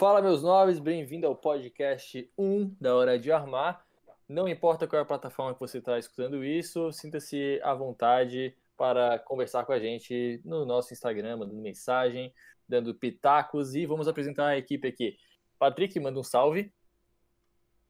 Fala, 0.00 0.22
meus 0.22 0.42
nobres, 0.42 0.78
bem-vindo 0.78 1.26
ao 1.26 1.36
podcast 1.36 2.32
1 2.38 2.74
da 2.80 2.96
Hora 2.96 3.18
de 3.18 3.30
Armar. 3.30 3.84
Não 4.26 4.48
importa 4.48 4.86
qual 4.86 4.98
é 4.98 5.02
a 5.02 5.06
plataforma 5.06 5.52
que 5.52 5.60
você 5.60 5.76
está 5.76 5.98
escutando 5.98 6.42
isso, 6.42 6.90
sinta-se 6.90 7.60
à 7.62 7.74
vontade 7.74 8.56
para 8.78 9.18
conversar 9.18 9.66
com 9.66 9.72
a 9.72 9.78
gente 9.78 10.40
no 10.42 10.64
nosso 10.64 10.94
Instagram, 10.94 11.36
mandando 11.36 11.60
mensagem, 11.60 12.32
dando 12.66 12.94
pitacos 12.94 13.74
e 13.74 13.84
vamos 13.84 14.08
apresentar 14.08 14.46
a 14.46 14.56
equipe 14.56 14.88
aqui. 14.88 15.18
Patrick, 15.58 16.00
manda 16.00 16.18
um 16.18 16.24
salve. 16.24 16.72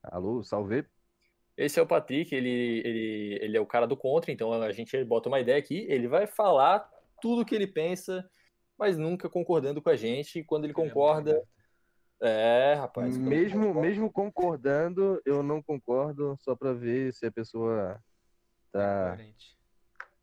Alô, 0.02 0.42
salve. 0.42 0.84
Esse 1.56 1.78
é 1.78 1.82
o 1.82 1.86
Patrick, 1.86 2.34
ele, 2.34 2.82
ele, 2.84 3.38
ele 3.40 3.56
é 3.56 3.60
o 3.60 3.66
cara 3.66 3.86
do 3.86 3.96
contra, 3.96 4.32
então 4.32 4.52
a 4.52 4.72
gente 4.72 5.04
bota 5.04 5.28
uma 5.28 5.38
ideia 5.38 5.58
aqui, 5.58 5.86
ele 5.88 6.08
vai 6.08 6.26
falar 6.26 6.90
tudo 7.22 7.42
o 7.42 7.44
que 7.44 7.54
ele 7.54 7.68
pensa, 7.68 8.28
mas 8.76 8.98
nunca 8.98 9.30
concordando 9.30 9.80
com 9.80 9.90
a 9.90 9.94
gente. 9.94 10.42
Quando 10.42 10.64
ele 10.64 10.74
concorda, 10.74 11.40
é, 12.20 12.74
rapaz. 12.74 13.16
Mesmo, 13.16 13.74
mesmo 13.74 14.12
concordando, 14.12 15.20
eu 15.24 15.42
não 15.42 15.62
concordo, 15.62 16.36
só 16.40 16.54
pra 16.54 16.72
ver 16.72 17.12
se 17.14 17.24
a 17.26 17.32
pessoa 17.32 18.02
tá, 18.70 19.18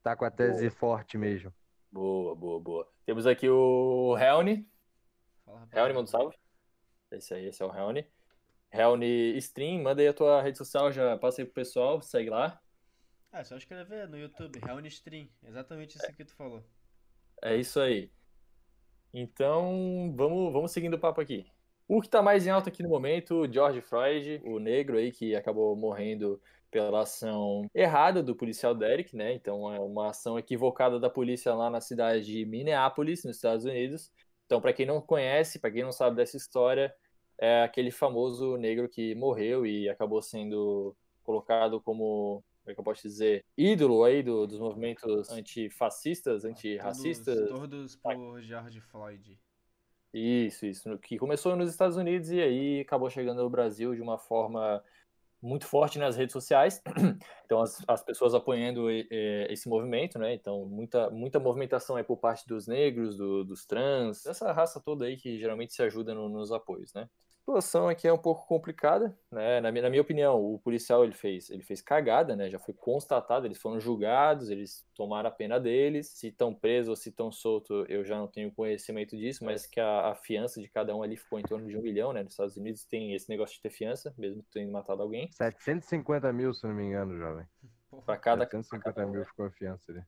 tá 0.03 0.15
com 0.15 0.25
a 0.25 0.31
tese 0.31 0.69
boa. 0.69 0.71
forte 0.71 1.17
mesmo. 1.17 1.51
Boa, 1.91 2.35
boa, 2.35 2.59
boa. 2.59 2.87
Temos 3.05 3.25
aqui 3.25 3.49
o 3.49 4.15
Helne. 4.17 4.69
Helne, 5.73 5.93
manda 5.93 6.01
um 6.01 6.07
salve. 6.07 6.37
Esse 7.09 7.33
aí, 7.33 7.45
esse 7.47 7.63
é 7.63 7.65
o 7.65 7.75
Helne. 7.75 8.05
Helne 8.71 9.35
Stream, 9.37 9.81
manda 9.81 10.01
aí 10.01 10.07
a 10.07 10.13
tua 10.13 10.41
rede 10.41 10.57
social, 10.57 10.91
já 10.91 11.17
passa 11.17 11.41
aí 11.41 11.45
pro 11.45 11.53
pessoal, 11.53 12.01
segue 12.01 12.29
lá. 12.29 12.61
Ah, 13.31 13.39
é 13.39 13.43
só 13.43 13.57
escrever 13.57 14.07
no 14.07 14.17
YouTube, 14.17 14.59
Helne 14.67 14.87
Stream, 14.89 15.29
exatamente 15.43 15.95
isso 15.95 16.05
é. 16.05 16.11
que 16.11 16.25
tu 16.25 16.35
falou. 16.35 16.63
É 17.41 17.55
isso 17.55 17.79
aí. 17.79 18.11
Então, 19.13 20.13
vamos, 20.15 20.51
vamos 20.51 20.71
seguindo 20.71 20.95
o 20.95 20.99
papo 20.99 21.21
aqui. 21.21 21.49
O 21.87 22.01
que 22.01 22.07
está 22.07 22.21
mais 22.21 22.45
em 22.45 22.49
alta 22.49 22.69
aqui 22.69 22.83
no 22.83 22.89
momento, 22.89 23.41
o 23.41 23.51
George 23.51 23.79
Floyd, 23.79 24.41
o 24.43 24.59
negro 24.59 24.97
aí 24.97 25.09
que 25.11 25.35
acabou 25.35 25.73
morrendo 25.75 26.41
pela 26.69 27.01
ação 27.01 27.69
errada 27.73 28.21
do 28.21 28.35
policial 28.35 28.75
Derek, 28.75 29.15
né? 29.15 29.33
Então 29.33 29.73
é 29.73 29.79
uma 29.79 30.09
ação 30.09 30.37
equivocada 30.37 30.99
da 30.99 31.09
polícia 31.09 31.53
lá 31.53 31.69
na 31.69 31.79
cidade 31.79 32.25
de 32.25 32.45
Minneapolis, 32.45 33.23
nos 33.23 33.37
Estados 33.37 33.63
Unidos. 33.63 34.11
Então, 34.45 34.59
para 34.59 34.73
quem 34.73 34.85
não 34.85 34.99
conhece, 34.99 35.59
para 35.59 35.71
quem 35.71 35.83
não 35.83 35.91
sabe 35.91 36.17
dessa 36.17 36.35
história, 36.35 36.93
é 37.37 37.63
aquele 37.63 37.91
famoso 37.91 38.57
negro 38.57 38.89
que 38.89 39.15
morreu 39.15 39.65
e 39.65 39.87
acabou 39.87 40.21
sendo 40.21 40.95
colocado 41.23 41.79
como, 41.81 42.43
como 42.63 42.71
é 42.71 42.73
que 42.73 42.79
eu 42.79 42.83
posso 42.83 43.01
dizer, 43.01 43.45
ídolo 43.57 44.03
aí 44.03 44.23
do, 44.23 44.45
dos 44.45 44.59
movimentos 44.59 45.29
antifascistas, 45.29 46.43
antirracistas. 46.43 47.49
Todos, 47.49 47.59
todos 47.59 47.95
por 47.95 48.41
George 48.41 48.81
Floyd. 48.81 49.37
Isso, 50.17 50.65
isso. 50.65 50.97
Que 50.97 51.17
começou 51.17 51.55
nos 51.55 51.69
Estados 51.69 51.95
Unidos 51.95 52.31
e 52.31 52.41
aí 52.41 52.81
acabou 52.81 53.09
chegando 53.09 53.43
no 53.43 53.49
Brasil 53.49 53.93
de 53.93 54.01
uma 54.01 54.17
forma 54.17 54.83
muito 55.39 55.67
forte 55.67 55.99
nas 55.99 56.17
redes 56.17 56.33
sociais. 56.33 56.81
Então, 57.45 57.61
as, 57.61 57.81
as 57.87 58.03
pessoas 58.03 58.33
apoiando 58.33 58.91
esse 58.91 59.69
movimento, 59.69 60.19
né? 60.19 60.33
Então, 60.33 60.65
muita, 60.65 61.09
muita 61.09 61.39
movimentação 61.39 61.97
é 61.97 62.03
por 62.03 62.17
parte 62.17 62.45
dos 62.45 62.67
negros, 62.67 63.15
do, 63.15 63.45
dos 63.45 63.65
trans, 63.65 64.25
essa 64.25 64.51
raça 64.51 64.81
toda 64.81 65.05
aí 65.05 65.15
que 65.15 65.39
geralmente 65.39 65.73
se 65.73 65.81
ajuda 65.81 66.13
no, 66.13 66.27
nos 66.27 66.51
apoios, 66.51 66.93
né? 66.93 67.07
Situação 67.47 67.87
aqui 67.87 68.05
é 68.05 68.11
um 68.11 68.17
pouco 68.17 68.45
complicada, 68.45 69.17
né? 69.31 69.61
Na 69.61 69.71
minha, 69.71 69.83
na 69.83 69.89
minha, 69.89 70.01
opinião, 70.01 70.35
o 70.35 70.59
policial 70.59 71.05
ele 71.05 71.13
fez, 71.13 71.49
ele 71.49 71.63
fez 71.63 71.81
cagada, 71.81 72.35
né? 72.35 72.49
Já 72.49 72.59
foi 72.59 72.73
constatado, 72.73 73.47
eles 73.47 73.57
foram 73.57 73.79
julgados, 73.79 74.49
eles 74.49 74.85
tomaram 74.93 75.29
a 75.29 75.31
pena 75.31 75.57
deles. 75.57 76.09
Se 76.09 76.27
estão 76.27 76.53
presos 76.53 76.89
ou 76.89 76.95
se 76.97 77.07
estão 77.07 77.31
soltos, 77.31 77.85
eu 77.87 78.03
já 78.03 78.17
não 78.17 78.27
tenho 78.27 78.51
conhecimento 78.51 79.15
disso, 79.15 79.45
mas 79.45 79.65
que 79.65 79.79
a, 79.79 80.11
a, 80.11 80.15
fiança 80.15 80.61
de 80.61 80.67
cada 80.67 80.93
um 80.93 81.01
ali 81.01 81.15
ficou 81.15 81.39
em 81.39 81.43
torno 81.43 81.65
de 81.67 81.77
um 81.77 81.81
milhão, 81.81 82.11
né? 82.11 82.21
Nos 82.21 82.33
Estados 82.33 82.57
Unidos 82.57 82.83
tem 82.83 83.13
esse 83.13 83.29
negócio 83.29 83.55
de 83.55 83.61
ter 83.61 83.69
fiança, 83.69 84.13
mesmo 84.17 84.43
tendo 84.51 84.71
matado 84.71 85.01
alguém. 85.01 85.31
750 85.31 86.33
mil, 86.33 86.53
se 86.53 86.67
não 86.67 86.73
me 86.73 86.83
engano, 86.83 87.17
jovem. 87.17 87.45
Para 88.05 88.17
cada. 88.17 88.43
750 88.43 89.05
mil 89.05 89.25
ficou 89.25 89.45
a 89.45 89.51
fiança 89.51 89.89
ali. 89.89 90.03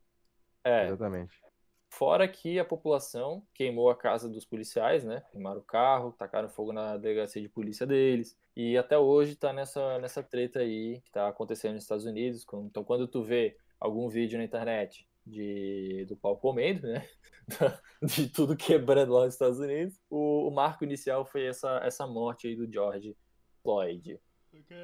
É. 0.65 0.87
Exatamente. 0.87 1.39
Fora 1.89 2.27
que 2.27 2.59
a 2.59 2.65
população 2.65 3.43
queimou 3.53 3.89
a 3.89 3.95
casa 3.95 4.29
dos 4.29 4.45
policiais, 4.45 5.03
né? 5.03 5.23
Queimaram 5.31 5.59
o 5.59 5.63
carro, 5.63 6.11
tacaram 6.11 6.47
fogo 6.47 6.71
na 6.71 6.95
delegacia 6.97 7.41
de 7.41 7.49
polícia 7.49 7.85
deles. 7.85 8.37
E 8.55 8.77
até 8.77 8.97
hoje 8.97 9.35
tá 9.35 9.51
nessa, 9.51 9.97
nessa 9.97 10.21
treta 10.21 10.59
aí 10.59 11.01
que 11.01 11.11
tá 11.11 11.27
acontecendo 11.27 11.73
nos 11.73 11.83
Estados 11.83 12.05
Unidos. 12.05 12.45
Então, 12.65 12.83
quando 12.83 13.07
tu 13.07 13.23
vê 13.23 13.57
algum 13.79 14.07
vídeo 14.07 14.37
na 14.37 14.43
internet 14.43 15.07
de, 15.25 16.05
do 16.07 16.15
pau 16.15 16.37
comendo, 16.37 16.87
né? 16.87 17.07
de 18.03 18.29
tudo 18.29 18.55
quebrando 18.55 19.13
lá 19.13 19.25
nos 19.25 19.33
Estados 19.33 19.59
Unidos, 19.59 19.99
o, 20.09 20.47
o 20.47 20.51
marco 20.51 20.83
inicial 20.83 21.25
foi 21.25 21.47
essa, 21.47 21.79
essa 21.83 22.05
morte 22.05 22.47
aí 22.47 22.55
do 22.55 22.71
George 22.71 23.17
Floyd. 23.63 24.19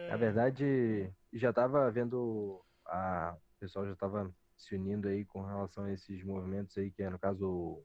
Na 0.10 0.18
verdade, 0.18 1.12
já 1.32 1.54
tava 1.54 1.90
vendo. 1.92 2.64
A... 2.86 3.36
O 3.38 3.60
pessoal 3.60 3.88
já 3.88 3.96
tava 3.96 4.34
se 4.58 4.76
unindo 4.76 5.08
aí 5.08 5.26
com 5.26 5.42
relação 5.42 5.86
a 5.86 5.92
esses 5.92 6.24
movimentos 6.24 6.78
aí, 6.78 6.92
que 6.92 7.04
é 7.04 7.10
no 7.10 7.20
caso 7.20 7.84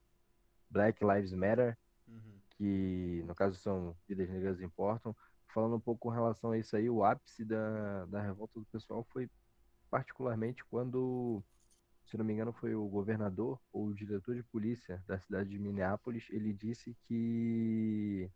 Black 0.70 1.04
Lives 1.04 1.32
Matter, 1.32 1.76
uhum. 2.06 2.40
que 2.50 3.22
no 3.26 3.34
caso 3.34 3.56
são 3.58 3.96
vidas 4.08 4.28
negras 4.30 4.60
importam. 4.60 5.14
Falando 5.48 5.76
um 5.76 5.80
pouco 5.80 6.02
com 6.02 6.10
relação 6.10 6.52
a 6.52 6.58
isso 6.58 6.76
aí, 6.76 6.88
o 6.88 7.04
ápice 7.04 7.44
da, 7.44 8.06
da 8.06 8.22
revolta 8.22 8.60
do 8.60 8.66
pessoal 8.66 9.04
foi 9.10 9.28
particularmente 9.90 10.64
quando, 10.66 11.42
se 12.06 12.16
não 12.16 12.24
me 12.24 12.32
engano, 12.32 12.52
foi 12.52 12.74
o 12.74 12.86
governador 12.86 13.60
ou 13.72 13.86
o 13.86 13.94
diretor 13.94 14.36
de 14.36 14.44
polícia 14.44 15.02
da 15.08 15.18
cidade 15.18 15.50
de 15.50 15.58
Minneapolis, 15.58 16.28
ele 16.30 16.52
disse 16.52 16.96
que 17.08 18.30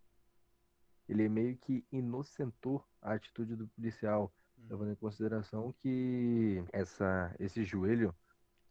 ele 1.08 1.28
meio 1.28 1.56
que 1.56 1.86
inocentou 1.92 2.84
a 3.00 3.12
atitude 3.12 3.54
do 3.54 3.68
policial, 3.68 4.32
uhum. 4.58 4.66
levando 4.70 4.90
em 4.90 4.96
consideração 4.96 5.72
que 5.80 6.64
essa, 6.72 7.32
esse 7.38 7.62
joelho 7.62 8.12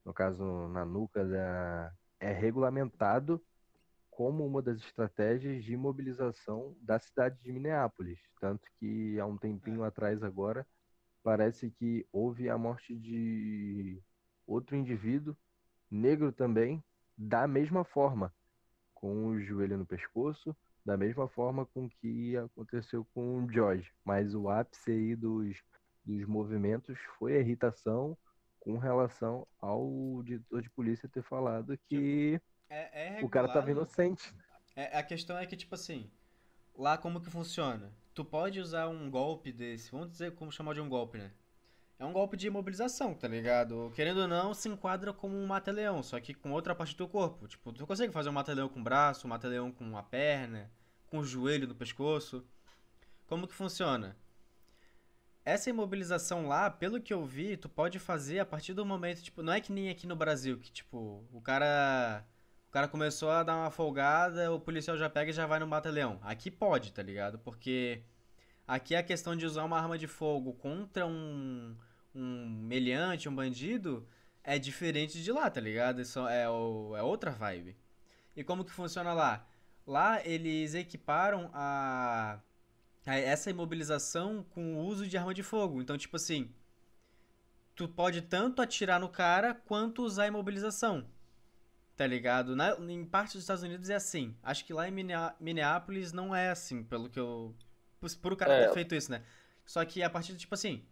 no 0.06 0.14
caso 0.14 0.68
na 0.70 0.86
nuca, 0.86 1.26
da, 1.26 1.94
é 2.20 2.32
regulamentado 2.32 3.42
como 4.10 4.46
uma 4.46 4.62
das 4.62 4.78
estratégias 4.78 5.64
de 5.64 5.76
mobilização 5.76 6.76
da 6.82 7.00
cidade 7.00 7.38
de 7.42 7.52
Minneapolis. 7.52 8.20
Tanto 8.40 8.68
que 8.78 9.20
há 9.20 9.26
um 9.26 9.38
tempinho 9.38 9.84
atrás 9.84 10.22
agora, 10.22 10.68
parece 11.24 11.72
que 11.72 12.06
houve 12.12 12.50
a 12.50 12.58
morte 12.58 12.96
de 12.96 14.02
outro 14.46 14.76
indivíduo, 14.76 15.36
negro 15.90 16.32
também, 16.32 16.84
da 17.18 17.48
mesma 17.48 17.84
forma, 17.84 18.34
com 18.94 19.28
o 19.28 19.42
joelho 19.42 19.78
no 19.78 19.86
pescoço, 19.86 20.56
da 20.86 20.98
mesma 20.98 21.28
forma 21.28 21.66
com 21.66 21.90
que 21.90 22.36
aconteceu 22.38 23.06
com 23.14 23.44
o 23.44 23.52
George. 23.52 23.92
Mas 24.04 24.36
o 24.36 24.50
ápice 24.50 24.92
aí 24.92 25.16
dos, 25.16 25.58
dos 26.06 26.26
movimentos 26.26 27.00
foi 27.18 27.38
a 27.38 27.40
irritação 27.40 28.18
com 28.64 28.78
relação 28.78 29.46
ao 29.60 30.24
diretor 30.24 30.62
de 30.62 30.70
polícia 30.70 31.10
ter 31.10 31.22
falado 31.22 31.78
que 31.90 32.40
é, 32.70 33.18
é 33.20 33.24
o 33.24 33.28
cara 33.28 33.50
tava 33.50 33.70
inocente. 33.70 34.34
É, 34.74 34.98
a 34.98 35.04
questão 35.04 35.38
é 35.38 35.46
que, 35.46 35.58
tipo 35.58 35.76
assim, 35.76 36.10
lá 36.74 36.98
como 36.98 37.20
que 37.20 37.30
funciona? 37.30 37.92
Tu 38.14 38.24
pode 38.24 38.62
usar 38.62 38.88
um 38.88 39.12
golpe 39.12 39.52
desse, 39.52 39.92
vamos 39.92 40.10
dizer 40.12 40.34
como 40.34 40.50
chamar 40.50 40.74
de 40.74 40.80
um 40.80 40.88
golpe, 40.88 41.18
né? 41.18 41.32
É 42.00 42.06
um 42.06 42.14
golpe 42.14 42.38
de 42.38 42.48
imobilização, 42.48 43.14
tá 43.14 43.28
ligado? 43.28 43.92
Querendo 43.96 44.22
ou 44.22 44.28
não, 44.30 44.54
se 44.54 44.70
enquadra 44.70 45.12
como 45.12 45.36
um 45.36 45.46
mata-leão, 45.46 46.02
só 46.02 46.20
que 46.20 46.34
com 46.34 46.52
outra 46.52 46.74
parte 46.74 46.96
do 46.96 47.08
corpo. 47.08 47.48
Tipo, 47.48 47.74
tu 47.74 47.86
consegue 47.86 48.14
fazer 48.14 48.30
um 48.30 48.34
mata-leão 48.34 48.70
com 48.70 48.80
o 48.80 48.84
braço, 48.84 49.28
um 49.28 49.30
mata-leão 49.30 49.72
com 49.72 49.98
a 49.98 50.04
perna, 50.04 50.72
com 51.08 51.20
o 51.20 51.24
joelho 51.24 51.68
no 51.68 51.76
pescoço. 51.76 52.46
Como 53.28 53.48
que 53.48 53.54
funciona? 53.54 54.16
Essa 55.46 55.70
imobilização 55.70 56.48
lá, 56.48 56.70
pelo 56.70 57.02
que 57.02 57.14
eu 57.14 57.26
vi, 57.26 57.58
tu 57.58 57.70
pode 57.70 58.00
fazer 58.00 58.40
a 58.40 58.46
partir 58.46 58.74
do 58.74 58.86
momento, 58.86 59.22
tipo, 59.22 59.44
não 59.44 59.54
é 59.54 59.62
que 59.62 59.72
nem 59.72 59.90
aqui 59.90 60.08
no 60.08 60.16
Brasil, 60.16 60.58
que 60.60 60.72
tipo, 60.72 61.26
o 61.32 61.42
cara 61.42 62.26
o 62.70 62.72
cara 62.74 62.88
começou 62.88 63.30
a 63.30 63.44
dar 63.44 63.56
uma 63.56 63.70
folgada, 63.72 64.52
o 64.52 64.60
policial 64.60 64.98
já 64.98 65.10
pega 65.10 65.30
e 65.32 65.34
já 65.34 65.46
vai 65.46 65.60
no 65.60 65.68
mata-leão. 65.68 66.20
Aqui 66.24 66.50
pode, 66.50 66.92
tá 66.92 67.04
ligado? 67.04 67.38
Porque 67.40 68.04
aqui 68.68 68.96
a 68.96 69.04
questão 69.04 69.36
de 69.36 69.46
usar 69.46 69.64
uma 69.64 69.78
arma 69.80 69.98
de 69.98 70.08
fogo 70.08 70.54
contra 70.54 71.06
um 71.06 71.76
um 72.16 72.48
meliante, 72.50 73.28
um 73.28 73.36
bandido, 73.36 74.08
é 74.44 74.60
diferente 74.60 75.22
de 75.24 75.32
lá, 75.32 75.50
tá 75.50 75.60
ligado? 75.62 76.02
Isso 76.02 76.20
é, 76.28 76.50
o, 76.50 76.96
é 76.96 77.02
outra 77.04 77.32
vibe. 77.32 77.76
E 78.36 78.44
como 78.44 78.64
que 78.66 78.72
funciona 78.72 79.14
lá? 79.14 79.46
Lá 79.86 80.26
eles 80.26 80.74
equiparam 80.76 81.50
a 81.54 82.40
essa 83.06 83.50
imobilização 83.50 84.46
com 84.52 84.76
o 84.76 84.86
uso 84.86 85.08
de 85.08 85.18
arma 85.18 85.34
de 85.34 85.44
fogo. 85.44 85.82
Então, 85.82 85.98
tipo 85.98 86.16
assim, 86.16 86.50
tu 87.76 87.88
pode 87.88 88.22
tanto 88.22 88.62
atirar 88.62 89.00
no 89.00 89.10
cara 89.10 89.54
quanto 89.54 90.04
usar 90.04 90.24
a 90.24 90.28
imobilização. 90.28 91.06
Tá 91.96 92.08
ligado? 92.08 92.56
Na, 92.56 92.72
em 92.80 93.06
parte 93.06 93.34
dos 93.34 93.44
Estados 93.44 93.64
Unidos 93.64 93.90
é 93.90 93.96
assim. 93.96 94.36
Acho 94.42 94.66
que 94.66 94.74
lá 94.74 94.88
em 94.88 94.92
Minneapolis 95.40 96.12
não 96.12 96.36
é 96.36 96.50
assim, 96.50 96.84
pelo 96.84 97.10
que 97.10 97.20
eu. 97.20 97.54
Por, 98.00 98.16
por 98.18 98.34
o 98.34 98.38
cara 98.38 98.54
é. 98.54 98.68
ter 98.68 98.74
feito 98.74 98.96
isso, 98.96 99.12
né? 99.12 99.22
Só 99.66 99.84
que 99.86 100.02
a 100.02 100.10
partir 100.10 100.34
do 100.34 100.40
tipo 100.40 100.56
assim. 100.56 100.84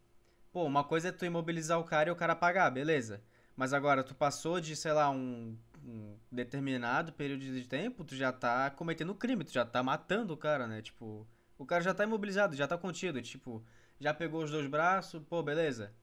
Pô, 0.52 0.66
uma 0.66 0.84
coisa 0.84 1.08
é 1.08 1.12
tu 1.12 1.26
imobilizar 1.26 1.80
o 1.80 1.84
cara 1.86 2.10
e 2.10 2.12
o 2.12 2.16
cara 2.16 2.36
pagar, 2.36 2.70
beleza. 2.70 3.24
Mas 3.56 3.74
agora, 3.74 4.04
tu 4.04 4.14
passou 4.14 4.60
de, 4.60 4.76
sei 4.76 4.92
lá, 4.92 5.10
um 5.10 5.58
um 5.86 6.16
determinado 6.32 7.12
período 7.14 7.42
de 7.42 7.68
tempo, 7.68 8.04
tu 8.04 8.16
já 8.16 8.32
tá 8.32 8.70
cometendo 8.70 9.16
crime, 9.16 9.44
tu 9.44 9.52
já 9.52 9.66
tá 9.66 9.82
matando 9.82 10.34
o 10.34 10.38
cara, 10.38 10.68
né? 10.68 10.82
Tipo, 10.82 11.28
o 11.62 11.66
cara 11.66 11.84
já 11.84 11.94
tá 11.94 12.04
imobilizado, 12.04 12.56
já 12.56 12.68
tá 12.68 12.78
contido, 12.78 13.22
tipo, 13.22 13.64
já 14.00 14.14
pegou 14.14 14.44
os 14.44 14.50
dois 14.50 14.66
braços, 14.68 15.22
pô, 15.30 15.44
beleza. 15.44 15.94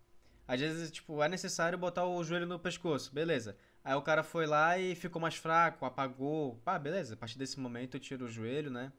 Às 0.47 0.61
vezes, 0.61 0.91
tipo, 0.91 1.23
é 1.23 1.29
necessário 1.29 1.77
botar 1.77 2.07
o 2.07 2.23
joelho 2.23 2.47
no 2.47 2.59
pescoço, 2.59 3.13
beleza. 3.13 3.57
Aí 3.85 3.95
o 3.95 4.03
cara 4.03 4.23
foi 4.23 4.47
lá 4.47 4.79
e 4.79 4.95
ficou 4.95 5.21
mais 5.21 5.35
fraco, 5.35 5.85
apagou. 5.85 6.57
Pá, 6.65 6.79
beleza, 6.79 7.15
a 7.15 7.17
partir 7.17 7.39
desse 7.39 7.59
momento 7.59 7.97
eu 7.97 8.01
tiro 8.01 8.27
o 8.27 8.29
joelho, 8.29 8.71
né? 8.71 8.93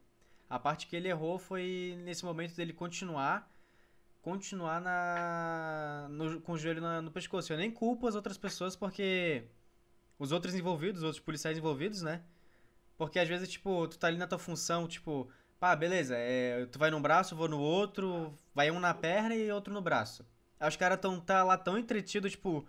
A 0.50 0.60
parte 0.60 0.88
que 0.88 0.96
ele 0.96 1.08
errou 1.08 1.40
foi 1.40 1.98
nesse 2.04 2.26
momento 2.26 2.56
dele 2.56 2.74
continuar 2.74 3.50
continuar 4.22 4.82
na 4.82 6.08
no, 6.10 6.42
com 6.42 6.54
o 6.54 6.58
joelho 6.58 6.82
na, 6.82 7.02
no 7.02 7.12
pescoço. 7.12 7.54
Eu 7.54 7.58
nem 7.58 7.72
culpo 7.72 8.08
as 8.08 8.16
outras 8.16 8.38
pessoas 8.38 8.76
porque 8.76 9.46
os 10.18 10.32
outros 10.32 10.54
envolvidos, 10.56 11.02
os 11.02 11.06
outros 11.06 11.24
policiais 11.24 11.58
envolvidos, 11.58 12.02
né? 12.02 12.22
Porque 12.98 13.18
às 13.18 13.30
vezes, 13.30 13.48
tipo, 13.50 13.88
tu 13.88 13.98
tá 13.98 14.08
ali 14.08 14.18
na 14.18 14.28
tua 14.28 14.38
função, 14.38 14.88
tipo, 14.88 15.30
pá, 15.60 15.76
beleza, 15.76 16.16
é, 16.18 16.66
tu 16.68 16.80
vai 16.80 16.90
num 16.90 17.02
braço, 17.02 17.36
vou 17.36 17.48
no 17.48 17.60
outro, 17.60 18.34
vai 18.56 18.72
um 18.72 18.80
na 18.80 18.94
perna 18.94 19.36
e 19.36 19.52
outro 19.52 19.74
no 19.74 19.82
braço. 19.82 20.26
Aí 20.60 20.68
os 20.68 20.76
caras 20.76 21.00
tão 21.00 21.20
tá 21.20 21.44
lá 21.44 21.58
tão 21.58 21.78
entretidos, 21.78 22.32
tipo, 22.32 22.66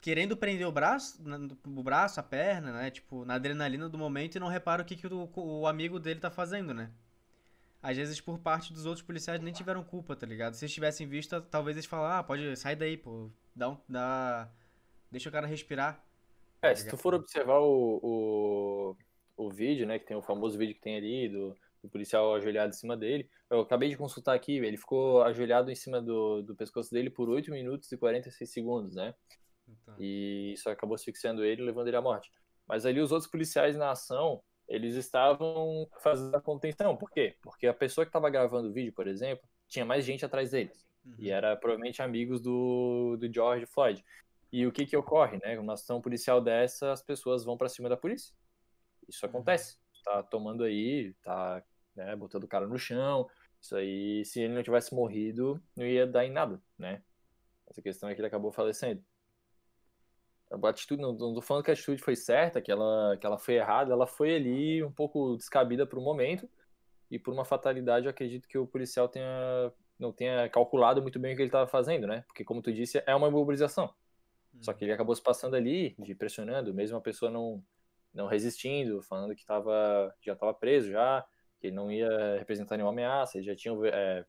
querendo 0.00 0.36
prender 0.36 0.66
o 0.66 0.72
braço, 0.72 1.22
o 1.66 1.82
braço, 1.82 2.20
a 2.20 2.22
perna, 2.22 2.72
né? 2.72 2.90
Tipo, 2.90 3.24
na 3.24 3.34
adrenalina 3.34 3.88
do 3.88 3.98
momento 3.98 4.36
e 4.36 4.40
não 4.40 4.48
repara 4.48 4.82
o 4.82 4.84
que, 4.84 4.96
que 4.96 5.06
o, 5.06 5.30
o 5.34 5.66
amigo 5.66 5.98
dele 5.98 6.20
tá 6.20 6.30
fazendo, 6.30 6.74
né? 6.74 6.90
Às 7.82 7.96
vezes, 7.96 8.20
por 8.20 8.38
parte 8.38 8.72
dos 8.74 8.84
outros 8.84 9.04
policiais, 9.04 9.40
nem 9.40 9.52
tiveram 9.52 9.82
culpa, 9.82 10.14
tá 10.14 10.26
ligado? 10.26 10.54
Se 10.54 10.64
eles 10.64 10.74
tivessem 10.74 11.06
visto, 11.06 11.40
talvez 11.42 11.76
eles 11.76 11.86
falaram, 11.86 12.18
ah, 12.18 12.22
pode, 12.22 12.54
sai 12.56 12.76
daí, 12.76 12.96
pô, 12.96 13.30
dá 13.56 13.70
um, 13.70 13.78
dá... 13.88 14.50
deixa 15.10 15.30
o 15.30 15.32
cara 15.32 15.46
respirar. 15.46 16.04
É, 16.60 16.74
se 16.74 16.86
tu 16.86 16.98
for 16.98 17.14
observar 17.14 17.58
o, 17.58 17.98
o, 18.02 18.96
o 19.46 19.50
vídeo, 19.50 19.86
né, 19.86 19.98
que 19.98 20.06
tem 20.06 20.16
o 20.16 20.20
famoso 20.20 20.58
vídeo 20.58 20.74
que 20.74 20.80
tem 20.82 20.98
ali 20.98 21.30
do, 21.30 21.56
do 21.82 21.88
policial 21.88 22.34
ajoelhado 22.34 22.70
em 22.70 22.76
cima 22.76 22.96
dele, 22.96 23.28
eu 23.48 23.60
acabei 23.60 23.88
de 23.88 23.96
consultar 23.96 24.34
aqui, 24.34 24.56
ele 24.56 24.76
ficou 24.76 25.22
ajoelhado 25.22 25.70
em 25.70 25.74
cima 25.74 26.00
do, 26.00 26.42
do 26.42 26.54
pescoço 26.54 26.90
dele 26.90 27.10
por 27.10 27.28
8 27.28 27.50
minutos 27.50 27.90
e 27.90 27.96
46 27.96 28.50
segundos, 28.50 28.94
né? 28.94 29.14
Então. 29.68 29.94
E 29.98 30.52
isso 30.52 30.68
acabou 30.68 30.94
asfixiando 30.94 31.44
ele, 31.44 31.62
levando 31.62 31.88
ele 31.88 31.96
à 31.96 32.02
morte. 32.02 32.30
Mas 32.66 32.86
ali 32.86 33.00
os 33.00 33.12
outros 33.12 33.30
policiais 33.30 33.76
na 33.76 33.90
ação, 33.90 34.42
eles 34.68 34.94
estavam 34.94 35.88
fazendo 36.00 36.34
a 36.34 36.40
contenção. 36.40 36.96
Por 36.96 37.10
quê? 37.10 37.36
Porque 37.42 37.66
a 37.66 37.74
pessoa 37.74 38.04
que 38.04 38.10
estava 38.10 38.30
gravando 38.30 38.68
o 38.68 38.72
vídeo, 38.72 38.92
por 38.92 39.08
exemplo, 39.08 39.48
tinha 39.66 39.84
mais 39.84 40.04
gente 40.04 40.24
atrás 40.24 40.50
deles. 40.50 40.86
Uhum. 41.04 41.14
E 41.18 41.30
era 41.30 41.56
provavelmente 41.56 42.02
amigos 42.02 42.40
do, 42.40 43.16
do 43.18 43.32
George 43.32 43.66
Floyd. 43.66 44.04
E 44.52 44.66
o 44.66 44.72
que 44.72 44.86
que 44.86 44.96
ocorre, 44.96 45.38
né? 45.42 45.58
Uma 45.58 45.74
ação 45.74 46.00
policial 46.00 46.40
dessa, 46.40 46.92
as 46.92 47.02
pessoas 47.02 47.44
vão 47.44 47.56
para 47.56 47.68
cima 47.68 47.88
da 47.88 47.96
polícia. 47.96 48.34
Isso 49.08 49.24
uhum. 49.24 49.30
acontece. 49.30 49.78
Tá 50.04 50.22
tomando 50.22 50.64
aí, 50.64 51.14
tá 51.22 51.62
né, 52.04 52.16
botando 52.16 52.44
o 52.44 52.48
cara 52.48 52.66
no 52.66 52.78
chão. 52.78 53.28
Isso 53.60 53.76
aí, 53.76 54.24
se 54.24 54.40
ele 54.40 54.54
não 54.54 54.62
tivesse 54.62 54.94
morrido, 54.94 55.62
não 55.76 55.86
ia 55.86 56.06
dar 56.06 56.24
em 56.24 56.30
nada, 56.30 56.60
né? 56.78 57.02
Essa 57.66 57.82
questão 57.82 58.08
é 58.08 58.14
que 58.14 58.20
ele 58.20 58.26
acabou 58.26 58.50
falecendo. 58.50 59.02
A 60.50 60.68
atitude, 60.68 61.00
não, 61.00 61.12
não 61.12 61.34
tô 61.34 61.40
falando 61.40 61.62
que 61.62 61.70
a 61.70 61.74
atitude 61.74 62.02
foi 62.02 62.16
certa, 62.16 62.60
que 62.60 62.72
ela, 62.72 63.16
que 63.16 63.24
ela 63.24 63.38
foi 63.38 63.54
errada, 63.54 63.92
ela 63.92 64.06
foi 64.06 64.34
ali 64.34 64.82
um 64.82 64.90
pouco 64.90 65.36
descabida 65.36 65.86
por 65.86 65.98
um 65.98 66.02
momento, 66.02 66.48
e 67.08 67.18
por 67.18 67.32
uma 67.32 67.44
fatalidade 67.44 68.06
eu 68.06 68.10
acredito 68.10 68.48
que 68.48 68.58
o 68.58 68.66
policial 68.66 69.08
tenha, 69.08 69.72
não 69.98 70.12
tenha 70.12 70.48
calculado 70.48 71.00
muito 71.00 71.20
bem 71.20 71.34
o 71.34 71.36
que 71.36 71.42
ele 71.42 71.48
estava 71.48 71.68
fazendo, 71.68 72.06
né? 72.06 72.24
Porque, 72.26 72.44
como 72.44 72.62
tu 72.62 72.72
disse, 72.72 73.02
é 73.06 73.14
uma 73.14 73.28
imobilização. 73.28 73.94
Só 74.60 74.72
que 74.72 74.84
ele 74.84 74.92
acabou 74.92 75.14
se 75.14 75.22
passando 75.22 75.54
ali, 75.54 75.94
de 75.98 76.14
pressionando, 76.14 76.74
mesmo 76.74 76.96
a 76.96 77.00
pessoa 77.00 77.30
não, 77.30 77.62
não 78.12 78.26
resistindo, 78.26 79.02
falando 79.02 79.34
que 79.34 79.44
tava, 79.44 80.12
já 80.20 80.32
estava 80.32 80.52
preso 80.52 80.90
já, 80.90 81.24
que 81.60 81.68
ele 81.68 81.76
não 81.76 81.92
ia 81.92 82.08
representar 82.38 82.76
nenhuma 82.76 82.92
ameaça, 82.92 83.38
ele 83.38 83.46
já 83.46 83.54
tinha 83.54 83.74
é, 83.86 84.24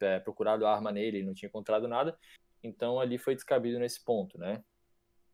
é, 0.00 0.20
procurado 0.20 0.66
arma 0.66 0.92
nele 0.92 1.18
e 1.18 1.22
não 1.22 1.34
tinha 1.34 1.48
encontrado 1.48 1.88
nada. 1.88 2.16
Então 2.62 3.00
ali 3.00 3.18
foi 3.18 3.34
descabido 3.34 3.78
nesse 3.78 4.02
ponto, 4.04 4.38
né? 4.38 4.62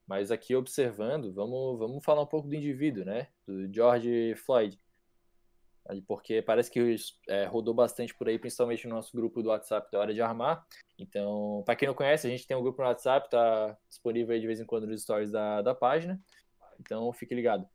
Mas 0.06 0.30
aqui 0.30 0.54
observando, 0.54 1.32
vamos, 1.32 1.78
vamos 1.78 2.04
falar 2.04 2.22
um 2.22 2.26
pouco 2.26 2.48
do 2.48 2.54
indivíduo, 2.54 3.04
né? 3.04 3.28
Do 3.46 3.72
George 3.72 4.34
Floyd. 4.36 4.78
Porque 6.06 6.40
parece 6.40 6.70
que 6.70 6.96
é, 7.28 7.44
rodou 7.44 7.74
bastante 7.74 8.14
por 8.14 8.28
aí, 8.28 8.38
principalmente 8.38 8.86
no 8.86 8.94
nosso 8.94 9.14
grupo 9.16 9.42
do 9.42 9.48
WhatsApp 9.48 9.90
da 9.90 9.98
Hora 9.98 10.14
de 10.14 10.22
Armar. 10.22 10.64
Então, 10.98 11.62
para 11.66 11.74
quem 11.74 11.88
não 11.88 11.94
conhece, 11.94 12.26
a 12.26 12.30
gente 12.30 12.46
tem 12.46 12.56
um 12.56 12.62
grupo 12.62 12.80
no 12.80 12.88
WhatsApp, 12.88 13.28
tá 13.28 13.76
disponível 13.88 14.32
aí 14.34 14.40
de 14.40 14.46
vez 14.46 14.60
em 14.60 14.64
quando 14.64 14.86
nos 14.86 15.02
stories 15.02 15.32
da, 15.32 15.60
da 15.60 15.74
página. 15.74 16.20
Então, 16.80 17.12
fique 17.12 17.34
ligado. 17.34 17.66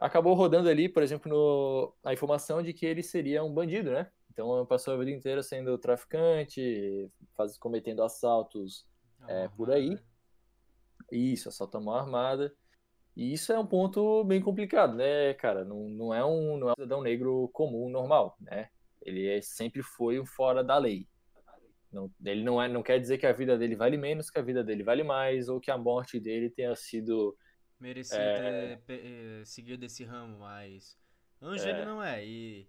Acabou 0.00 0.34
rodando 0.34 0.68
ali, 0.68 0.88
por 0.88 1.02
exemplo, 1.02 1.30
no, 1.30 1.94
a 2.02 2.12
informação 2.12 2.62
de 2.62 2.72
que 2.72 2.86
ele 2.86 3.02
seria 3.02 3.44
um 3.44 3.52
bandido, 3.52 3.90
né? 3.90 4.10
Então, 4.32 4.64
passou 4.64 4.94
a 4.94 4.96
vida 4.96 5.10
inteira 5.10 5.42
sendo 5.42 5.76
traficante, 5.76 7.10
faz, 7.36 7.58
cometendo 7.58 8.02
assaltos 8.02 8.86
é, 9.28 9.48
por 9.48 9.70
aí. 9.70 9.98
Isso, 11.12 11.48
assalto 11.48 11.76
à 11.76 11.80
mão 11.80 11.94
armada. 11.94 12.54
E 13.16 13.32
isso 13.32 13.52
é 13.52 13.58
um 13.58 13.66
ponto 13.66 14.24
bem 14.24 14.40
complicado, 14.40 14.94
né, 14.94 15.34
cara? 15.34 15.64
Não, 15.64 15.88
não, 15.90 16.14
é, 16.14 16.24
um, 16.24 16.56
não 16.56 16.68
é 16.68 16.72
um 16.72 16.74
cidadão 16.74 17.02
negro 17.02 17.50
comum, 17.52 17.90
normal, 17.90 18.36
né? 18.40 18.70
Ele 19.02 19.28
é, 19.28 19.42
sempre 19.42 19.82
foi 19.82 20.20
um 20.20 20.24
fora 20.24 20.62
da 20.62 20.78
lei. 20.78 21.06
Não, 21.92 22.10
ele 22.24 22.44
não, 22.44 22.62
é, 22.62 22.68
não 22.68 22.82
quer 22.82 23.00
dizer 23.00 23.18
que 23.18 23.26
a 23.26 23.32
vida 23.32 23.58
dele 23.58 23.74
vale 23.74 23.96
menos, 23.96 24.30
que 24.30 24.38
a 24.38 24.42
vida 24.42 24.62
dele 24.62 24.84
vale 24.84 25.02
mais, 25.02 25.48
ou 25.48 25.60
que 25.60 25.70
a 25.70 25.76
morte 25.76 26.20
dele 26.20 26.48
tenha 26.48 26.74
sido. 26.76 27.36
Merecia 27.80 28.18
é... 28.18 28.76
ter 28.76 29.00
eh, 29.02 29.44
seguido 29.44 29.86
esse 29.86 30.04
ramo, 30.04 30.38
mas. 30.40 30.98
Anjo 31.40 31.66
é... 31.66 31.70
ele 31.70 31.84
não 31.84 32.02
é. 32.02 32.24
E. 32.24 32.68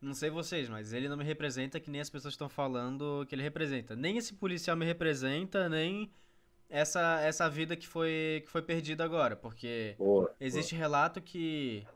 Não 0.00 0.14
sei 0.14 0.30
vocês, 0.30 0.68
mas 0.68 0.92
ele 0.92 1.08
não 1.08 1.16
me 1.16 1.24
representa 1.24 1.80
que 1.80 1.90
nem 1.90 2.00
as 2.00 2.10
pessoas 2.10 2.34
estão 2.34 2.48
falando 2.48 3.26
que 3.28 3.34
ele 3.34 3.42
representa. 3.42 3.96
Nem 3.96 4.16
esse 4.16 4.34
policial 4.34 4.76
me 4.76 4.84
representa, 4.84 5.68
nem 5.68 6.12
essa, 6.68 7.20
essa 7.22 7.48
vida 7.48 7.74
que 7.74 7.88
foi, 7.88 8.42
que 8.44 8.50
foi 8.50 8.62
perdida 8.62 9.04
agora, 9.04 9.34
porque 9.34 9.96
boa, 9.98 10.32
existe 10.38 10.74
boa. 10.74 10.80
relato 10.80 11.20
que 11.20 11.86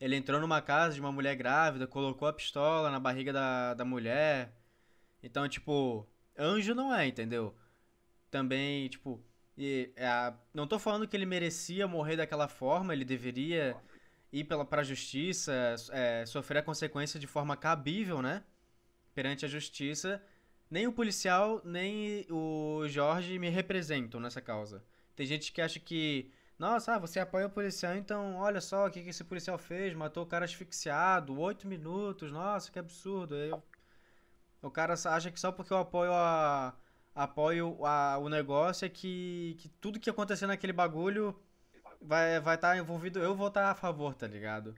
ele 0.00 0.16
entrou 0.16 0.40
numa 0.40 0.60
casa 0.60 0.94
de 0.94 1.00
uma 1.00 1.12
mulher 1.12 1.36
grávida, 1.36 1.86
colocou 1.86 2.26
a 2.26 2.32
pistola 2.32 2.90
na 2.90 2.98
barriga 2.98 3.32
da, 3.32 3.74
da 3.74 3.84
mulher. 3.84 4.52
Então, 5.22 5.48
tipo, 5.48 6.08
anjo 6.36 6.74
não 6.74 6.92
é, 6.92 7.06
entendeu? 7.06 7.54
Também, 8.30 8.88
tipo, 8.88 9.22
e, 9.62 9.92
é, 9.96 10.32
não 10.52 10.66
tô 10.66 10.78
falando 10.78 11.06
que 11.06 11.16
ele 11.16 11.26
merecia 11.26 11.86
morrer 11.86 12.16
daquela 12.16 12.48
forma, 12.48 12.92
ele 12.92 13.04
deveria 13.04 13.76
ir 14.32 14.44
pela, 14.44 14.64
pra 14.64 14.82
justiça, 14.82 15.52
é, 15.90 16.24
sofrer 16.26 16.58
a 16.58 16.62
consequência 16.62 17.18
de 17.20 17.26
forma 17.26 17.56
cabível, 17.56 18.20
né? 18.22 18.42
Perante 19.14 19.44
a 19.44 19.48
justiça 19.48 20.22
nem 20.72 20.86
o 20.86 20.92
policial, 20.92 21.60
nem 21.66 22.26
o 22.30 22.88
Jorge 22.88 23.38
me 23.38 23.50
representam 23.50 24.18
nessa 24.18 24.40
causa. 24.40 24.82
Tem 25.14 25.26
gente 25.26 25.52
que 25.52 25.60
acha 25.60 25.78
que, 25.78 26.32
nossa, 26.58 26.94
ah, 26.94 26.98
você 26.98 27.20
apoia 27.20 27.46
o 27.46 27.50
policial, 27.50 27.94
então 27.94 28.36
olha 28.36 28.58
só 28.58 28.86
o 28.86 28.90
que, 28.90 29.02
que 29.02 29.10
esse 29.10 29.22
policial 29.22 29.58
fez, 29.58 29.92
matou 29.94 30.22
o 30.22 30.26
cara 30.26 30.46
asfixiado, 30.46 31.38
oito 31.38 31.68
minutos, 31.68 32.32
nossa, 32.32 32.72
que 32.72 32.78
absurdo. 32.78 33.34
Eu, 33.36 33.62
o 34.62 34.70
cara 34.70 34.94
acha 34.94 35.30
que 35.30 35.38
só 35.38 35.52
porque 35.52 35.74
eu 35.74 35.76
apoio 35.76 36.10
a, 36.10 36.74
apoio 37.14 37.84
a, 37.84 38.18
o 38.18 38.28
negócio 38.28 38.84
é 38.84 38.88
que, 38.88 39.56
que 39.58 39.68
tudo 39.68 40.00
que 40.00 40.10
acontecer 40.10 40.46
naquele 40.46 40.72
bagulho 40.72 41.38
vai 42.00 42.38
estar 42.38 42.40
vai 42.40 42.58
tá 42.58 42.76
envolvido, 42.76 43.18
eu 43.18 43.34
vou 43.34 43.48
estar 43.48 43.62
tá 43.64 43.70
a 43.70 43.74
favor, 43.74 44.14
tá 44.14 44.26
ligado? 44.26 44.74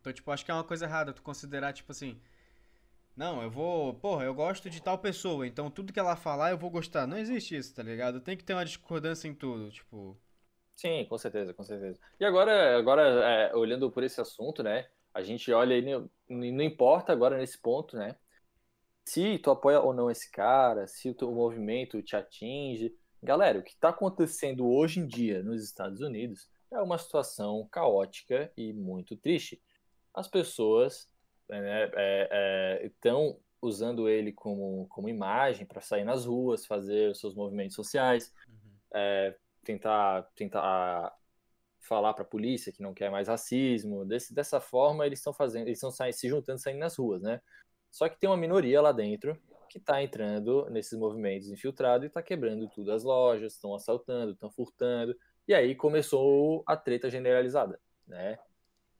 Então, 0.00 0.12
tipo, 0.12 0.30
acho 0.30 0.44
que 0.44 0.50
é 0.50 0.54
uma 0.54 0.64
coisa 0.64 0.84
errada 0.86 1.12
tu 1.12 1.22
considerar, 1.22 1.72
tipo 1.72 1.90
assim, 1.92 2.20
não, 3.16 3.42
eu 3.42 3.50
vou. 3.50 3.94
Porra, 3.94 4.24
eu 4.24 4.34
gosto 4.34 4.68
de 4.68 4.82
tal 4.82 4.98
pessoa, 4.98 5.46
então 5.46 5.70
tudo 5.70 5.92
que 5.92 5.98
ela 5.98 6.14
falar 6.14 6.50
eu 6.50 6.58
vou 6.58 6.70
gostar. 6.70 7.06
Não 7.06 7.16
existe 7.16 7.56
isso, 7.56 7.74
tá 7.74 7.82
ligado? 7.82 8.20
Tem 8.20 8.36
que 8.36 8.44
ter 8.44 8.52
uma 8.52 8.64
discordância 8.64 9.26
em 9.26 9.34
tudo, 9.34 9.70
tipo. 9.70 10.16
Sim, 10.76 11.06
com 11.08 11.16
certeza, 11.16 11.54
com 11.54 11.62
certeza. 11.64 11.98
E 12.20 12.24
agora, 12.24 12.76
agora 12.78 13.02
é, 13.02 13.56
olhando 13.56 13.90
por 13.90 14.04
esse 14.04 14.20
assunto, 14.20 14.62
né? 14.62 14.86
A 15.14 15.22
gente 15.22 15.50
olha 15.50 15.74
aí, 15.74 15.82
não 16.28 16.62
importa 16.62 17.10
agora 17.10 17.38
nesse 17.38 17.56
ponto, 17.56 17.96
né? 17.96 18.14
Se 19.06 19.38
tu 19.38 19.52
apoia 19.52 19.80
ou 19.80 19.94
não 19.94 20.10
esse 20.10 20.28
cara, 20.32 20.88
se 20.88 21.08
o 21.08 21.14
teu 21.14 21.30
movimento 21.30 22.02
te 22.02 22.16
atinge. 22.16 22.92
Galera, 23.22 23.60
o 23.60 23.62
que 23.62 23.70
está 23.70 23.90
acontecendo 23.90 24.68
hoje 24.68 24.98
em 24.98 25.06
dia 25.06 25.44
nos 25.44 25.62
Estados 25.62 26.00
Unidos 26.00 26.50
é 26.72 26.80
uma 26.80 26.98
situação 26.98 27.68
caótica 27.70 28.52
e 28.56 28.72
muito 28.72 29.16
triste. 29.16 29.62
As 30.12 30.26
pessoas 30.26 31.08
né, 31.48 31.84
é, 31.84 31.90
é, 31.94 32.86
estão 32.86 33.38
usando 33.62 34.08
ele 34.08 34.32
como, 34.32 34.88
como 34.88 35.08
imagem 35.08 35.64
para 35.64 35.80
sair 35.80 36.04
nas 36.04 36.26
ruas, 36.26 36.66
fazer 36.66 37.12
os 37.12 37.20
seus 37.20 37.34
movimentos 37.34 37.76
sociais, 37.76 38.34
uhum. 38.48 38.72
é, 38.92 39.36
tentar, 39.62 40.22
tentar 40.34 41.16
falar 41.78 42.12
para 42.12 42.24
a 42.24 42.28
polícia 42.28 42.72
que 42.72 42.82
não 42.82 42.92
quer 42.92 43.08
mais 43.08 43.28
racismo. 43.28 44.04
Desse, 44.04 44.34
dessa 44.34 44.60
forma, 44.60 45.06
eles 45.06 45.20
estão 45.20 45.32
fazendo, 45.32 45.68
eles 45.68 45.80
estão 45.80 45.92
se 45.92 46.28
juntando, 46.28 46.58
saindo 46.58 46.80
nas 46.80 46.96
ruas, 46.96 47.22
né? 47.22 47.40
Só 47.96 48.10
que 48.10 48.18
tem 48.18 48.28
uma 48.28 48.36
minoria 48.36 48.78
lá 48.82 48.92
dentro 48.92 49.40
que 49.70 49.78
está 49.78 50.02
entrando 50.02 50.68
nesses 50.68 50.98
movimentos 50.98 51.48
infiltrado 51.48 52.04
e 52.04 52.08
está 52.08 52.22
quebrando 52.22 52.68
tudo 52.68 52.92
as 52.92 53.02
lojas, 53.02 53.54
estão 53.54 53.74
assaltando, 53.74 54.32
estão 54.32 54.50
furtando, 54.50 55.18
E 55.48 55.54
aí 55.54 55.74
começou 55.74 56.62
a 56.66 56.76
treta 56.76 57.08
generalizada, 57.08 57.80
né? 58.06 58.38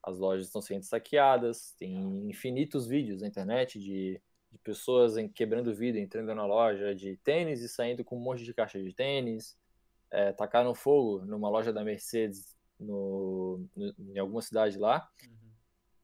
As 0.03 0.19
lojas 0.19 0.47
estão 0.47 0.63
sendo 0.63 0.83
saqueadas, 0.85 1.75
tem 1.79 2.27
infinitos 2.27 2.87
vídeos 2.87 3.21
na 3.21 3.29
internet 3.29 3.79
de, 3.79 4.19
de 4.51 4.59
pessoas 4.61 5.19
em, 5.19 5.29
quebrando 5.29 5.75
vidro, 5.75 6.01
entrando 6.01 6.35
na 6.35 6.47
loja 6.47 6.95
de 6.95 7.19
tênis 7.19 7.61
e 7.61 7.69
saindo 7.69 8.03
com 8.03 8.17
um 8.17 8.21
monte 8.21 8.45
de 8.45 8.55
caixa 8.55 8.83
de 8.83 8.95
tênis. 8.95 9.59
É, 10.11 10.33
tacaram 10.33 10.75
fogo 10.75 11.23
numa 11.27 11.51
loja 11.51 11.71
da 11.71 11.85
Mercedes 11.85 12.57
no, 12.81 13.63
no, 13.77 13.95
em 13.99 14.19
alguma 14.19 14.41
cidade 14.41 14.79
lá. 14.79 15.07
Uhum 15.23 15.46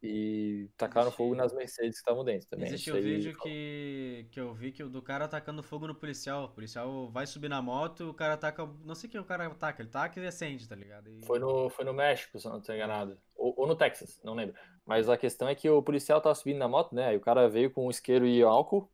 e 0.03 0.69
tacaram 0.77 1.07
Existe... 1.07 1.17
fogo 1.17 1.35
nas 1.37 1.53
Mercedes 1.53 1.93
que 1.93 1.99
estavam 1.99 2.25
dentro 2.25 2.49
também. 2.49 2.67
Existe 2.67 2.91
o 2.91 2.97
um 2.97 3.01
vídeo 3.01 3.39
que, 3.39 4.27
que 4.33 4.41
eu 4.41 4.53
vi 4.53 4.73
que 4.73 4.83
do 4.83 5.01
cara 5.01 5.27
atacando 5.27 5.63
fogo 5.63 5.87
no 5.87 5.95
policial. 5.95 6.47
O 6.47 6.49
policial 6.49 7.09
vai 7.09 7.25
subir 7.25 7.49
na 7.49 7.63
moto, 7.63 8.11
o 8.11 8.15
cara 8.15 8.35
ataca. 8.35 8.69
Não 8.85 8.97
sei 8.97 9.09
o 9.09 9.11
que 9.13 9.19
o 9.19 9.25
cara 9.25 9.47
ataca, 9.47 9.81
ele 9.81 9.91
taca 9.91 10.19
e 10.19 10.27
acende, 10.27 10.69
tá 10.69 10.75
ligado? 10.75 11.09
E... 11.09 11.25
Foi, 11.25 11.39
no, 11.39 11.71
foi 11.71 11.85
no 11.85 11.95
México, 11.95 12.37
se 12.39 12.49
não 12.49 12.59
estou 12.59 12.75
enganado. 12.75 13.17
Ou, 13.37 13.55
ou, 13.57 13.67
no 13.67 13.77
Texas, 13.77 14.21
não 14.25 14.35
lembro. 14.35 14.57
Mas 14.85 15.09
a 15.09 15.17
questão 15.17 15.49
é 15.49 15.55
que 15.55 15.71
o 15.71 15.81
policial 15.81 16.21
tava 16.21 16.35
subindo 16.35 16.59
na 16.59 16.67
moto, 16.67 16.95
né? 16.95 17.09
Aí 17.09 17.17
o 17.17 17.21
cara 17.21 17.49
veio 17.49 17.71
com 17.71 17.87
um 17.87 17.91
isqueiro 17.91 18.27
e 18.27 18.43
álcool, 18.43 18.91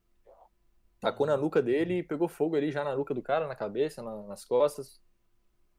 tacou 1.01 1.27
na 1.27 1.39
nuca 1.39 1.63
dele 1.63 1.99
e 1.99 2.03
pegou 2.03 2.29
fogo 2.29 2.55
ali 2.55 2.71
já 2.71 2.85
na 2.85 2.95
nuca 2.95 3.15
do 3.15 3.23
cara, 3.23 3.49
na 3.49 3.55
cabeça, 3.55 4.03
na, 4.03 4.25
nas 4.25 4.45
costas. 4.45 5.01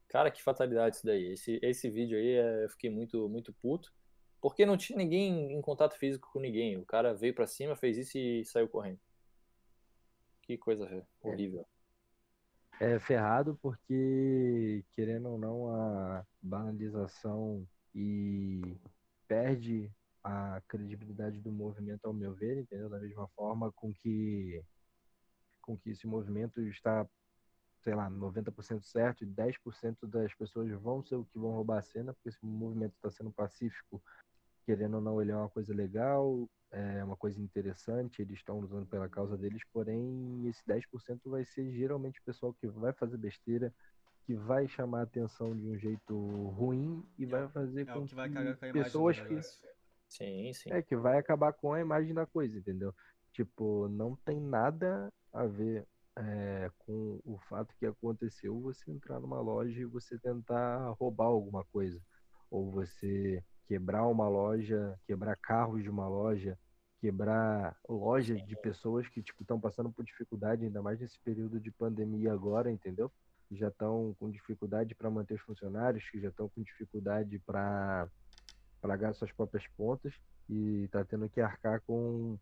Cara, 0.07 0.31
que 0.31 0.41
fatalidade 0.41 0.95
isso 0.95 1.05
daí. 1.05 1.33
Esse, 1.33 1.59
esse 1.61 1.87
vídeo 1.87 2.17
aí, 2.17 2.31
é, 2.31 2.63
eu 2.65 2.69
fiquei 2.69 2.89
muito, 2.89 3.29
muito 3.29 3.53
puto. 3.53 3.93
Porque 4.41 4.65
não 4.65 4.77
tinha 4.77 4.97
ninguém 4.97 5.53
em 5.53 5.61
contato 5.61 5.97
físico 5.97 6.29
com 6.31 6.39
ninguém. 6.39 6.77
O 6.77 6.85
cara 6.85 7.13
veio 7.13 7.33
para 7.33 7.47
cima, 7.47 7.75
fez 7.75 7.97
isso 7.97 8.17
e 8.17 8.45
saiu 8.45 8.69
correndo. 8.69 8.99
Que 10.43 10.57
coisa 10.57 10.85
é. 10.85 11.05
horrível. 11.21 11.65
É, 12.79 12.97
ferrado 12.97 13.59
porque, 13.61 14.85
querendo 14.93 15.29
ou 15.29 15.37
não, 15.37 15.67
a 15.67 16.25
banalização 16.41 17.67
e 17.93 18.77
perde 19.27 19.91
a 20.23 20.61
credibilidade 20.67 21.41
do 21.41 21.51
movimento, 21.51 22.05
ao 22.05 22.13
meu 22.13 22.33
ver, 22.33 22.57
entendeu? 22.57 22.89
Da 22.89 22.99
mesma 22.99 23.27
forma 23.35 23.71
com 23.73 23.93
que, 23.93 24.63
com 25.61 25.77
que 25.77 25.89
esse 25.89 26.07
movimento 26.07 26.61
está, 26.61 27.05
sei 27.81 27.95
lá, 27.95 28.09
90% 28.09 28.81
certo 28.83 29.23
e 29.23 29.27
10% 29.27 30.07
das 30.07 30.33
pessoas 30.33 30.71
vão 30.81 31.03
ser 31.03 31.15
o 31.15 31.25
que 31.25 31.37
vão 31.37 31.51
roubar 31.51 31.79
a 31.79 31.81
cena, 31.81 32.13
porque 32.13 32.29
esse 32.29 32.45
movimento 32.45 32.95
está 32.95 33.09
sendo 33.11 33.31
pacífico 33.31 34.01
querendo 34.69 34.97
ou 34.97 35.01
não, 35.01 35.19
ele 35.19 35.31
é 35.31 35.35
uma 35.35 35.49
coisa 35.49 35.73
legal, 35.73 36.47
é 36.69 37.03
uma 37.03 37.17
coisa 37.17 37.41
interessante, 37.41 38.21
eles 38.21 38.37
estão 38.37 38.59
lutando 38.59 38.85
pela 38.85 39.09
causa 39.09 39.35
deles, 39.35 39.63
porém 39.73 40.47
esse 40.47 40.61
10% 40.67 41.21
vai 41.25 41.43
ser 41.43 41.71
geralmente 41.71 42.19
o 42.19 42.23
pessoal 42.23 42.53
que 42.53 42.67
vai 42.67 42.93
fazer 42.93 43.17
besteira, 43.17 43.73
que 44.27 44.35
vai 44.35 44.67
chamar 44.67 44.99
a 44.99 45.03
atenção 45.03 45.57
de 45.57 45.67
um 45.67 45.75
jeito 45.75 46.15
ruim 46.49 47.03
e 47.17 47.25
vai 47.25 47.49
fazer 47.49 47.81
é 47.81 47.85
com 47.85 48.05
que, 48.05 48.13
vai 48.13 48.29
que 48.29 48.71
pessoas 48.71 49.19
que 49.19 49.41
sim, 50.07 50.53
sim. 50.53 50.71
É 50.71 50.83
que 50.83 50.95
vai 50.95 51.17
acabar 51.17 51.51
com 51.51 51.73
a 51.73 51.81
imagem 51.81 52.13
da 52.13 52.27
coisa, 52.27 52.55
entendeu? 52.55 52.93
Tipo, 53.33 53.87
não 53.87 54.15
tem 54.17 54.39
nada 54.39 55.11
a 55.33 55.47
ver 55.47 55.83
é, 56.15 56.69
com 56.77 57.19
o 57.25 57.39
fato 57.49 57.73
que 57.79 57.87
aconteceu 57.87 58.61
você 58.61 58.91
entrar 58.91 59.19
numa 59.19 59.41
loja 59.41 59.81
e 59.81 59.85
você 59.85 60.19
tentar 60.19 60.91
roubar 60.91 61.25
alguma 61.25 61.65
coisa 61.65 61.99
ou 62.51 62.69
você 62.69 63.43
quebrar 63.69 64.07
uma 64.07 64.27
loja, 64.27 64.99
quebrar 65.05 65.37
carros 65.37 65.83
de 65.83 65.89
uma 65.91 66.07
loja, 66.07 66.57
quebrar 66.99 67.77
loja 67.87 68.35
de 68.35 68.55
pessoas 68.55 69.07
que 69.07 69.21
tipo 69.21 69.43
estão 69.43 69.59
passando 69.59 69.91
por 69.91 70.03
dificuldade, 70.03 70.65
ainda 70.65 70.81
mais 70.81 70.99
nesse 70.99 71.19
período 71.19 71.59
de 71.59 71.69
pandemia 71.69 72.33
agora, 72.33 72.71
entendeu? 72.71 73.11
Já 73.51 73.67
estão 73.67 74.15
com 74.19 74.31
dificuldade 74.31 74.95
para 74.95 75.11
manter 75.11 75.35
os 75.35 75.41
funcionários, 75.41 76.09
que 76.09 76.19
já 76.19 76.29
estão 76.29 76.49
com 76.49 76.63
dificuldade 76.63 77.37
para 77.45 78.09
pagar 78.81 79.13
suas 79.13 79.31
próprias 79.31 79.67
pontas 79.77 80.15
e 80.49 80.85
está 80.85 81.05
tendo 81.05 81.29
que 81.29 81.39
arcar 81.39 81.79
com 81.81 82.39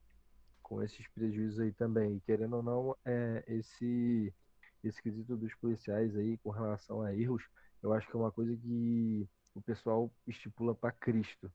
com 0.64 0.82
esses 0.82 1.06
prejuízos 1.10 1.60
aí 1.60 1.74
também. 1.74 2.16
E 2.16 2.22
querendo 2.22 2.56
ou 2.58 2.64
não, 2.64 2.96
é, 3.06 3.44
esse 3.48 4.34
esse 4.82 5.02
quesito 5.02 5.36
dos 5.36 5.54
policiais 5.56 6.16
aí 6.16 6.38
com 6.38 6.52
relação 6.52 7.02
a 7.02 7.14
erros, 7.14 7.44
eu 7.84 7.92
acho 7.92 8.08
que 8.08 8.16
é 8.16 8.20
uma 8.20 8.32
coisa 8.32 8.56
que 8.56 9.28
o 9.58 9.62
pessoal 9.62 10.12
estipula 10.28 10.76
para 10.76 10.92
Cristo, 10.92 11.52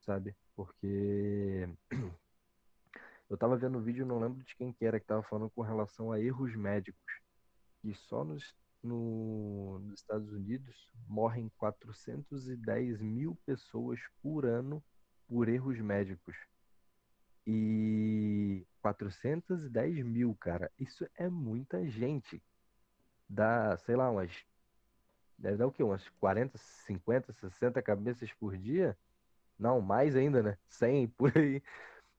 sabe? 0.00 0.34
Porque 0.56 1.68
eu 3.28 3.36
tava 3.36 3.56
vendo 3.56 3.78
um 3.78 3.82
vídeo, 3.82 4.06
não 4.06 4.18
lembro 4.18 4.42
de 4.42 4.56
quem 4.56 4.72
que 4.72 4.84
era, 4.84 4.98
que 4.98 5.06
tava 5.06 5.22
falando 5.22 5.50
com 5.50 5.60
relação 5.60 6.10
a 6.10 6.18
erros 6.18 6.56
médicos. 6.56 7.20
E 7.82 7.94
só 7.94 8.24
nos, 8.24 8.54
no, 8.82 9.78
nos 9.80 10.00
Estados 10.00 10.32
Unidos 10.32 10.90
morrem 11.06 11.50
410 11.58 13.00
mil 13.00 13.36
pessoas 13.44 14.00
por 14.22 14.46
ano 14.46 14.82
por 15.28 15.46
erros 15.46 15.78
médicos. 15.80 16.36
E 17.46 18.66
410 18.80 20.02
mil, 20.02 20.34
cara, 20.36 20.72
isso 20.78 21.06
é 21.14 21.28
muita 21.28 21.86
gente. 21.90 22.42
Dá, 23.28 23.76
sei 23.76 23.96
lá, 23.96 24.10
umas 24.10 24.32
Deve 25.38 25.56
dar 25.56 25.66
o 25.66 25.72
quê? 25.72 25.82
Umas 25.82 26.08
40, 26.20 26.56
50, 26.58 27.32
60 27.32 27.82
cabeças 27.82 28.32
por 28.34 28.56
dia? 28.56 28.96
Não, 29.58 29.80
mais 29.80 30.16
ainda, 30.16 30.42
né? 30.42 30.58
100 30.68 31.08
por 31.08 31.36
aí. 31.36 31.62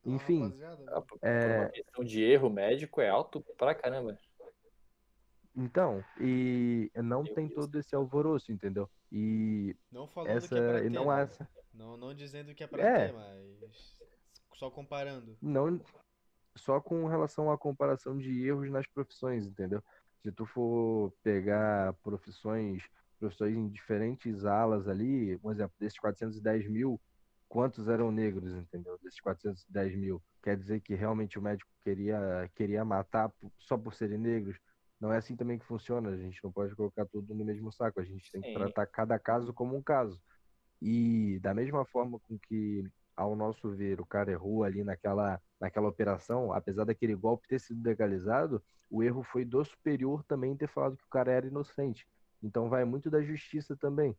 Enfim. 0.06 0.54
Ah, 0.88 1.02
por 1.02 1.18
é... 1.22 1.60
uma 1.62 1.70
questão 1.70 2.04
de 2.04 2.24
erro 2.24 2.50
médico 2.50 3.02
é 3.02 3.10
alto 3.10 3.42
pra 3.58 3.74
caramba. 3.74 4.18
Então, 5.56 6.04
e 6.20 6.92
não 6.96 7.24
Meu 7.24 7.34
tem 7.34 7.48
Deus. 7.48 7.62
todo 7.62 7.80
esse 7.80 7.96
alvoroço, 7.96 8.52
entendeu? 8.52 8.90
E 9.12 9.76
não 9.90 10.08
falando 10.08 10.32
essa, 10.32 10.50
que 10.50 10.56
é 10.56 10.68
pra 10.68 10.82
ter, 10.82 10.90
não, 10.90 11.06
né? 11.06 11.24
essa... 11.24 11.50
não 11.74 11.98
não 11.98 12.14
dizendo 12.14 12.54
que 12.54 12.64
é 12.64 12.68
pra 12.68 12.84
é. 12.84 13.08
ter, 13.08 13.14
mas 13.14 13.98
só 14.56 14.70
comparando. 14.70 15.38
Não, 15.42 15.82
só 16.56 16.82
com 16.82 17.08
relação 17.08 17.50
à 17.50 17.58
comparação 17.58 18.18
de 18.18 18.46
erros 18.46 18.70
nas 18.70 18.86
profissões, 18.88 19.48
entendeu? 19.48 19.82
Se 20.22 20.32
tu 20.32 20.46
for 20.46 21.14
pegar 21.24 21.94
profissões 22.04 22.84
professores 23.26 23.56
em 23.56 23.68
diferentes 23.70 24.46
alas 24.46 24.88
ali, 24.88 25.38
por 25.40 25.52
exemplo, 25.52 25.74
desses 25.80 26.00
410 26.00 26.68
mil, 26.68 27.02
quantos 27.48 27.88
eram 27.88 28.12
negros, 28.12 28.54
entendeu? 28.54 28.98
Desses 29.02 29.20
410 29.20 29.96
mil. 29.96 30.22
Quer 30.44 30.58
dizer 30.58 30.82
que 30.82 30.94
realmente 30.94 31.40
o 31.40 31.42
médico 31.42 31.72
queria, 31.84 32.50
queria 32.56 32.86
matar 32.86 33.32
só 33.60 33.78
por 33.78 33.94
serem 33.94 34.18
negros? 34.18 34.58
Não 35.00 35.12
é 35.12 35.18
assim 35.18 35.36
também 35.36 35.60
que 35.60 35.66
funciona, 35.66 36.10
a 36.10 36.18
gente 36.18 36.40
não 36.44 36.52
pode 36.52 36.76
colocar 36.76 37.06
tudo 37.06 37.34
no 37.34 37.44
mesmo 37.44 37.72
saco, 37.72 38.00
a 38.00 38.04
gente 38.04 38.32
tem 38.32 38.42
que 38.42 38.48
Sim. 38.48 38.54
tratar 38.54 38.86
cada 38.88 39.20
caso 39.20 39.54
como 39.54 39.76
um 39.76 39.82
caso. 39.82 40.22
E 40.82 41.40
da 41.40 41.54
mesma 41.54 41.86
forma 41.86 42.20
com 42.20 42.38
que, 42.38 42.84
ao 43.16 43.36
nosso 43.36 43.76
ver, 43.76 44.00
o 44.00 44.06
cara 44.06 44.32
errou 44.32 44.64
ali 44.64 44.84
naquela, 44.84 45.42
naquela 45.60 45.88
operação, 45.88 46.54
apesar 46.54 46.86
daquele 46.86 47.16
golpe 47.16 47.48
ter 47.48 47.60
sido 47.60 47.84
legalizado, 47.84 48.64
o 48.90 49.04
erro 49.04 49.24
foi 49.24 49.44
do 49.44 49.64
superior 49.66 50.24
também 50.24 50.56
ter 50.56 50.68
falado 50.68 50.96
que 50.96 51.04
o 51.04 51.10
cara 51.10 51.32
era 51.32 51.48
inocente. 51.48 52.08
Então 52.46 52.70
vai 52.70 52.86
muito 52.86 53.10
da 53.10 53.24
justiça 53.24 53.76
também. 53.76 54.16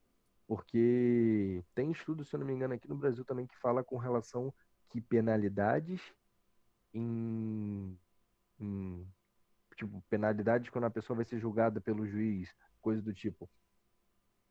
Porque 0.49 1.63
tem 1.75 1.93
estudo, 1.93 2.25
se 2.25 2.35
eu 2.35 2.41
não 2.41 2.47
me 2.47 2.53
engano, 2.53 2.75
aqui 2.75 2.89
no 2.89 2.97
Brasil 2.97 3.25
também 3.25 3.47
que 3.47 3.57
fala 3.59 3.85
com 3.85 3.97
relação 3.97 4.53
que 4.89 5.01
penalidades 5.01 6.01
em, 6.93 7.97
em 8.59 9.07
tipo, 9.77 10.03
penalidades 10.11 10.71
quando 10.71 10.85
a 10.85 10.91
pessoa 10.91 11.17
vai 11.17 11.25
ser 11.25 11.39
julgada 11.39 11.81
pelo 11.81 12.07
juiz, 12.07 12.53
coisa 12.83 13.01
do 13.01 13.15
tipo. 13.15 13.49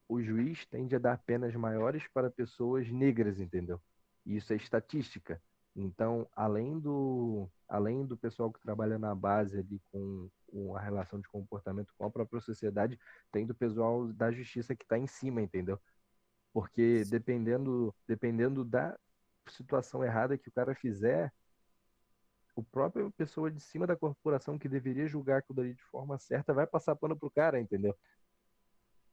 O 0.08 0.22
juiz 0.22 0.66
tende 0.68 0.96
a 0.96 1.00
dar 1.00 1.18
penas 1.18 1.54
maiores 1.56 2.08
para 2.08 2.32
pessoas 2.32 2.90
negras, 2.90 3.40
entendeu? 3.40 3.82
Isso 4.26 4.54
é 4.54 4.56
estatística. 4.56 5.42
Então, 5.76 6.28
além 6.34 6.80
do, 6.80 7.50
além 7.68 8.06
do 8.06 8.16
pessoal 8.16 8.52
que 8.52 8.62
trabalha 8.62 8.98
na 8.98 9.14
base 9.14 9.60
ali 9.60 9.82
com, 9.92 10.30
com 10.56 10.74
a 10.74 10.80
relação 10.80 11.20
de 11.20 11.28
comportamento 11.28 11.94
com 11.98 12.06
a 12.06 12.10
própria 12.10 12.40
sociedade, 12.40 12.98
tem 13.30 13.46
do 13.46 13.54
pessoal 13.54 14.08
da 14.14 14.32
justiça 14.32 14.74
que 14.74 14.86
está 14.86 14.98
em 14.98 15.06
cima, 15.06 15.42
entendeu? 15.42 15.78
Porque 16.54 17.04
dependendo, 17.10 17.94
dependendo 18.08 18.64
da 18.64 18.98
situação 19.50 20.02
errada 20.02 20.38
que 20.38 20.48
o 20.48 20.52
cara 20.54 20.74
fizer, 20.74 21.34
o 22.56 22.64
próprio 22.64 23.12
pessoa 23.12 23.52
de 23.52 23.60
cima 23.60 23.86
da 23.86 23.98
corporação 23.98 24.58
que 24.58 24.70
deveria 24.70 25.08
julgar 25.10 25.40
aquilo 25.40 25.60
ali 25.60 25.74
de 25.74 25.84
forma 25.84 26.18
certa 26.18 26.54
vai 26.54 26.66
passar 26.66 26.96
pano 26.96 27.18
pro 27.20 27.30
cara, 27.30 27.60
entendeu? 27.60 27.94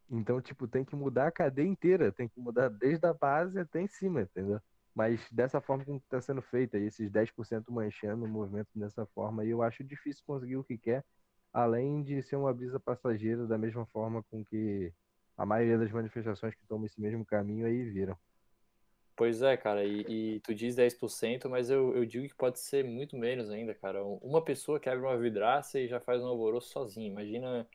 Então, 0.09 0.41
tipo, 0.41 0.69
tem 0.69 0.85
que 0.85 0.95
mudar 0.95 1.27
a 1.27 1.33
cadeia 1.33 1.67
inteira, 1.67 2.13
tem 2.13 2.29
que 2.29 2.39
mudar 2.39 2.69
desde 2.69 3.05
a 3.05 3.13
base 3.13 3.59
até 3.59 3.81
em 3.81 3.89
cima, 3.89 4.23
entendeu? 4.23 4.61
mas 4.95 5.27
dessa 5.31 5.61
forma 5.61 5.85
como 5.85 5.99
está 5.99 6.21
sendo 6.21 6.43
feita, 6.43 6.79
esses 6.79 7.11
10% 7.11 7.71
manchando 7.71 8.25
o 8.25 8.29
movimento 8.29 8.69
dessa 8.75 9.07
forma, 9.07 9.45
eu 9.45 9.63
acho 9.63 9.83
difícil 9.83 10.23
conseguir 10.27 10.57
o 10.57 10.65
que 10.65 10.77
quer, 10.77 11.05
além 11.53 12.03
de 12.03 12.23
ser 12.23 12.37
uma 12.37 12.53
brisa 12.53 12.81
passageira, 12.81 13.47
da 13.47 13.59
mesma 13.59 13.85
forma 13.87 14.23
com 14.25 14.45
que 14.45 14.93
a 15.37 15.45
maioria 15.45 15.79
das 15.79 15.91
manifestações 15.91 16.55
que 16.55 16.67
tomam 16.67 16.87
esse 16.87 17.01
mesmo 17.01 17.25
caminho 17.25 17.67
aí 17.67 17.83
viram. 17.91 18.17
Pois 19.15 19.43
é, 19.43 19.57
cara, 19.57 19.85
e, 19.85 20.05
e 20.09 20.41
tu 20.41 20.55
diz 20.55 20.75
10%, 20.75 21.49
mas 21.49 21.69
eu, 21.69 21.95
eu 21.95 22.07
digo 22.07 22.27
que 22.27 22.35
pode 22.35 22.59
ser 22.59 22.83
muito 22.83 23.17
menos 23.17 23.51
ainda, 23.51 23.75
cara. 23.75 24.03
Uma 24.05 24.43
pessoa 24.43 24.81
quebra 24.81 25.07
uma 25.07 25.19
vidraça 25.19 25.79
e 25.79 25.87
já 25.87 26.01
faz 26.01 26.23
um 26.23 26.29
alvoroço 26.29 26.71
sozinho. 26.71 27.13
Imagina 27.13 27.69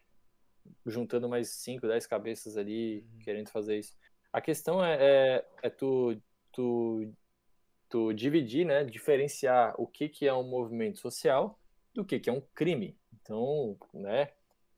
juntando 0.86 1.30
mais 1.30 1.50
5, 1.50 1.88
10 1.88 2.08
cabeças 2.08 2.58
ali, 2.58 3.00
uhum. 3.00 3.20
querendo 3.20 3.50
fazer 3.50 3.78
isso. 3.78 3.96
A 4.34 4.42
questão 4.42 4.84
é, 4.84 4.98
é, 5.00 5.46
é 5.64 5.70
tu, 5.70 6.20
tu, 6.52 7.14
tu 7.88 8.14
dividir, 8.14 8.66
né, 8.66 8.84
diferenciar 8.84 9.76
o 9.78 9.88
que, 9.88 10.10
que 10.10 10.28
é 10.28 10.34
um 10.34 10.44
movimento 10.44 11.00
social 11.00 11.58
do 11.98 12.06
que, 12.06 12.20
que 12.20 12.30
é 12.30 12.34
um 12.34 12.42
crime. 12.54 12.96
Então, 13.22 13.76
né, 13.94 14.30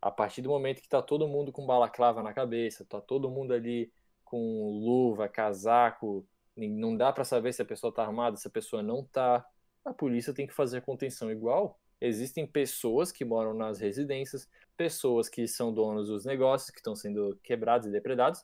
a 0.02 0.10
partir 0.10 0.42
do 0.42 0.50
momento 0.50 0.80
que 0.80 0.88
está 0.88 1.02
todo 1.02 1.28
mundo 1.28 1.52
com 1.52 1.66
balaclava 1.66 2.24
na 2.24 2.34
cabeça, 2.34 2.84
está 2.84 3.02
todo 3.02 3.30
mundo 3.30 3.54
ali 3.54 3.92
com 4.24 4.80
luva, 4.84 5.28
casaco, 5.28 6.26
não 6.56 6.96
dá 6.96 7.12
para 7.12 7.24
saber 7.24 7.54
se 7.54 7.62
a 7.62 7.66
pessoa 7.66 7.90
está 7.90 8.04
armada, 8.04 8.38
se 8.38 8.48
a 8.48 8.52
pessoa 8.52 8.82
não 8.82 9.02
está. 9.02 9.46
A 9.84 9.94
polícia 9.94 10.34
tem 10.34 10.48
que 10.48 10.54
fazer 10.54 10.78
a 10.78 10.82
contenção 10.82 11.32
igual. 11.32 11.80
Existem 12.02 12.48
pessoas 12.48 13.12
que 13.12 13.26
moram 13.26 13.54
nas 13.54 13.80
residências, 13.80 14.50
pessoas 14.78 15.28
que 15.28 15.48
são 15.48 15.74
donos 15.74 16.08
dos 16.08 16.26
negócios, 16.26 16.70
que 16.70 16.80
estão 16.80 16.96
sendo 16.96 17.38
quebrados 17.44 17.88
e 17.88 17.92
depredados, 17.92 18.44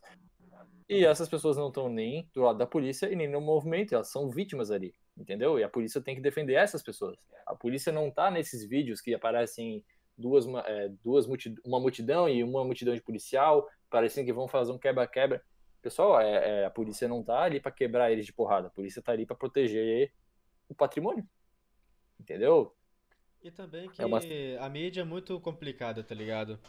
e 0.88 1.06
essas 1.06 1.30
pessoas 1.30 1.58
não 1.58 1.70
estão 1.70 1.90
nem 1.90 2.30
do 2.34 2.42
lado 2.42 2.58
da 2.58 2.68
polícia 2.68 3.12
e 3.12 3.16
nem 3.16 3.30
no 3.30 3.42
movimento, 3.42 3.96
elas 3.96 4.10
são 4.10 4.30
vítimas 4.30 4.70
ali, 4.70 4.94
entendeu? 5.18 5.60
E 5.60 5.64
a 5.64 5.70
polícia 5.70 6.02
tem 6.02 6.16
que 6.16 6.22
defender 6.22 6.54
essas 6.54 6.84
pessoas. 6.84 7.18
A 7.46 7.56
polícia 7.56 7.92
não 7.92 8.08
está 8.08 8.30
nesses 8.30 8.68
vídeos 8.68 9.02
que 9.02 9.14
aparecem 9.14 9.84
duas, 10.18 10.46
é, 10.66 10.90
duas 11.04 11.28
multidão, 11.28 11.62
uma 11.66 11.80
multidão 11.80 12.30
e 12.30 12.44
uma 12.44 12.64
multidão 12.64 12.94
de 12.94 13.02
policial, 13.02 13.68
parecendo 13.90 14.26
que 14.26 14.34
vão 14.34 14.48
fazer 14.48 14.72
um 14.72 14.78
quebra-quebra. 14.78 15.44
Pessoal, 15.82 16.20
é, 16.20 16.62
é, 16.62 16.66
a 16.66 16.70
polícia 16.70 17.08
não 17.08 17.24
tá 17.24 17.42
ali 17.42 17.60
para 17.60 17.72
quebrar 17.72 18.12
eles 18.12 18.26
de 18.26 18.34
porrada, 18.34 18.68
a 18.68 18.72
polícia 18.72 19.02
tá 19.02 19.12
ali 19.12 19.26
para 19.26 19.36
proteger 19.36 20.12
o 20.68 20.74
patrimônio. 20.74 21.28
Entendeu? 22.20 22.76
E 23.44 23.52
também 23.52 23.88
que 23.90 24.02
é 24.02 24.06
uma... 24.06 24.20
a 24.60 24.70
mídia 24.70 25.02
é 25.02 25.04
muito 25.04 25.40
complicada, 25.40 26.04
tá 26.04 26.16
ligado? 26.16 26.60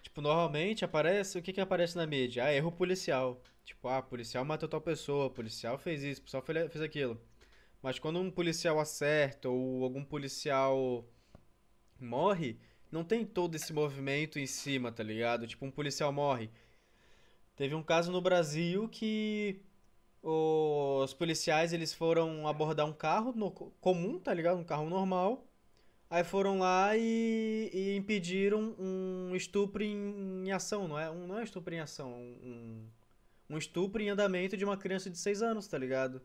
Tipo, 0.00 0.20
normalmente 0.20 0.84
aparece. 0.84 1.38
O 1.38 1.42
que 1.42 1.52
que 1.52 1.60
aparece 1.60 1.96
na 1.96 2.06
mídia? 2.06 2.44
Ah, 2.44 2.52
erro 2.52 2.72
policial. 2.72 3.40
Tipo, 3.64 3.88
ah, 3.88 4.02
policial 4.02 4.44
matou 4.44 4.68
tal 4.68 4.80
pessoa, 4.80 5.30
policial 5.30 5.78
fez 5.78 6.02
isso, 6.02 6.22
policial 6.22 6.42
fez 6.42 6.80
aquilo. 6.80 7.20
Mas 7.82 7.98
quando 7.98 8.20
um 8.20 8.30
policial 8.30 8.78
acerta 8.78 9.48
ou 9.48 9.82
algum 9.82 10.04
policial 10.04 11.04
morre, 11.98 12.58
não 12.90 13.02
tem 13.04 13.24
todo 13.24 13.56
esse 13.56 13.72
movimento 13.72 14.38
em 14.38 14.46
cima, 14.46 14.92
tá 14.92 15.02
ligado? 15.02 15.46
Tipo, 15.46 15.66
um 15.66 15.70
policial 15.70 16.12
morre. 16.12 16.50
Teve 17.56 17.74
um 17.74 17.82
caso 17.82 18.12
no 18.12 18.20
Brasil 18.20 18.88
que 18.88 19.60
os 20.22 21.12
policiais 21.14 21.72
eles 21.72 21.92
foram 21.92 22.46
abordar 22.46 22.86
um 22.86 22.92
carro 22.92 23.32
no, 23.32 23.50
comum, 23.50 24.18
tá 24.18 24.32
ligado? 24.32 24.58
Um 24.58 24.64
carro 24.64 24.88
normal. 24.88 25.46
Aí 26.08 26.22
foram 26.22 26.58
lá 26.58 26.96
e, 26.96 27.70
e 27.72 27.96
impediram 27.96 28.76
um 28.78 29.34
estupro 29.34 29.82
em, 29.82 30.44
em, 30.46 30.52
ação, 30.52 30.86
não 30.86 30.98
é? 30.98 31.10
Um, 31.10 31.26
não 31.26 31.38
é 31.38 31.42
estupro 31.42 31.74
em 31.74 31.80
ação, 31.80 32.12
um, 32.12 32.86
um 33.48 33.56
estupro 33.56 34.02
em 34.02 34.10
andamento 34.10 34.56
de 34.56 34.64
uma 34.64 34.76
criança 34.76 35.08
de 35.08 35.18
6 35.18 35.42
anos, 35.42 35.66
tá 35.66 35.78
ligado? 35.78 36.20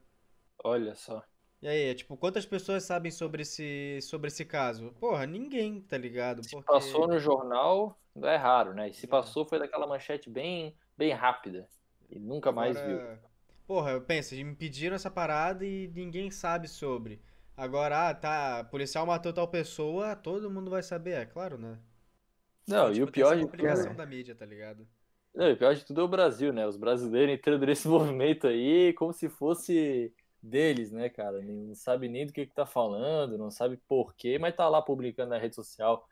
Olha 0.61 0.93
só. 0.93 1.23
E 1.61 1.67
aí, 1.67 1.95
tipo, 1.95 2.15
quantas 2.15 2.45
pessoas 2.45 2.83
sabem 2.83 3.11
sobre 3.11 3.41
esse, 3.41 3.99
sobre 4.01 4.27
esse 4.27 4.45
caso? 4.45 4.91
Porra, 4.99 5.25
ninguém, 5.25 5.81
tá 5.81 5.97
ligado? 5.97 6.43
Se 6.43 6.51
Porque... 6.51 6.71
passou 6.71 7.07
no 7.07 7.19
jornal, 7.19 7.99
é 8.21 8.35
raro, 8.35 8.73
né? 8.73 8.89
E 8.89 8.93
se 8.93 9.05
é. 9.05 9.09
passou 9.09 9.43
foi 9.43 9.57
daquela 9.57 9.87
manchete 9.87 10.29
bem, 10.29 10.75
bem 10.95 11.11
rápida. 11.13 11.67
E 12.09 12.19
nunca 12.19 12.49
Agora... 12.49 12.73
mais 12.73 12.79
viu. 12.79 12.99
Porra, 13.65 13.91
eu 13.91 14.01
penso, 14.01 14.35
me 14.35 14.55
pediram 14.55 14.95
essa 14.95 15.11
parada 15.11 15.65
e 15.65 15.91
ninguém 15.93 16.31
sabe 16.31 16.67
sobre. 16.67 17.19
Agora, 17.55 18.09
ah, 18.09 18.13
tá, 18.13 18.63
policial 18.65 19.05
matou 19.05 19.33
tal 19.33 19.47
pessoa, 19.47 20.15
todo 20.15 20.49
mundo 20.49 20.69
vai 20.69 20.83
saber, 20.83 21.13
é 21.13 21.25
claro, 21.25 21.57
né? 21.57 21.79
Não, 22.67 22.91
e 22.91 22.93
tipo, 22.93 23.07
o 23.07 23.11
pior 23.11 23.35
de 23.35 23.47
tudo... 23.47 23.65
É 23.65 23.93
da 23.93 24.05
mídia, 24.05 24.35
tá 24.35 24.45
ligado? 24.45 24.87
Não, 25.33 25.49
e 25.49 25.53
o 25.53 25.57
pior 25.57 25.73
de 25.73 25.83
tudo 25.83 26.01
é 26.01 26.03
o 26.03 26.07
Brasil, 26.07 26.53
né? 26.53 26.67
Os 26.67 26.77
brasileiros 26.77 27.33
entrando 27.33 27.65
nesse 27.65 27.87
movimento 27.89 28.45
aí 28.45 28.93
como 28.93 29.11
se 29.11 29.27
fosse 29.27 30.13
deles, 30.47 30.91
né, 30.91 31.09
cara? 31.09 31.41
Não 31.41 31.75
sabe 31.75 32.07
nem 32.07 32.25
do 32.25 32.33
que, 32.33 32.45
que 32.45 32.55
tá 32.55 32.65
falando, 32.65 33.37
não 33.37 33.51
sabe 33.51 33.77
porquê, 33.87 34.39
mas 34.39 34.55
tá 34.55 34.67
lá 34.67 34.81
publicando 34.81 35.31
na 35.31 35.37
rede 35.37 35.55
social 35.55 36.07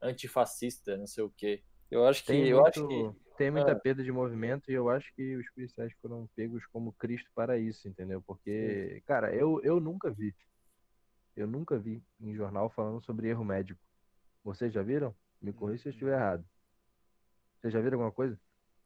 antifascista, 0.00 0.96
não 0.96 1.06
sei 1.06 1.24
o 1.24 1.30
quê. 1.30 1.62
Eu 1.90 2.06
acho 2.06 2.20
que. 2.22 2.28
Tem, 2.28 2.46
eu 2.46 2.60
muito, 2.60 2.68
acho 2.68 2.88
que, 2.88 3.36
tem 3.36 3.50
muita 3.50 3.72
ah. 3.72 3.78
perda 3.78 4.04
de 4.04 4.12
movimento 4.12 4.70
e 4.70 4.74
eu 4.74 4.90
acho 4.90 5.12
que 5.14 5.36
os 5.36 5.50
policiais 5.50 5.92
foram 6.02 6.28
pegos 6.36 6.66
como 6.66 6.92
Cristo 6.92 7.30
para 7.34 7.58
isso, 7.58 7.88
entendeu? 7.88 8.22
Porque, 8.22 8.94
Sim. 8.94 9.00
cara, 9.06 9.34
eu, 9.34 9.60
eu 9.62 9.80
nunca 9.80 10.10
vi. 10.10 10.34
Eu 11.34 11.46
nunca 11.46 11.78
vi 11.78 12.02
em 12.20 12.34
jornal 12.34 12.68
falando 12.68 13.00
sobre 13.00 13.28
erro 13.28 13.44
médico. 13.44 13.80
Vocês 14.44 14.72
já 14.72 14.82
viram? 14.82 15.14
Me 15.40 15.52
corrija 15.52 15.84
se 15.84 15.88
eu 15.88 15.92
estiver 15.92 16.16
errado. 16.16 16.44
Vocês 17.60 17.72
já 17.72 17.80
viram 17.80 17.96
alguma 17.96 18.12
coisa? 18.12 18.38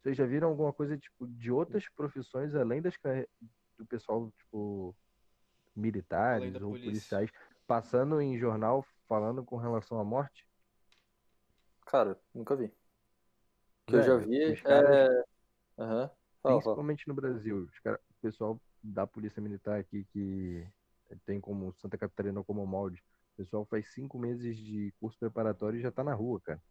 Vocês 0.03 0.17
já 0.17 0.27
viram 0.27 0.49
alguma 0.49 0.73
coisa 0.73 0.99
tipo 0.99 1.27
de 1.27 1.51
outras 1.51 1.89
profissões 1.89 2.55
além 2.55 2.83
das 2.83 2.95
do 3.79 3.87
pessoal, 3.87 4.31
tipo, 4.37 4.95
militares 5.75 6.55
ou 6.55 6.71
polícia. 6.71 6.91
policiais, 6.91 7.31
passando 7.67 8.21
em 8.21 8.39
jornal 8.39 8.85
falando 9.09 9.45
com 9.45 9.57
relação 9.57 9.99
à 9.99 10.05
morte? 10.05 10.47
Cara, 11.87 12.19
nunca 12.35 12.57
vi. 12.57 12.67
O 12.67 12.73
que 13.87 13.97
é, 13.97 13.99
eu 13.99 14.03
já 14.03 14.17
vi 14.17 14.57
caras, 14.63 14.91
é. 14.91 15.25
Uhum. 15.79 16.11
Fala, 16.43 16.61
principalmente 16.61 17.05
fala. 17.05 17.15
no 17.15 17.21
Brasil, 17.21 17.69
cara, 17.83 18.01
o 18.11 18.21
pessoal 18.21 18.61
da 18.83 19.07
Polícia 19.07 19.41
Militar 19.41 19.79
aqui 19.79 20.05
que 20.13 20.67
tem 21.25 21.41
como 21.41 21.73
Santa 21.75 21.99
Catarina 21.99 22.43
como 22.43 22.67
molde. 22.67 23.03
O 23.35 23.37
pessoal 23.37 23.65
faz 23.65 23.93
cinco 23.93 24.19
meses 24.19 24.57
de 24.57 24.93
curso 25.01 25.19
preparatório 25.19 25.79
e 25.79 25.83
já 25.83 25.91
tá 25.91 26.05
na 26.05 26.15
rua, 26.15 26.41
cara. 26.41 26.63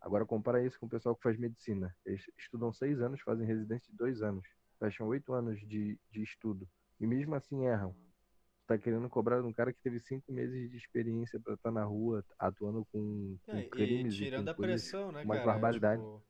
Agora 0.00 0.26
compara 0.26 0.64
isso 0.64 0.78
com 0.78 0.86
o 0.86 0.88
pessoal 0.88 1.16
que 1.16 1.22
faz 1.22 1.38
medicina. 1.38 1.94
Eles 2.04 2.24
estudam 2.36 2.72
seis 2.72 3.00
anos, 3.00 3.20
fazem 3.22 3.46
residência 3.46 3.90
de 3.90 3.96
dois 3.96 4.22
anos 4.22 4.46
fecham 4.78 5.06
oito 5.08 5.32
anos 5.32 5.58
de, 5.60 5.98
de 6.10 6.22
estudo 6.22 6.68
e 7.00 7.06
mesmo 7.06 7.34
assim 7.34 7.66
erram. 7.66 7.94
Tá 8.66 8.78
querendo 8.78 9.08
cobrar 9.10 9.44
um 9.44 9.52
cara 9.52 9.72
que 9.72 9.80
teve 9.82 10.00
cinco 10.00 10.32
meses 10.32 10.70
de 10.70 10.76
experiência 10.76 11.38
para 11.38 11.54
estar 11.54 11.70
tá 11.70 11.74
na 11.74 11.84
rua 11.84 12.24
atuando 12.38 12.86
com, 12.90 13.36
com 13.44 13.58
é, 13.58 13.62
crimes 13.64 14.14
e 14.14 14.18
tirando 14.18 14.46
e 14.46 14.50
a 14.50 14.54
pressão, 14.54 15.12
né, 15.12 15.22
uma 15.22 15.34
cara? 15.34 15.46
barbaridade. 15.46 16.02
Tipo, 16.02 16.24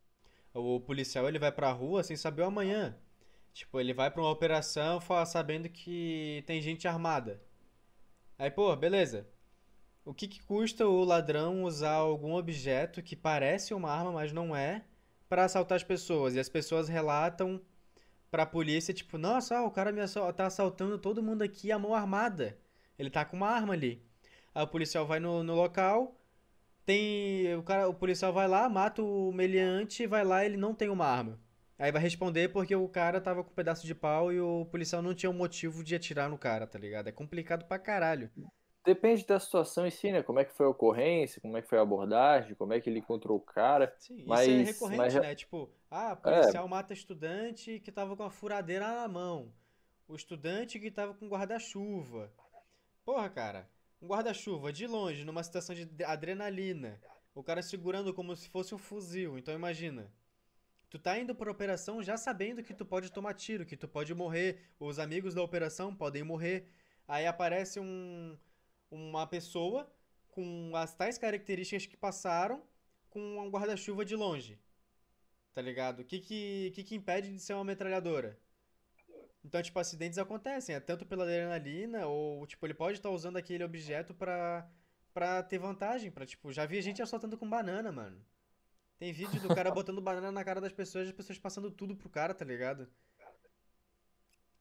o 0.55 0.81
policial 0.81 1.29
ele 1.29 1.39
vai 1.39 1.53
pra 1.53 1.71
rua 1.71 2.03
sem 2.03 2.17
saber 2.17 2.43
o 2.43 2.47
amanhã. 2.47 2.97
Tipo, 3.53 3.79
ele 3.79 3.95
vai 3.95 4.11
para 4.11 4.21
uma 4.21 4.31
operação 4.31 5.01
sabendo 5.27 5.69
que 5.69 6.43
tem 6.45 6.61
gente 6.61 6.89
armada. 6.89 7.41
Aí, 8.37 8.51
pô, 8.51 8.75
beleza. 8.75 9.29
O 10.05 10.13
que, 10.13 10.27
que 10.27 10.43
custa 10.43 10.87
o 10.87 11.05
ladrão 11.05 11.63
usar 11.63 11.95
algum 11.95 12.35
objeto 12.35 13.03
que 13.03 13.15
parece 13.15 13.73
uma 13.73 13.91
arma, 13.91 14.13
mas 14.13 14.33
não 14.33 14.55
é, 14.55 14.85
para 15.29 15.45
assaltar 15.45 15.77
as 15.77 15.85
pessoas? 15.85 16.35
E 16.35 16.41
as 16.41 16.49
pessoas 16.49 16.89
relatam 16.89 17.61
pra 18.35 18.45
polícia, 18.45 18.93
tipo, 18.93 19.17
nossa, 19.17 19.63
ó, 19.63 19.67
o 19.69 19.71
cara 19.71 19.93
me 19.93 20.01
assal 20.01 20.33
tá 20.33 20.47
assaltando 20.47 20.99
todo 20.99 21.23
mundo 21.23 21.43
aqui 21.43 21.71
a 21.71 21.79
mão 21.79 21.95
armada. 21.95 22.59
Ele 22.99 23.09
tá 23.09 23.25
com 23.25 23.37
uma 23.37 23.49
arma 23.49 23.75
ali. 23.75 24.03
Aí 24.53 24.65
o 24.65 24.67
policial 24.67 25.07
vai 25.07 25.21
no, 25.21 25.45
no 25.45 25.55
local, 25.55 26.21
tem. 26.85 27.55
O, 27.57 27.63
cara, 27.63 27.89
o 27.89 27.95
policial 27.95 28.33
vai 28.33 28.49
lá, 28.49 28.69
mata 28.69 29.03
o 29.03 29.33
meliante, 29.33 30.05
vai 30.07 30.25
lá 30.25 30.45
ele 30.45 30.57
não 30.57 30.75
tem 30.75 30.89
uma 30.89 31.07
arma. 31.07 31.39
Aí 31.79 31.93
vai 31.93 32.03
responder 32.03 32.49
porque 32.49 32.75
o 32.75 32.89
cara 32.89 33.21
tava 33.21 33.45
com 33.45 33.51
um 33.53 33.55
pedaço 33.55 33.87
de 33.87 33.95
pau 33.95 34.33
e 34.33 34.41
o 34.41 34.67
policial 34.67 35.01
não 35.01 35.15
tinha 35.15 35.31
um 35.31 35.35
motivo 35.35 35.85
de 35.85 35.95
atirar 35.95 36.29
no 36.29 36.37
cara, 36.37 36.67
tá 36.67 36.79
ligado? 36.79 37.09
É 37.09 37.13
complicado 37.13 37.65
pra 37.67 37.79
caralho. 37.79 38.29
Depende 38.85 39.25
da 39.25 39.41
situação 39.41 39.87
em 39.87 39.91
si, 39.91 40.13
né? 40.13 40.23
Como 40.23 40.39
é 40.39 40.45
que 40.45 40.53
foi 40.53 40.67
a 40.67 40.69
ocorrência, 40.69 41.41
como 41.41 41.57
é 41.57 41.63
que 41.63 41.69
foi 41.69 41.79
a 41.79 41.83
abordagem, 41.83 42.55
como 42.55 42.75
é 42.75 42.81
que 42.81 42.91
ele 42.91 42.99
encontrou 42.99 43.39
o 43.39 43.41
cara. 43.41 43.95
Sim, 43.99 44.25
mas, 44.27 44.47
isso 44.47 44.51
é 44.51 44.63
recorrente, 44.63 44.99
mas... 44.99 45.15
né? 45.15 45.35
Tipo, 45.35 45.71
ah, 45.91 46.15
policial 46.15 46.67
é. 46.67 46.69
mata 46.69 46.93
estudante 46.93 47.81
que 47.81 47.91
tava 47.91 48.15
com 48.15 48.23
a 48.23 48.31
furadeira 48.31 48.87
na 48.87 49.09
mão. 49.09 49.51
O 50.07 50.15
estudante 50.15 50.79
que 50.79 50.91
tava 50.91 51.15
com 51.15 51.27
guarda-chuva. 51.27 52.31
Porra, 53.07 53.31
cara, 53.31 53.71
um 54.03 54.07
guarda-chuva 54.07 54.71
de 54.71 54.87
longe, 54.87 55.25
numa 55.25 55.43
situação 55.43 55.75
de 55.75 55.89
adrenalina. 56.05 57.01
O 57.35 57.43
cara 57.43 57.63
segurando 57.63 58.13
como 58.13 58.37
se 58.37 58.51
fosse 58.51 58.75
um 58.75 58.79
fuzil. 58.79 59.39
Então 59.39 59.55
imagina. 59.55 60.13
Tu 60.91 60.99
tá 60.99 61.19
indo 61.19 61.35
pra 61.35 61.51
operação 61.51 62.03
já 62.03 62.19
sabendo 62.19 62.63
que 62.63 62.75
tu 62.75 62.85
pode 62.85 63.11
tomar 63.11 63.33
tiro, 63.33 63.65
que 63.65 63.79
tu 63.79 63.89
pode 63.89 64.15
morrer. 64.15 64.61
Os 64.79 64.99
amigos 64.99 65.35
da 65.35 65.43
operação 65.43 65.97
podem 65.97 66.23
morrer. 66.23 66.69
Aí 67.09 67.27
aparece 67.27 67.81
um 67.81 68.37
uma 68.95 69.27
pessoa 69.27 69.91
com 70.31 70.73
as 70.75 70.95
tais 70.95 71.19
características 71.19 71.87
que 71.87 71.97
passaram 71.97 72.63
com 73.11 73.39
um 73.39 73.51
guarda-chuva 73.51 74.05
de 74.05 74.17
longe. 74.17 74.59
Tá 75.53 75.63
ligado? 75.63 76.01
O 76.01 76.05
que 76.05 76.19
que, 76.19 76.73
que 76.75 76.83
que 76.83 76.95
impede 76.97 77.33
de 77.33 77.39
ser 77.39 77.55
uma 77.55 77.65
metralhadora? 77.65 78.39
Então, 79.45 79.63
tipo, 79.63 79.79
acidentes 79.79 80.19
acontecem, 80.19 80.75
é 80.75 80.81
tanto 80.81 81.05
pela 81.05 81.25
adrenalina 81.25 82.07
ou, 82.07 82.47
tipo, 82.47 82.67
ele 82.67 82.75
pode 82.75 82.99
estar 82.99 83.11
tá 83.11 83.15
usando 83.15 83.37
aquele 83.37 83.63
objeto 83.63 84.15
pra, 84.15 84.69
pra 85.13 85.43
ter 85.43 85.59
vantagem, 85.59 86.11
pra, 86.11 86.25
tipo, 86.25 86.51
já 86.51 86.65
vi 86.65 86.81
gente 86.81 87.03
assaltando 87.03 87.37
com 87.37 87.49
banana, 87.49 87.93
mano. 87.93 88.25
Tem 88.99 89.13
vídeo 89.13 89.41
do 89.41 89.55
cara 89.55 89.71
botando 89.75 90.01
banana 90.01 90.33
na 90.33 90.45
cara 90.45 90.61
das 90.61 90.73
pessoas 90.73 91.07
e 91.07 91.11
as 91.11 91.17
pessoas 91.17 91.39
passando 91.39 91.71
tudo 91.71 91.95
pro 91.95 92.09
cara, 92.09 92.33
tá 92.33 92.45
ligado? 92.45 92.89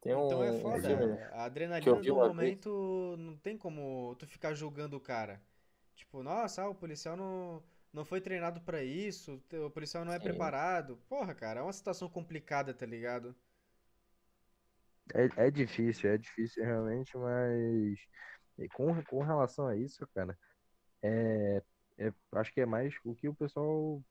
Tem 0.04 0.14
um, 0.14 0.26
então 0.26 0.44
é 0.44 0.60
foda. 0.60 0.90
É, 0.92 1.30
a 1.34 1.46
adrenalina 1.46 2.02
do 2.02 2.16
momento 2.16 3.16
não 3.18 3.38
tem 3.38 3.58
como 3.58 4.14
tu 4.20 4.28
ficar 4.28 4.54
julgando 4.54 4.98
o 4.98 5.00
cara. 5.00 5.42
Tipo, 5.96 6.22
nossa, 6.22 6.64
ah, 6.64 6.70
o 6.70 6.76
policial 6.76 7.16
não, 7.16 7.64
não 7.94 8.04
foi 8.04 8.20
treinado 8.20 8.60
para 8.62 8.84
isso, 8.84 9.42
o 9.66 9.70
policial 9.70 10.04
não 10.04 10.12
é 10.12 10.18
Sim. 10.18 10.26
preparado. 10.26 10.98
Porra, 11.08 11.34
cara, 11.34 11.62
é 11.62 11.64
uma 11.64 11.72
situação 11.72 12.10
complicada, 12.10 12.74
tá 12.74 12.86
ligado? 12.86 13.34
É, 15.14 15.48
é 15.48 15.52
difícil, 15.52 16.10
é 16.10 16.18
difícil 16.18 16.64
realmente, 16.64 17.16
mas 17.18 18.00
com, 18.74 19.02
com 19.04 19.24
relação 19.24 19.68
a 19.68 19.76
isso, 19.76 20.06
cara, 20.14 20.38
é, 21.02 21.62
é, 21.98 22.14
acho 22.34 22.54
que 22.54 22.62
é 22.62 22.66
mais 22.66 22.94
o 23.06 23.16
que 23.16 23.30
o 23.30 23.36
pessoal 23.36 24.02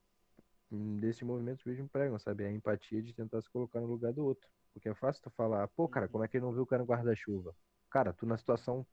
desses 0.71 1.23
movimentos 1.23 1.65
mesmo 1.65 1.89
pregam, 1.89 2.19
sabe? 2.19 2.45
A 2.45 2.51
empatia 2.51 3.03
de 3.03 3.13
tentar 3.13 3.43
se 3.43 3.51
colocar 3.51 3.81
no 3.81 3.87
lugar 3.87 4.13
do 4.13 4.25
outro. 4.25 4.49
Porque 4.73 4.89
é 4.89 4.95
fácil 4.95 5.23
tu 5.23 5.31
falar, 5.31 5.69
pô, 5.69 5.89
cara, 5.89 6.09
como 6.09 6.25
é 6.25 6.29
que 6.29 6.37
ele 6.37 6.45
não 6.45 6.53
viu 6.53 6.63
o 6.63 6.67
cara 6.67 6.83
no 6.83 6.89
guarda-chuva? 6.89 7.55
Cara, 7.91 8.13
tu 8.13 8.27
na 8.27 8.37
situação 8.37 8.87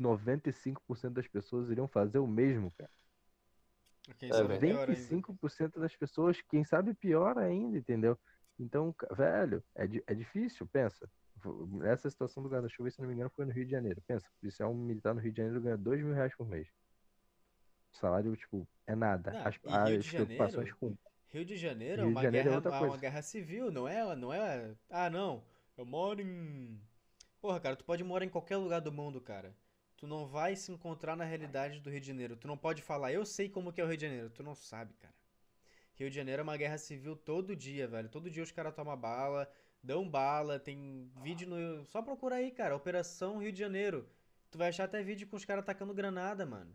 95% 0.00 1.10
das 1.10 1.28
pessoas 1.28 1.70
iriam 1.70 1.88
fazer 1.88 2.18
o 2.18 2.26
mesmo, 2.26 2.70
cara. 2.72 2.90
Quem 4.18 4.32
sabe 4.32 4.58
25% 4.58 5.78
das 5.78 5.94
pessoas, 5.94 6.40
quem 6.42 6.64
sabe 6.64 6.94
pior 6.94 7.36
ainda, 7.38 7.76
entendeu? 7.76 8.18
Então, 8.58 8.94
velho, 9.12 9.62
é, 9.74 9.84
é 10.06 10.14
difícil, 10.14 10.66
pensa. 10.66 11.08
Essa 11.84 12.10
situação 12.10 12.42
do 12.42 12.48
guarda-chuva, 12.48 12.90
se 12.90 13.00
não 13.00 13.06
me 13.06 13.14
engano, 13.14 13.30
foi 13.30 13.44
no 13.44 13.52
Rio 13.52 13.64
de 13.64 13.70
Janeiro. 13.70 14.02
Pensa, 14.06 14.26
policial 14.40 14.74
militar 14.74 15.14
no 15.14 15.20
Rio 15.20 15.30
de 15.30 15.36
Janeiro 15.36 15.60
ganha 15.60 15.76
2 15.76 16.02
mil 16.02 16.14
reais 16.14 16.34
por 16.34 16.48
mês. 16.48 16.68
O 17.92 17.96
salário, 17.96 18.36
tipo, 18.36 18.66
é 18.86 18.94
nada. 18.94 19.30
Não, 19.30 19.40
as, 19.40 19.58
as 19.64 20.06
preocupações 20.06 20.72
com. 20.72 20.96
Rio 21.30 21.44
de 21.44 21.56
Janeiro 21.56 22.02
é 22.02 22.04
Rio 22.04 22.10
é 22.10 22.12
uma, 22.12 22.22
Janeiro 22.22 22.50
guerra, 22.60 22.76
é 22.76 22.80
uma 22.80 22.96
guerra 22.96 23.22
civil, 23.22 23.70
não 23.70 23.86
é? 23.86 24.16
Não 24.16 24.32
é. 24.32 24.74
Ah, 24.88 25.10
não. 25.10 25.44
Eu 25.76 25.84
moro 25.84 26.20
em. 26.20 26.80
Porra, 27.40 27.60
cara, 27.60 27.76
tu 27.76 27.84
pode 27.84 28.02
morar 28.02 28.24
em 28.24 28.30
qualquer 28.30 28.56
lugar 28.56 28.80
do 28.80 28.90
mundo, 28.90 29.20
cara. 29.20 29.54
Tu 29.96 30.06
não 30.06 30.26
vai 30.26 30.56
se 30.56 30.72
encontrar 30.72 31.16
na 31.16 31.24
realidade 31.24 31.80
do 31.80 31.90
Rio 31.90 32.00
de 32.00 32.06
Janeiro. 32.06 32.36
Tu 32.36 32.48
não 32.48 32.56
pode 32.56 32.82
falar, 32.82 33.12
eu 33.12 33.24
sei 33.24 33.48
como 33.48 33.72
que 33.72 33.80
é 33.80 33.84
o 33.84 33.86
Rio 33.86 33.96
de 33.96 34.06
Janeiro. 34.06 34.30
Tu 34.30 34.42
não 34.42 34.54
sabe, 34.54 34.94
cara. 34.94 35.14
Rio 35.94 36.08
de 36.08 36.16
Janeiro 36.16 36.40
é 36.40 36.44
uma 36.44 36.56
guerra 36.56 36.78
civil 36.78 37.16
todo 37.16 37.56
dia, 37.56 37.86
velho. 37.86 38.08
Todo 38.08 38.30
dia 38.30 38.42
os 38.42 38.52
caras 38.52 38.74
tomam 38.74 38.96
bala, 38.96 39.50
dão 39.82 40.08
bala, 40.08 40.58
tem 40.58 41.10
vídeo 41.22 41.48
no. 41.48 41.84
Só 41.86 42.00
procura 42.00 42.36
aí, 42.36 42.50
cara. 42.50 42.74
Operação 42.74 43.38
Rio 43.38 43.52
de 43.52 43.58
Janeiro. 43.58 44.08
Tu 44.50 44.56
vai 44.56 44.68
achar 44.68 44.84
até 44.84 45.02
vídeo 45.02 45.26
com 45.26 45.36
os 45.36 45.44
caras 45.44 45.62
atacando 45.62 45.92
granada, 45.92 46.46
mano. 46.46 46.74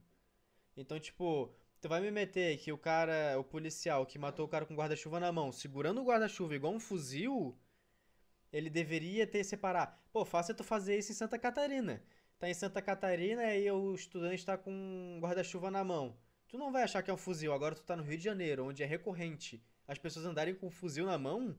Então, 0.76 1.00
tipo, 1.00 1.54
tu 1.84 1.90
vai 1.90 2.00
me 2.00 2.10
meter 2.10 2.58
que 2.60 2.72
o 2.72 2.78
cara, 2.78 3.38
o 3.38 3.44
policial 3.44 4.06
que 4.06 4.18
matou 4.18 4.46
o 4.46 4.48
cara 4.48 4.66
com 4.66 4.74
guarda-chuva 4.74 5.20
na 5.20 5.34
mão, 5.34 5.52
segurando 5.52 6.02
o 6.02 6.06
guarda-chuva 6.06 6.56
igual 6.56 6.74
um 6.74 6.80
fuzil, 6.80 7.60
ele 8.54 8.70
deveria 8.70 9.28
ter 9.28 9.44
separar. 9.44 10.02
Pô, 10.10 10.24
fácil 10.24 10.56
tu 10.56 10.64
fazer 10.64 10.98
isso 10.98 11.12
em 11.12 11.16
Santa 11.16 11.38
Catarina. 11.38 12.02
Tá 12.40 12.50
em 12.50 12.54
Santa 12.54 12.82
Catarina 12.82 13.54
e 13.54 13.70
o 13.70 13.94
estudante 13.94 14.46
tá 14.46 14.58
com 14.58 15.20
guarda-chuva 15.22 15.70
na 15.70 15.84
mão. 15.84 16.16
Tu 16.48 16.58
não 16.58 16.72
vai 16.72 16.84
achar 16.84 17.04
que 17.04 17.12
é 17.12 17.14
um 17.14 17.18
fuzil. 17.18 17.52
Agora 17.52 17.76
tu 17.76 17.84
tá 17.84 17.98
no 17.98 18.04
Rio 18.04 18.18
de 18.18 18.24
Janeiro, 18.24 18.66
onde 18.66 18.82
é 18.82 18.86
recorrente 18.86 19.62
as 19.86 19.98
pessoas 19.98 20.26
andarem 20.26 20.56
com 20.56 20.68
um 20.68 20.72
fuzil 20.72 21.06
na 21.06 21.18
mão. 21.18 21.54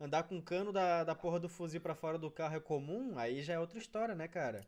Andar 0.00 0.22
com 0.22 0.38
o 0.38 0.42
cano 0.42 0.72
da, 0.72 1.04
da 1.04 1.14
porra 1.14 1.38
do 1.38 1.48
fuzil 1.48 1.82
para 1.82 1.94
fora 1.94 2.18
do 2.18 2.30
carro 2.30 2.56
é 2.56 2.60
comum, 2.60 3.18
aí 3.18 3.42
já 3.42 3.52
é 3.52 3.58
outra 3.58 3.78
história, 3.78 4.14
né, 4.14 4.28
cara? 4.28 4.66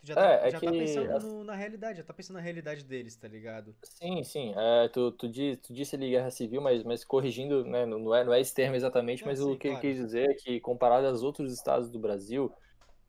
Tu 0.00 0.06
já, 0.06 0.14
tá, 0.14 0.30
é, 0.30 0.48
é 0.48 0.50
já 0.50 0.60
tá 0.60 0.60
que... 0.60 0.66
tá 0.66 0.72
pensando 0.72 1.26
no, 1.26 1.44
na 1.44 1.54
realidade, 1.54 1.98
já 1.98 2.04
tá 2.04 2.14
pensando 2.14 2.36
na 2.36 2.42
realidade 2.42 2.84
deles, 2.84 3.16
tá 3.16 3.26
ligado? 3.26 3.74
Sim, 3.82 4.22
sim. 4.22 4.54
É, 4.56 4.88
tu, 4.88 5.10
tu, 5.12 5.28
diz, 5.28 5.58
tu 5.58 5.72
disse 5.72 5.96
ali 5.96 6.10
guerra 6.10 6.30
civil, 6.30 6.60
mas, 6.60 6.84
mas 6.84 7.04
corrigindo, 7.04 7.64
né, 7.64 7.84
não, 7.84 8.14
é, 8.14 8.24
não 8.24 8.32
é 8.32 8.40
esse 8.40 8.54
termo 8.54 8.76
exatamente, 8.76 9.24
mas 9.26 9.38
sim, 9.40 9.44
o 9.44 9.58
que 9.58 9.68
claro. 9.68 9.84
ele 9.84 9.94
quis 9.94 10.04
dizer 10.04 10.30
é 10.30 10.34
que 10.34 10.60
comparado 10.60 11.06
aos 11.06 11.22
outros 11.22 11.52
estados 11.52 11.90
do 11.90 11.98
Brasil, 11.98 12.52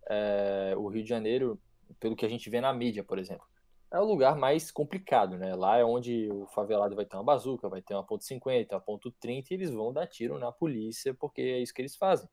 é, 0.10 0.74
o 0.76 0.88
Rio 0.88 1.04
de 1.04 1.10
Janeiro, 1.10 1.60
pelo 2.00 2.16
que 2.16 2.26
a 2.26 2.30
gente 2.30 2.50
vê 2.50 2.60
na 2.60 2.74
mídia, 2.74 3.04
por 3.04 3.20
exemplo, 3.20 3.46
é 3.92 4.00
o 4.00 4.06
lugar 4.06 4.36
mais 4.36 4.72
complicado, 4.72 5.38
né? 5.38 5.56
Lá 5.56 5.78
é 5.78 5.84
onde 5.84 6.30
o 6.32 6.46
favelado 6.48 6.96
vai 6.96 7.06
ter 7.06 7.16
uma 7.16 7.24
bazuca, 7.24 7.68
vai 7.68 7.82
ter 7.82 7.96
uma 7.96 8.04
ponto 8.04 8.24
.50, 8.24 8.72
uma 8.72 8.80
ponto 8.80 9.12
.30 9.12 9.50
e 9.50 9.54
eles 9.56 9.72
vão 9.72 9.92
dar 9.92 10.06
tiro 10.08 10.38
na 10.38 10.52
polícia 10.52 11.14
porque 11.14 11.42
é 11.42 11.60
isso 11.60 11.74
que 11.74 11.82
eles 11.82 11.96
fazem. 11.96 12.30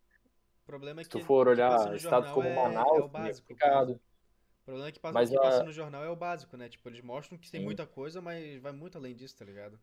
O 0.65 0.67
problema 0.67 1.01
é 1.01 1.05
que, 1.05 1.11
Se 1.11 1.19
tu 1.19 1.25
for 1.25 1.49
olhar 1.49 1.95
estado 1.95 2.33
como 2.35 2.47
é, 2.47 2.55
Manaus, 2.55 2.99
é, 2.99 3.01
o 3.01 3.09
básico, 3.09 3.53
é 3.53 3.55
complicado. 3.55 4.01
O 4.67 4.73
problema 4.75 4.89
é 4.89 4.93
que 4.93 4.99
passa, 4.99 5.15
mas, 5.15 5.31
que 5.31 5.37
passa 5.37 5.63
no 5.63 5.71
jornal 5.71 6.03
é 6.03 6.11
o 6.11 6.17
básico, 6.17 6.57
né? 6.57 6.69
Tipo, 6.69 6.89
eles 6.89 7.01
mostram 7.01 7.39
que 7.39 7.49
tem 7.49 7.61
sim. 7.61 7.65
muita 7.65 7.87
coisa, 7.87 8.21
mas 8.21 8.61
vai 8.61 8.73
muito 8.73 8.99
além 8.99 9.15
disso, 9.15 9.39
tá 9.39 9.45
ligado? 9.45 9.79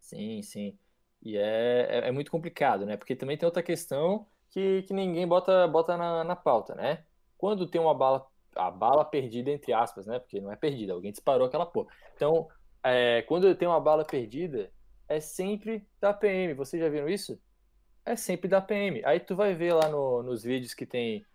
Sim, 0.00 0.40
sim. 0.40 0.78
E 1.22 1.36
é, 1.36 1.86
é, 1.90 2.08
é, 2.08 2.10
muito 2.10 2.30
complicado, 2.30 2.86
né? 2.86 2.96
Porque 2.96 3.14
também 3.14 3.36
tem 3.36 3.46
outra 3.46 3.62
questão 3.62 4.26
que, 4.48 4.84
que 4.84 4.94
ninguém 4.94 5.28
bota, 5.28 5.68
bota 5.68 5.98
na, 5.98 6.24
na 6.24 6.34
pauta, 6.34 6.74
né? 6.74 7.04
Quando 7.36 7.66
tem 7.66 7.78
uma 7.78 7.94
bala 7.94 8.26
a 8.56 8.70
bala 8.70 9.04
perdida, 9.04 9.50
entre 9.50 9.74
aspas, 9.74 10.06
né? 10.06 10.18
Porque 10.18 10.40
não 10.40 10.50
é 10.50 10.56
perdida, 10.56 10.94
alguém 10.94 11.12
disparou 11.12 11.46
aquela 11.46 11.66
porra. 11.66 11.88
Então, 12.14 12.48
é, 12.82 13.20
quando 13.22 13.54
tem 13.54 13.68
uma 13.68 13.80
bala 13.80 14.02
perdida, 14.02 14.72
é 15.06 15.20
sempre 15.20 15.86
da 16.00 16.14
PM. 16.14 16.54
Vocês 16.54 16.82
já 16.82 16.88
viram 16.88 17.08
isso? 17.08 17.38
É 18.02 18.16
sempre 18.16 18.48
da 18.48 18.62
PM. 18.62 19.04
Aí 19.04 19.20
tu 19.20 19.36
vai 19.36 19.52
ver 19.54 19.74
lá 19.74 19.90
no, 19.90 20.22
nos 20.22 20.42
vídeos 20.42 20.72
que 20.72 20.86
tem 20.86 21.26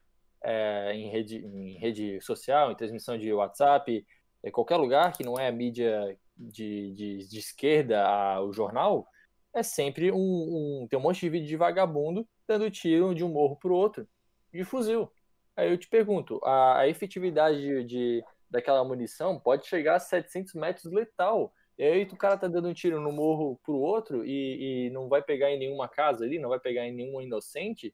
é, 0.44 0.94
em, 0.94 1.10
rede, 1.10 1.38
em 1.38 1.78
rede 1.78 2.22
social, 2.22 2.72
em 2.72 2.76
transmissão 2.76 3.18
de 3.18 3.32
WhatsApp, 3.34 4.06
em 4.44 4.52
qualquer 4.52 4.78
lugar 4.78 5.14
que 5.14 5.24
não 5.24 5.38
é 5.38 5.48
a 5.48 5.52
mídia 5.52 6.18
de, 6.38 6.94
de, 6.94 7.28
de 7.28 7.40
esquerda, 7.40 8.06
a, 8.06 8.42
o 8.42 8.54
jornal, 8.54 9.08
é 9.54 9.64
sempre 9.64 10.12
um, 10.12 10.18
um, 10.84 10.88
Tem 10.90 10.98
um 10.98 11.02
monte 11.02 11.20
de 11.22 11.30
vídeo 11.30 11.48
de 11.48 11.58
vagabundo 11.58 12.28
dando 12.48 12.70
tiro 12.72 13.14
de 13.14 13.24
um 13.24 13.30
morro 13.30 13.56
pro 13.58 13.76
outro, 13.76 14.08
de 14.54 14.64
fuzil. 14.64 15.12
Aí 15.56 15.70
eu 15.70 15.78
te 15.78 15.88
pergunto, 15.88 16.40
a, 16.44 16.80
a 16.80 16.88
efetividade 16.88 17.60
de, 17.60 17.84
de, 17.84 18.24
daquela 18.50 18.84
munição 18.84 19.40
pode 19.40 19.68
chegar 19.68 19.96
a 19.96 20.00
700 20.00 20.54
metros 20.54 20.92
letal. 20.92 21.54
E 21.78 21.84
aí 21.84 22.04
o 22.04 22.18
cara 22.18 22.38
tá 22.38 22.48
dando 22.48 22.70
um 22.70 22.74
tiro 22.74 23.00
no 23.00 23.12
morro 23.12 23.60
pro 23.64 23.76
outro 23.76 24.26
e, 24.26 24.88
e 24.88 24.90
não 24.92 25.08
vai 25.08 25.22
pegar 25.22 25.52
em 25.52 25.60
nenhuma 25.60 25.88
casa 25.88 26.26
ali, 26.26 26.40
não 26.40 26.50
vai 26.50 26.60
pegar 26.60 26.86
em 26.86 26.94
nenhum 26.94 27.22
inocente. 27.22 27.94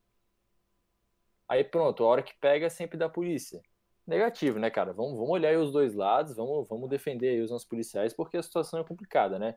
Aí 1.47 1.63
pronto, 1.63 2.03
a 2.03 2.07
hora 2.07 2.23
que 2.23 2.33
pega 2.39 2.65
é 2.65 2.69
sempre 2.69 2.97
da 2.97 3.09
polícia. 3.09 3.61
Negativo, 4.05 4.59
né, 4.59 4.69
cara? 4.69 4.93
Vamos, 4.93 5.13
vamos 5.13 5.31
olhar 5.31 5.49
aí 5.49 5.57
os 5.57 5.71
dois 5.71 5.95
lados, 5.95 6.35
vamos, 6.35 6.67
vamos 6.67 6.89
defender 6.89 7.29
aí 7.29 7.41
os 7.41 7.51
nossos 7.51 7.67
policiais, 7.67 8.13
porque 8.13 8.37
a 8.37 8.43
situação 8.43 8.79
é 8.79 8.83
complicada, 8.83 9.39
né? 9.39 9.55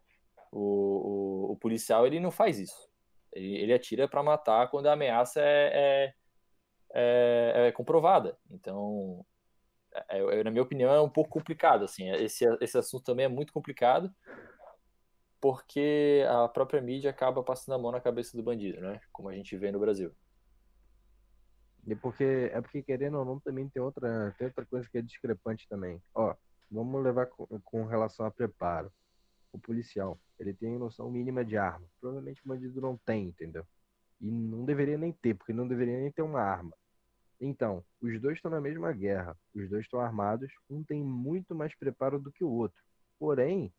O, 0.51 1.49
o, 1.49 1.53
o 1.53 1.57
policial, 1.57 2.07
ele 2.07 2.19
não 2.19 2.31
faz 2.31 2.59
isso. 2.59 2.89
Ele, 3.33 3.57
ele 3.57 3.75
atira 3.75 4.09
para 4.09 4.23
matar 4.23 4.71
quando 4.71 4.87
a 4.87 4.93
ameaça 4.93 5.41
é, 5.41 5.71
é 5.75 6.15
é, 6.93 7.69
é 7.69 7.73
comprovada. 7.73 8.37
Então, 8.51 9.25
é, 10.09 10.19
é, 10.19 10.45
na 10.45 10.51
minha 10.51 10.63
opinião, 10.63 10.93
é 10.93 11.01
um 11.01 11.09
pouco 11.09 11.31
complicado. 11.31 11.85
Assim, 11.85 12.11
esse, 12.11 12.45
esse 12.61 12.79
assunto 12.79 13.05
também 13.05 13.27
é 13.27 13.29
muito 13.29 13.53
complicado, 13.53 14.13
porque 15.41 16.25
a 16.29 16.49
própria 16.49 16.81
mídia 16.81 17.11
acaba 17.11 17.43
passando 17.43 17.75
a 17.75 17.79
mão 17.79 17.93
na 17.93 18.01
cabeça 18.01 18.37
do 18.37 18.43
bandido, 18.43 18.81
né? 18.81 19.01
Como 19.13 19.29
a 19.29 19.35
gente 19.35 19.57
vê 19.57 19.71
no 19.71 19.79
Brasil. 19.79 20.13
E 21.89 21.97
porque, 21.97 22.51
é 22.53 22.61
porque, 22.61 22.83
querendo 22.83 23.19
ou 23.19 23.25
não, 23.25 23.41
também 23.41 23.67
tem 23.67 23.81
outra, 23.81 24.35
tem 24.37 24.47
outra 24.47 24.67
coisa 24.67 24.87
que 24.91 24.99
é 24.99 25.03
discrepante 25.03 25.67
também. 25.67 26.03
Ó, 26.15 26.35
vamos 26.71 27.03
levar 27.03 27.25
com, 27.25 27.47
com 27.65 27.87
relação 27.87 28.27
a 28.27 28.31
preparo. 28.31 28.93
O 29.51 29.59
policial, 29.59 30.21
ele 30.39 30.53
tem 30.53 30.79
noção 30.79 31.11
mínima 31.11 31.43
de 31.43 31.57
arma. 31.57 31.87
Provavelmente 31.99 32.43
o 32.45 32.49
bandido 32.49 32.79
não 32.79 32.99
tem, 32.99 33.29
entendeu? 33.29 33.67
E 34.21 34.31
não 34.31 34.67
deveria 34.67 34.99
nem 34.99 35.13
ter, 35.13 35.33
porque 35.35 35.55
não 35.55 35.67
deveria 35.67 35.99
nem 35.99 36.13
ter 36.13 36.21
uma 36.21 36.43
arma. 36.43 36.77
Então, 37.41 37.83
os 38.03 38.21
dois 38.21 38.37
estão 38.37 38.51
na 38.51 38.61
mesma 38.61 38.93
guerra, 38.93 39.35
os 39.55 39.67
dois 39.71 39.85
estão 39.85 40.01
armados, 40.01 40.53
um 40.69 40.85
tem 40.85 41.03
muito 41.03 41.55
mais 41.55 41.75
preparo 41.75 42.21
do 42.21 42.31
que 42.31 42.45
o 42.45 42.51
outro. 42.51 42.79
Porém, 43.19 43.73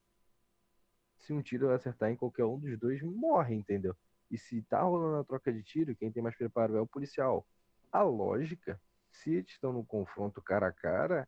se 1.20 1.32
um 1.32 1.44
tiro 1.44 1.70
acertar 1.70 2.10
em 2.10 2.16
qualquer 2.16 2.46
um 2.46 2.58
dos 2.58 2.76
dois, 2.80 3.04
morre, 3.04 3.54
entendeu? 3.54 3.96
E 4.32 4.38
se 4.38 4.64
tá 4.64 4.82
rolando 4.82 5.18
a 5.18 5.24
troca 5.24 5.54
de 5.54 5.62
tiro, 5.62 5.96
quem 5.96 6.12
tem 6.12 6.24
mais 6.24 6.36
preparo 6.36 6.76
é 6.76 6.82
o 6.82 6.88
policial. 6.88 7.46
A 7.92 8.02
lógica, 8.02 8.80
se 9.12 9.34
eles 9.34 9.50
estão 9.50 9.74
no 9.74 9.86
confronto 9.86 10.42
cara 10.42 10.68
a 10.68 10.72
cara, 10.72 11.28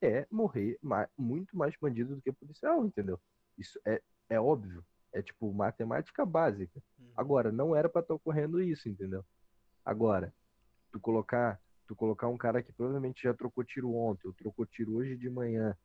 é 0.00 0.26
morrer 0.30 0.78
mais, 0.82 1.08
muito 1.16 1.56
mais 1.56 1.74
bandido 1.80 2.16
do 2.16 2.22
que 2.22 2.32
policial, 2.32 2.84
entendeu? 2.84 3.20
Isso 3.56 3.80
é, 3.84 4.02
é 4.28 4.40
óbvio. 4.40 4.84
É 5.12 5.22
tipo 5.22 5.52
matemática 5.52 6.24
básica. 6.24 6.82
Uhum. 6.98 7.12
Agora, 7.16 7.52
não 7.52 7.76
era 7.76 7.88
para 7.88 8.00
estar 8.00 8.14
tá 8.14 8.14
ocorrendo 8.14 8.60
isso, 8.60 8.88
entendeu? 8.88 9.24
Agora, 9.84 10.34
tu 10.90 10.98
colocar, 10.98 11.60
tu 11.86 11.94
colocar 11.94 12.28
um 12.28 12.36
cara 12.36 12.62
que 12.62 12.72
provavelmente 12.72 13.22
já 13.22 13.34
trocou 13.34 13.62
tiro 13.62 13.94
ontem, 13.94 14.26
ou 14.26 14.32
trocou 14.32 14.66
tiro 14.66 14.94
hoje 14.94 15.16
de 15.16 15.28
manhã, 15.28 15.76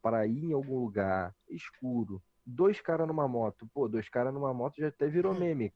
para 0.00 0.26
ir 0.26 0.44
em 0.44 0.52
algum 0.52 0.78
lugar 0.78 1.34
escuro, 1.48 2.22
dois 2.44 2.80
caras 2.80 3.06
numa 3.06 3.28
moto, 3.28 3.68
pô, 3.72 3.88
dois 3.88 4.08
caras 4.08 4.32
numa 4.32 4.52
moto 4.54 4.76
já 4.78 4.88
até 4.88 5.08
virou 5.08 5.34
meme. 5.34 5.72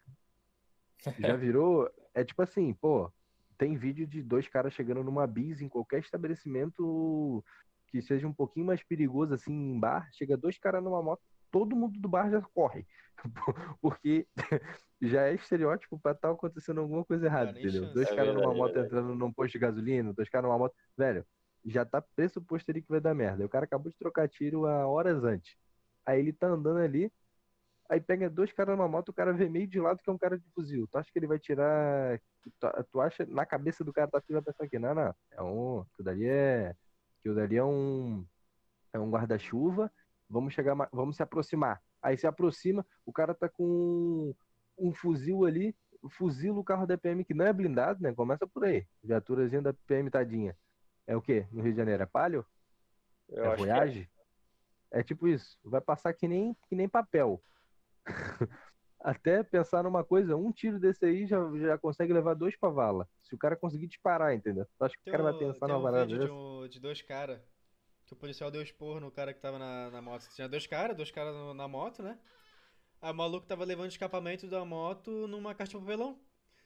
Já 1.18 1.36
virou, 1.36 1.90
é 2.14 2.24
tipo 2.24 2.40
assim, 2.40 2.72
pô, 2.72 3.12
tem 3.56 3.76
vídeo 3.76 4.06
de 4.06 4.22
dois 4.22 4.48
caras 4.48 4.72
chegando 4.72 5.02
numa 5.02 5.26
bis 5.26 5.60
em 5.60 5.68
qualquer 5.68 6.00
estabelecimento 6.00 7.44
que 7.88 8.02
seja 8.02 8.26
um 8.26 8.32
pouquinho 8.32 8.66
mais 8.66 8.82
perigoso 8.82 9.34
assim 9.34 9.52
em 9.52 9.78
bar, 9.78 10.08
chega 10.12 10.36
dois 10.36 10.58
caras 10.58 10.82
numa 10.82 11.02
moto, 11.02 11.22
todo 11.50 11.76
mundo 11.76 11.98
do 12.00 12.08
bar 12.08 12.30
já 12.30 12.42
corre. 12.42 12.86
Porque 13.80 14.26
já 15.00 15.28
é 15.28 15.34
estereótipo 15.34 15.98
pra 15.98 16.12
estar 16.12 16.28
tá 16.28 16.34
acontecendo 16.34 16.80
alguma 16.80 17.04
coisa 17.04 17.26
errada, 17.26 17.50
entendeu? 17.50 17.92
Dois 17.92 18.08
é 18.08 18.16
caras 18.16 18.34
numa 18.34 18.52
moto 18.52 18.76
é 18.76 18.82
entrando 18.82 19.14
num 19.14 19.32
posto 19.32 19.52
de 19.52 19.58
gasolina, 19.60 20.12
dois 20.12 20.28
caras 20.28 20.48
numa 20.48 20.58
moto. 20.58 20.74
Velho, 20.96 21.24
já 21.64 21.84
tá 21.84 22.02
pressuposto 22.02 22.70
ali 22.70 22.82
que 22.82 22.90
vai 22.90 23.00
dar 23.00 23.14
merda. 23.14 23.44
O 23.44 23.48
cara 23.48 23.64
acabou 23.64 23.90
de 23.90 23.96
trocar 23.96 24.28
tiro 24.28 24.66
há 24.66 24.86
horas 24.86 25.22
antes. 25.24 25.56
Aí 26.04 26.20
ele 26.20 26.32
tá 26.32 26.48
andando 26.48 26.78
ali, 26.78 27.10
aí 27.94 28.00
pega 28.00 28.28
dois 28.28 28.52
caras 28.52 28.76
numa 28.76 28.88
moto, 28.88 29.08
o 29.10 29.12
cara 29.12 29.32
vê 29.32 29.48
meio 29.48 29.66
de 29.66 29.80
lado 29.80 30.02
que 30.02 30.10
é 30.10 30.12
um 30.12 30.18
cara 30.18 30.38
de 30.38 30.44
fuzil. 30.50 30.86
Tu 30.90 30.98
acha 30.98 31.10
que 31.10 31.18
ele 31.18 31.26
vai 31.26 31.38
tirar. 31.38 32.20
Tu, 32.42 32.52
tu 32.90 33.00
acha 33.00 33.24
na 33.26 33.46
cabeça 33.46 33.84
do 33.84 33.92
cara 33.92 34.10
tá 34.10 34.22
vai 34.28 34.42
pensar 34.42 34.64
aqui, 34.64 34.78
não, 34.78 34.94
não. 34.94 35.14
É 35.30 35.42
um. 35.42 35.80
Aquilo 35.80 36.04
dali 36.04 36.26
é. 36.26 36.74
Aquilo 37.18 37.34
dali 37.34 37.56
é 37.56 37.64
um. 37.64 38.24
É 38.92 38.98
um 38.98 39.10
guarda-chuva. 39.10 39.90
Vamos 40.28 40.52
chegar, 40.54 40.74
vamos 40.92 41.16
se 41.16 41.22
aproximar. 41.22 41.80
Aí 42.02 42.16
se 42.18 42.26
aproxima, 42.26 42.84
o 43.06 43.12
cara 43.12 43.34
tá 43.34 43.48
com 43.48 44.34
um 44.76 44.92
fuzil 44.92 45.44
ali, 45.44 45.74
fuzila 46.10 46.58
o 46.58 46.64
carro 46.64 46.86
da 46.86 46.98
PM 46.98 47.24
que 47.24 47.34
não 47.34 47.46
é 47.46 47.52
blindado, 47.52 48.02
né? 48.02 48.12
Começa 48.12 48.46
por 48.46 48.64
aí. 48.64 48.86
Viaturazinha 49.02 49.62
da 49.62 49.72
PM 49.72 50.10
tadinha. 50.10 50.56
É 51.06 51.16
o 51.16 51.22
quê? 51.22 51.46
No 51.52 51.62
Rio 51.62 51.72
de 51.72 51.78
Janeiro? 51.78 52.02
É 52.02 52.06
palio? 52.06 52.44
Eu 53.28 53.52
é 53.52 53.56
Voyage? 53.56 54.10
É. 54.90 55.00
é. 55.00 55.02
tipo 55.02 55.28
isso. 55.28 55.58
Vai 55.62 55.80
passar 55.80 56.12
que 56.12 56.26
nem, 56.26 56.56
que 56.68 56.74
nem 56.74 56.88
papel. 56.88 57.42
Até 59.00 59.42
pensar 59.42 59.82
numa 59.82 60.02
coisa, 60.02 60.34
um 60.34 60.50
tiro 60.50 60.78
desse 60.80 61.04
aí 61.04 61.26
já, 61.26 61.38
já 61.58 61.76
consegue 61.76 62.12
levar 62.12 62.34
dois 62.34 62.56
pra 62.56 62.70
vala. 62.70 63.06
Se 63.22 63.34
o 63.34 63.38
cara 63.38 63.54
conseguir 63.54 63.86
disparar, 63.86 64.34
entendeu? 64.34 64.66
Tu 64.78 64.84
acha 64.84 64.96
que 64.96 65.04
tem 65.04 65.12
o 65.12 65.16
cara 65.16 65.30
vai 65.30 65.38
pensar 65.38 65.68
numa 65.68 65.90
um 65.90 66.06
vídeo 66.06 66.64
de, 66.64 66.68
de 66.70 66.80
dois 66.80 67.02
caras 67.02 67.38
que 68.06 68.12
o 68.12 68.16
policial 68.16 68.50
deu 68.50 68.62
esporro 68.62 69.00
no 69.00 69.10
cara 69.10 69.32
que 69.32 69.40
tava 69.40 69.58
na, 69.58 69.90
na 69.90 70.02
moto. 70.02 70.28
Tinha 70.34 70.48
dois 70.48 70.66
caras, 70.66 70.96
dois 70.96 71.10
caras 71.10 71.34
na 71.54 71.68
moto, 71.68 72.02
né? 72.02 72.18
Aí 73.00 73.10
o 73.10 73.14
maluco 73.14 73.46
tava 73.46 73.64
levando 73.64 73.90
escapamento 73.90 74.46
da 74.46 74.64
moto 74.64 75.26
numa 75.28 75.54
caixa 75.54 75.72
de 75.72 75.84
papelão. 75.84 76.18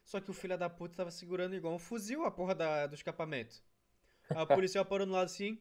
Só 0.04 0.20
que 0.20 0.30
o 0.30 0.34
filho 0.34 0.56
da 0.56 0.70
puta 0.70 0.96
tava 0.96 1.10
segurando 1.10 1.54
igual 1.54 1.74
um 1.74 1.78
fuzil 1.78 2.24
a 2.24 2.30
porra 2.30 2.54
da, 2.54 2.86
do 2.86 2.94
escapamento. 2.94 3.62
Aí 4.30 4.42
o 4.42 4.46
policial 4.46 4.84
parou 4.84 5.06
no 5.06 5.12
lado 5.14 5.26
assim. 5.26 5.60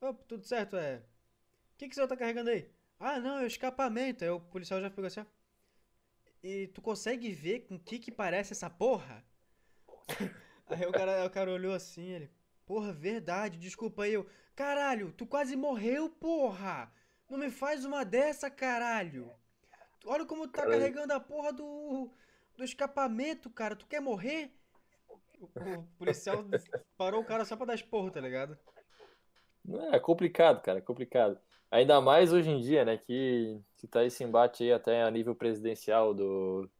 Oh, 0.00 0.14
tudo 0.14 0.44
certo, 0.44 0.76
é. 0.76 0.98
O 0.98 1.78
que, 1.78 1.88
que 1.88 1.94
você 1.94 2.06
tá 2.06 2.16
carregando 2.16 2.50
aí? 2.50 2.70
Ah, 3.04 3.18
não, 3.18 3.38
é 3.38 3.42
o 3.42 3.46
escapamento. 3.46 4.22
Aí 4.22 4.30
o 4.30 4.38
policial 4.38 4.80
já 4.80 4.88
pegou 4.88 5.08
assim, 5.08 5.18
ó. 5.18 5.24
E 6.40 6.68
tu 6.68 6.80
consegue 6.80 7.32
ver 7.32 7.66
com 7.66 7.74
o 7.74 7.80
que 7.80 7.98
que 7.98 8.12
parece 8.12 8.52
essa 8.52 8.70
porra? 8.70 9.24
aí 10.70 10.86
o 10.86 10.92
cara, 10.92 11.26
o 11.26 11.30
cara 11.30 11.50
olhou 11.50 11.74
assim, 11.74 12.12
ele. 12.12 12.30
Porra, 12.64 12.92
verdade, 12.92 13.58
desculpa 13.58 14.04
aí. 14.04 14.12
Eu, 14.12 14.24
caralho, 14.54 15.12
tu 15.12 15.26
quase 15.26 15.56
morreu, 15.56 16.10
porra! 16.10 16.92
Não 17.28 17.38
me 17.38 17.50
faz 17.50 17.84
uma 17.84 18.04
dessa, 18.04 18.48
caralho! 18.48 19.34
Olha 20.06 20.24
como 20.24 20.46
tu 20.46 20.52
tá 20.52 20.62
caralho. 20.62 20.78
carregando 20.78 21.12
a 21.12 21.18
porra 21.18 21.52
do, 21.52 22.08
do 22.56 22.62
escapamento, 22.62 23.50
cara. 23.50 23.74
Tu 23.74 23.86
quer 23.88 24.00
morrer? 24.00 24.54
O, 25.40 25.46
o 25.46 25.82
policial 25.98 26.44
parou 26.96 27.20
o 27.20 27.26
cara 27.26 27.44
só 27.44 27.56
pra 27.56 27.66
dar 27.66 27.74
esporro, 27.74 28.12
tá 28.12 28.20
ligado? 28.20 28.56
É 29.92 29.98
complicado, 29.98 30.62
cara, 30.62 30.78
é 30.78 30.82
complicado. 30.82 31.40
Ainda 31.72 32.02
mais 32.02 32.34
hoje 32.34 32.50
em 32.50 32.60
dia, 32.60 32.84
né, 32.84 32.98
que, 32.98 33.58
que 33.78 33.88
tá 33.88 34.04
esse 34.04 34.22
embate 34.22 34.62
aí 34.62 34.72
até 34.74 35.02
a 35.02 35.10
nível 35.10 35.34
presidencial 35.34 36.12
do, 36.12 36.70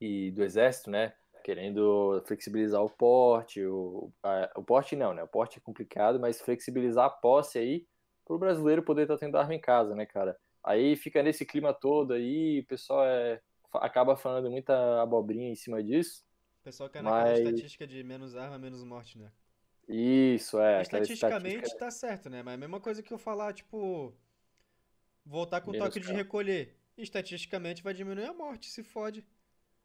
e 0.00 0.30
do 0.30 0.44
exército, 0.44 0.88
né, 0.88 1.12
querendo 1.42 2.22
flexibilizar 2.24 2.80
o 2.80 2.88
porte, 2.88 3.60
o, 3.66 4.12
a, 4.22 4.52
o 4.54 4.62
porte 4.62 4.94
não, 4.94 5.12
né? 5.12 5.24
O 5.24 5.28
porte 5.28 5.58
é 5.58 5.60
complicado, 5.60 6.20
mas 6.20 6.40
flexibilizar 6.40 7.06
a 7.06 7.10
posse 7.10 7.58
aí 7.58 7.86
para 8.24 8.36
o 8.36 8.38
brasileiro 8.38 8.84
poder 8.84 9.02
estar 9.02 9.14
tá 9.14 9.20
tendo 9.20 9.36
arma 9.36 9.54
em 9.54 9.60
casa, 9.60 9.96
né, 9.96 10.06
cara? 10.06 10.38
Aí 10.62 10.94
fica 10.94 11.20
nesse 11.20 11.44
clima 11.44 11.74
todo 11.74 12.12
aí, 12.12 12.60
o 12.60 12.66
pessoal 12.66 13.04
é, 13.04 13.40
acaba 13.74 14.16
falando 14.16 14.48
muita 14.48 15.02
abobrinha 15.02 15.50
em 15.50 15.56
cima 15.56 15.82
disso. 15.82 16.22
O 16.60 16.64
pessoal 16.64 16.88
quer 16.88 17.02
mas... 17.02 17.14
naquela 17.14 17.50
estatística 17.50 17.84
de 17.84 18.04
menos 18.04 18.36
arma, 18.36 18.58
menos 18.58 18.84
morte, 18.84 19.18
né? 19.18 19.32
Isso, 19.88 20.60
é. 20.60 20.82
Estatisticamente 20.82 21.56
estatística... 21.56 21.84
tá 21.84 21.90
certo, 21.90 22.28
né? 22.28 22.42
Mas 22.42 22.52
é 22.52 22.54
a 22.56 22.58
mesma 22.58 22.78
coisa 22.78 23.02
que 23.02 23.12
eu 23.12 23.18
falar, 23.18 23.54
tipo, 23.54 24.14
voltar 25.24 25.62
com 25.62 25.70
o 25.70 25.78
toque 25.78 25.98
de 25.98 26.12
recolher. 26.12 26.76
Estatisticamente 26.96 27.82
vai 27.82 27.94
diminuir 27.94 28.26
a 28.26 28.34
morte, 28.34 28.68
se 28.68 28.82
fode. 28.82 29.24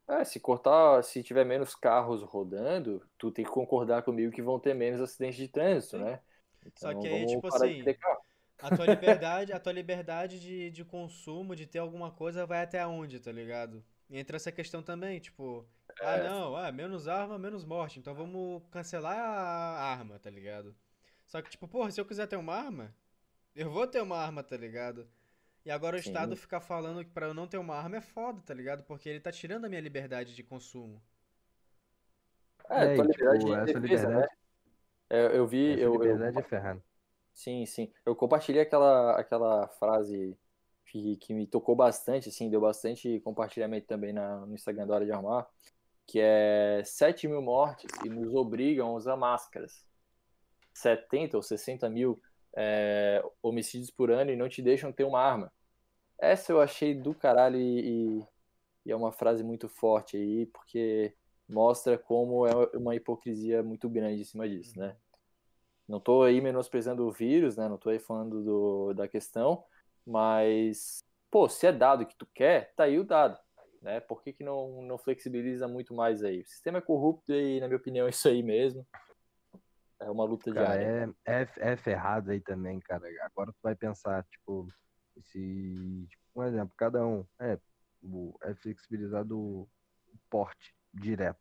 É, 0.08 0.26
se 0.26 0.40
cortar, 0.40 1.02
se 1.04 1.24
tiver 1.24 1.46
menos 1.46 1.74
carros 1.74 2.22
rodando, 2.22 3.02
tu 3.18 3.32
tem 3.32 3.46
que 3.46 3.52
concordar 3.52 4.04
comigo 4.04 4.34
que 4.34 4.42
vão 4.42 4.60
ter 4.60 4.74
menos 4.74 5.00
acidentes 5.00 5.38
de 5.38 5.48
trânsito, 5.48 5.98
Sim. 5.98 6.04
né? 6.04 6.20
Então, 6.66 6.92
Só 6.92 7.00
que 7.00 7.08
aí, 7.08 7.26
tipo 7.26 7.48
assim, 7.48 7.84
a 8.60 8.76
tua 8.76 8.86
liberdade, 8.88 9.54
a 9.54 9.60
tua 9.60 9.72
liberdade 9.72 10.40
de, 10.40 10.72
de 10.72 10.84
consumo, 10.84 11.56
de 11.56 11.66
ter 11.66 11.80
alguma 11.80 12.12
coisa, 12.12 12.46
vai 12.46 12.64
até 12.64 12.86
onde, 12.86 13.20
tá 13.20 13.32
ligado? 13.32 13.84
Entra 14.10 14.36
essa 14.36 14.52
questão 14.52 14.84
também, 14.84 15.20
tipo, 15.20 15.66
ah, 16.02 16.18
é. 16.18 16.28
ah 16.28 16.30
não, 16.30 16.56
ah, 16.56 16.72
menos 16.72 17.08
arma, 17.08 17.38
menos 17.40 17.64
morte, 17.64 18.00
então 18.00 18.14
vamos 18.14 18.62
cancelar 18.70 19.18
a 19.18 19.92
arma, 19.92 20.20
tá 20.20 20.30
ligado? 20.30 20.76
Só 21.26 21.42
que, 21.42 21.50
tipo, 21.50 21.68
porra, 21.68 21.90
se 21.90 22.00
eu 22.00 22.06
quiser 22.06 22.28
ter 22.28 22.36
uma 22.36 22.54
arma, 22.54 22.94
eu 23.56 23.72
vou 23.72 23.88
ter 23.88 24.02
uma 24.02 24.18
arma, 24.18 24.44
tá 24.44 24.56
ligado? 24.56 25.08
E 25.66 25.72
agora 25.72 25.96
o 25.96 26.02
Sim. 26.02 26.10
Estado 26.10 26.36
ficar 26.36 26.60
falando 26.60 27.04
que 27.04 27.12
pra 27.12 27.28
eu 27.28 27.34
não 27.34 27.48
ter 27.48 27.58
uma 27.58 27.76
arma 27.76 27.98
é 27.98 28.02
foda, 28.02 28.42
tá 28.46 28.54
ligado? 28.54 28.84
Porque 28.84 29.08
ele 29.08 29.20
tá 29.20 29.32
tirando 29.32 29.66
a 29.66 29.70
minha 29.70 29.82
liberdade 29.82 30.36
de 30.36 30.44
consumo. 30.44 31.02
É, 32.70 32.94
é 32.94 32.96
tua 32.96 33.06
liberdade 33.06 33.40
tipo, 33.40 33.52
de 33.52 33.66
defesa, 33.66 33.80
liberdade, 33.80 34.16
né? 34.16 34.28
É, 35.10 35.38
eu 35.38 35.48
vi. 35.48 35.74
Essa 35.74 35.82
eu, 35.82 35.94
liberdade 35.94 36.36
eu, 36.36 36.40
é 36.40 36.44
ferrado. 36.44 36.84
Sim, 37.34 37.66
sim. 37.66 37.92
Eu 38.06 38.16
compartilhei 38.16 38.62
aquela, 38.62 39.20
aquela 39.20 39.68
frase 39.68 40.38
que, 40.94 41.18
que 41.18 41.34
me 41.34 41.48
tocou 41.48 41.76
bastante, 41.76 42.30
assim, 42.30 42.52
deu 42.52 42.62
bastante 42.62 43.20
compartilhamento 43.22 43.88
também 43.88 44.14
na, 44.14 44.46
no 44.46 44.54
Instagram 44.54 44.86
da 44.86 44.94
Hora 44.94 45.06
de 45.06 45.12
Armar, 45.12 45.50
que 46.06 46.20
é 46.22 46.84
7 46.86 47.28
mil 47.28 47.42
mortes 47.42 47.90
e 48.06 48.10
nos 48.10 48.36
obrigam 48.36 48.90
a 48.90 48.94
usar 48.94 49.18
máscaras. 49.18 49.84
70 50.72 51.38
ou 51.38 51.42
60 51.42 51.90
mil 51.90 52.22
é, 52.56 53.24
homicídios 53.42 53.90
por 53.90 54.12
ano 54.12 54.32
e 54.32 54.36
não 54.36 54.48
te 54.48 54.62
deixam 54.62 54.92
ter 54.92 55.04
uma 55.04 55.20
arma. 55.20 55.52
Essa 56.20 56.52
eu 56.52 56.62
achei 56.62 56.94
do 56.94 57.16
caralho 57.16 57.58
e, 57.58 58.22
e, 58.86 58.92
é 58.92 58.96
uma 58.96 59.12
frase 59.12 59.44
muito 59.44 59.68
forte 59.68 60.16
aí, 60.16 60.46
porque 60.48 61.16
mostra 61.50 61.98
como 61.98 62.46
é 62.46 62.52
uma 62.76 62.96
hipocrisia 62.96 63.64
muito 63.64 63.90
grande 63.90 64.22
em 64.22 64.26
cima 64.26 64.48
disso, 64.48 64.78
né? 64.78 64.96
Não 65.88 65.98
estou 65.98 66.24
aí 66.24 66.40
menosprezando 66.40 67.06
o 67.08 67.12
vírus, 67.12 67.58
né? 67.58 67.68
Não 67.68 67.76
estou 67.76 67.92
aí 67.92 68.00
falando 68.00 68.44
do, 68.44 68.94
da 68.94 69.08
questão, 69.08 69.64
mas, 70.06 71.04
pô, 71.32 71.48
se 71.48 71.66
é 71.68 71.72
dado 71.72 72.06
que 72.06 72.16
tu 72.16 72.26
quer, 72.34 72.74
tá 72.76 72.84
aí 72.84 73.00
o 73.00 73.04
dado, 73.04 73.40
né? 73.82 74.00
Por 74.00 74.22
que, 74.22 74.34
que 74.34 74.44
não, 74.44 74.82
não 74.82 74.98
flexibiliza 74.98 75.68
muito 75.68 75.94
mais 75.94 76.24
aí? 76.24 76.42
O 76.42 76.46
sistema 76.48 76.80
é 76.80 76.82
corrupto 76.82 77.34
e, 77.34 77.60
na 77.60 77.68
minha 77.68 77.78
opinião, 77.78 78.08
é 78.08 78.10
isso 78.12 78.28
aí 78.28 78.44
mesmo. 78.44 78.86
É 80.00 80.10
uma 80.10 80.26
luta 80.26 80.52
cara, 80.54 80.78
diária. 80.78 81.16
É, 81.26 81.44
é, 81.44 81.72
é 81.74 81.78
ferrado 81.78 82.32
aí 82.32 82.42
também, 82.42 82.80
cara. 82.80 83.08
Agora 83.22 83.54
tu 83.54 83.60
vai 83.64 83.76
pensar, 83.76 84.24
tipo, 84.26 84.68
se. 85.22 86.08
Tipo, 86.10 86.24
um 86.36 86.44
exemplo, 86.44 86.74
cada 86.76 87.06
um. 87.06 87.26
É, 87.40 87.58
é 88.44 88.56
flexibilizado 88.56 89.40
o 89.40 89.70
porte 90.30 90.76
direto. 90.94 91.40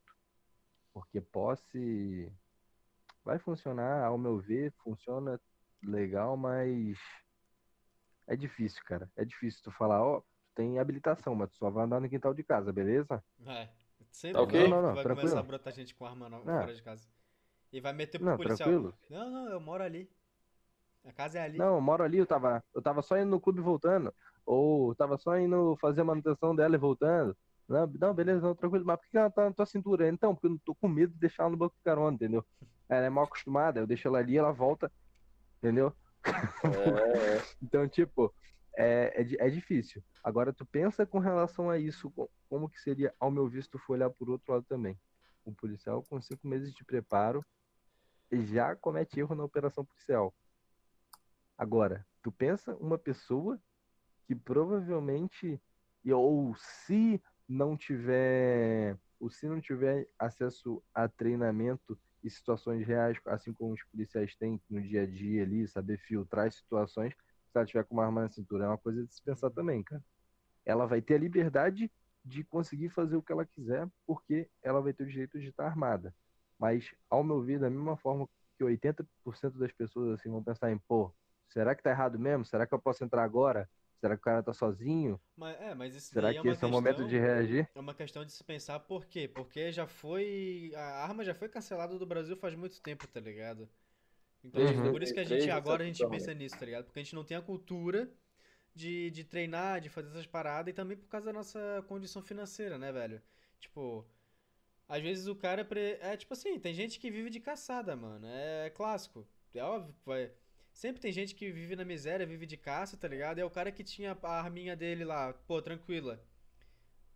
Porque 0.93 1.21
posse 1.21 2.33
vai 3.25 3.39
funcionar, 3.39 4.05
ao 4.05 4.19
meu 4.19 4.39
ver, 4.39 4.73
funciona 4.83 5.41
legal, 5.83 6.37
mas 6.37 6.99
é 8.27 8.37
difícil, 8.37 8.83
cara. 8.85 9.11
É 9.17 9.25
difícil 9.25 9.63
tu 9.63 9.71
falar, 9.71 10.03
ó, 10.03 10.19
oh, 10.19 10.25
tem 10.55 10.79
habilitação, 10.79 11.35
mas 11.35 11.51
tu 11.51 11.57
só 11.57 11.71
vai 11.71 11.85
andar 11.85 12.01
no 12.01 12.09
quintal 12.09 12.35
de 12.35 12.43
casa, 12.43 12.73
beleza? 12.73 13.23
É. 13.47 13.69
Sempre 14.11 14.35
tá 14.35 14.43
okay? 14.43 14.69
não, 14.69 14.83
não, 14.83 14.95
vai 14.95 15.03
tranquilo. 15.03 15.31
começar 15.31 15.41
a 15.41 15.43
brotar 15.43 15.73
gente 15.73 15.95
com 15.95 16.05
arma 16.05 16.29
não, 16.29 16.43
fora 16.43 16.75
de 16.75 16.83
casa. 16.83 17.09
E 17.73 17.81
vai 17.81 17.93
meter 17.93 18.19
pro 18.19 18.29
não, 18.29 18.37
policial. 18.37 18.69
Tranquilo. 18.69 18.95
Não, 19.09 19.31
não, 19.31 19.49
eu 19.51 19.61
moro 19.61 19.83
ali. 19.83 20.11
A 21.05 21.13
casa 21.13 21.39
é 21.39 21.43
ali. 21.43 21.59
Não, 21.59 21.77
eu 21.77 21.81
moro 21.81 22.05
ali, 22.05 22.19
eu 22.19 22.27
tava, 22.27 22.63
eu 22.75 22.83
tava 22.83 23.03
só 23.03 23.17
indo 23.17 23.31
no 23.31 23.41
clube 23.41 23.61
voltando. 23.61 24.15
Ou 24.45 24.95
tava 24.95 25.17
só 25.17 25.39
indo 25.39 25.77
fazer 25.81 26.03
a 26.03 26.05
manutenção 26.05 26.55
dela 26.55 26.75
e 26.75 26.79
voltando. 26.79 27.37
Não, 27.67 27.87
não, 27.87 28.15
beleza, 28.15 28.41
não, 28.41 28.55
tranquilo. 28.55 28.85
Mas 28.85 29.01
por 29.01 29.09
que 29.09 29.17
ela 29.17 29.31
tá 29.31 29.45
na 29.45 29.53
tua 29.53 29.67
cintura? 29.67 30.09
Então, 30.09 30.35
porque 30.35 30.47
eu 30.47 30.51
não 30.51 30.59
tô 30.59 30.75
com 30.75 30.89
medo 30.89 31.13
de 31.13 31.19
deixar 31.19 31.45
ela 31.45 31.53
no 31.53 31.57
banco 31.57 31.75
de 31.77 31.83
carona, 31.83 32.15
entendeu? 32.15 32.45
Ela 32.89 33.07
é 33.07 33.11
mal 33.11 33.25
acostumada, 33.25 33.81
eu 33.81 33.87
deixo 33.87 34.07
ela 34.07 34.19
ali, 34.19 34.37
ela 34.37 34.53
volta, 34.53 34.93
entendeu? 35.59 35.95
É. 36.25 36.33
então, 37.63 37.89
tipo, 37.89 38.33
é, 38.77 39.23
é, 39.23 39.47
é, 39.47 39.51
difícil. 39.51 40.03
Agora, 40.23 40.53
tu 40.53 40.65
pensa 40.65 41.05
com 41.05 41.19
relação 41.19 41.69
a 41.69 41.79
isso, 41.79 42.13
como 42.49 42.69
que 42.69 42.81
seria, 42.81 43.15
ao 43.19 43.31
meu 43.31 43.49
visto, 43.49 43.79
for 43.79 43.95
olhar 43.95 44.11
por 44.11 44.31
outro 44.31 44.53
lado 44.53 44.65
também. 44.69 44.99
Um 45.45 45.53
policial 45.53 46.03
com 46.03 46.21
cinco 46.21 46.47
meses 46.47 46.73
de 46.73 46.85
preparo, 46.85 47.45
já 48.31 48.75
comete 48.77 49.21
erro 49.21 49.35
na 49.35 49.45
operação 49.45 49.85
policial. 49.85 50.35
Agora, 51.59 52.07
tu 52.23 52.33
pensa 52.33 52.75
uma 52.77 52.97
pessoa 52.97 53.61
que 54.27 54.35
provavelmente, 54.35 55.61
ou 56.07 56.55
se 56.57 57.23
não 57.47 57.77
tiver, 57.77 58.97
ou 59.21 59.29
se 59.29 59.47
não 59.47 59.61
tiver 59.61 60.09
acesso 60.19 60.83
a 60.95 61.09
treinamento 61.09 61.99
e 62.23 62.31
situações 62.31 62.87
reais, 62.87 63.19
assim 63.27 63.53
como 63.53 63.75
os 63.75 63.83
policiais 63.85 64.35
têm 64.37 64.61
no 64.71 64.81
dia 64.83 65.03
a 65.03 65.07
dia 65.07 65.43
ali, 65.43 65.67
saber 65.69 65.99
filtrar 65.99 66.47
as 66.47 66.57
situações, 66.57 67.13
se 67.15 67.59
ela 67.59 67.67
tiver 67.67 67.85
com 67.85 67.95
uma 67.95 68.05
arma 68.05 68.23
na 68.23 68.29
cintura, 68.31 68.65
é 68.65 68.69
uma 68.69 68.79
coisa 68.79 69.05
de 69.05 69.13
se 69.15 69.23
pensar 69.23 69.51
também, 69.51 69.83
cara. 69.83 70.03
Ela 70.65 70.87
vai 70.87 71.03
ter 71.03 71.15
a 71.15 71.19
liberdade 71.19 71.91
de 72.25 72.45
conseguir 72.45 72.89
fazer 72.91 73.17
o 73.17 73.23
que 73.23 73.33
ela 73.33 73.45
quiser, 73.47 73.89
porque 74.07 74.49
ela 74.63 74.81
vai 74.81 74.93
ter 74.93 75.05
o 75.05 75.09
direito 75.09 75.41
de 75.41 75.49
estar 75.49 75.67
armada. 75.67 76.15
Mas, 76.59 76.95
ao 77.11 77.25
meu 77.25 77.43
ver, 77.43 77.59
da 77.59 77.69
mesma 77.71 77.97
forma 77.97 78.29
que 78.57 78.65
80% 78.65 79.59
das 79.59 79.73
pessoas 79.73 80.21
assim 80.21 80.31
vão 80.31 80.43
pensar 80.43 80.71
em, 80.71 80.79
pô, 80.79 81.13
será 81.49 81.75
que 81.75 81.83
tá 81.83 81.91
errado 81.91 82.19
mesmo? 82.19 82.45
Será 82.45 82.67
que 82.67 82.75
eu 82.75 82.81
posso 82.81 83.05
entrar 83.05 83.25
agora? 83.25 83.69
Será 84.03 84.17
que 84.17 84.21
o 84.21 84.25
cara 84.25 84.43
tá 84.43 84.53
sozinho? 84.53 85.21
Mas, 85.37 85.61
é, 85.61 85.75
mas 85.77 85.95
isso 85.95 86.13
Será 86.13 86.33
que 86.33 86.49
é 86.49 86.51
esse 86.51 86.65
é 86.65 86.67
o 86.67 86.71
momento 86.71 87.07
de 87.07 87.17
reagir? 87.17 87.71
É 87.73 87.79
uma 87.79 87.95
questão 87.95 88.25
de 88.25 88.33
se 88.33 88.43
pensar 88.43 88.81
por 88.81 89.07
quê? 89.07 89.29
Porque 89.29 89.71
já 89.71 89.87
foi. 89.87 90.73
A 90.75 91.05
arma 91.05 91.23
já 91.23 91.33
foi 91.33 91.49
cancelada 91.49 91.97
do 91.97 92.05
Brasil 92.05 92.37
faz 92.37 92.57
muito 92.57 92.83
tempo, 92.83 93.07
tá 93.07 93.21
ligado? 93.21 93.69
Então, 94.43 94.61
uhum. 94.61 94.91
por 94.91 95.05
isso 95.05 95.15
que 95.15 95.21
a 95.21 95.25
gente 95.25 95.49
agora 95.49 95.85
a 95.85 95.87
gente 95.87 96.05
pensa 96.09 96.35
nisso, 96.35 96.59
tá 96.59 96.67
ligado? 96.67 96.87
Porque 96.87 96.99
a 96.99 97.03
gente 97.05 97.15
não 97.15 97.23
tem 97.23 97.37
a 97.37 97.41
cultura 97.41 98.11
de, 98.75 99.09
de 99.13 99.23
treinar, 99.23 99.81
de 99.81 99.89
fazer 99.89 100.09
essas 100.09 100.27
paradas 100.27 100.73
e 100.73 100.75
também 100.75 100.97
por 100.97 101.07
causa 101.07 101.27
da 101.27 101.33
nossa 101.33 101.85
condição 101.87 102.21
financeira, 102.21 102.77
né, 102.77 102.91
velho? 102.91 103.23
Tipo, 103.61 104.05
às 104.89 105.01
vezes 105.01 105.29
o 105.29 105.37
cara. 105.37 105.65
Pre... 105.65 105.97
É 106.01 106.17
tipo 106.17 106.35
assim, 106.35 106.59
tem 106.59 106.75
gente 106.75 106.99
que 106.99 107.09
vive 107.09 107.31
de 107.31 107.39
caçada, 107.39 107.95
mano. 107.95 108.27
É 108.27 108.69
clássico. 108.71 109.25
É 109.55 109.63
óbvio 109.63 109.95
que 109.95 110.05
vai. 110.05 110.33
Sempre 110.73 111.01
tem 111.01 111.13
gente 111.13 111.35
que 111.35 111.51
vive 111.51 111.77
na 111.77 111.85
miséria, 111.85 112.27
vive 112.27 112.47
de 112.47 112.57
caça, 112.57 112.97
tá 112.97 113.07
ligado? 113.07 113.39
É 113.39 113.45
o 113.45 113.51
cara 113.51 113.71
que 113.71 113.85
tinha 113.85 114.17
a 114.23 114.39
arminha 114.41 114.75
dele 114.75 115.05
lá, 115.05 115.33
pô, 115.47 115.61
tranquila. 115.61 116.21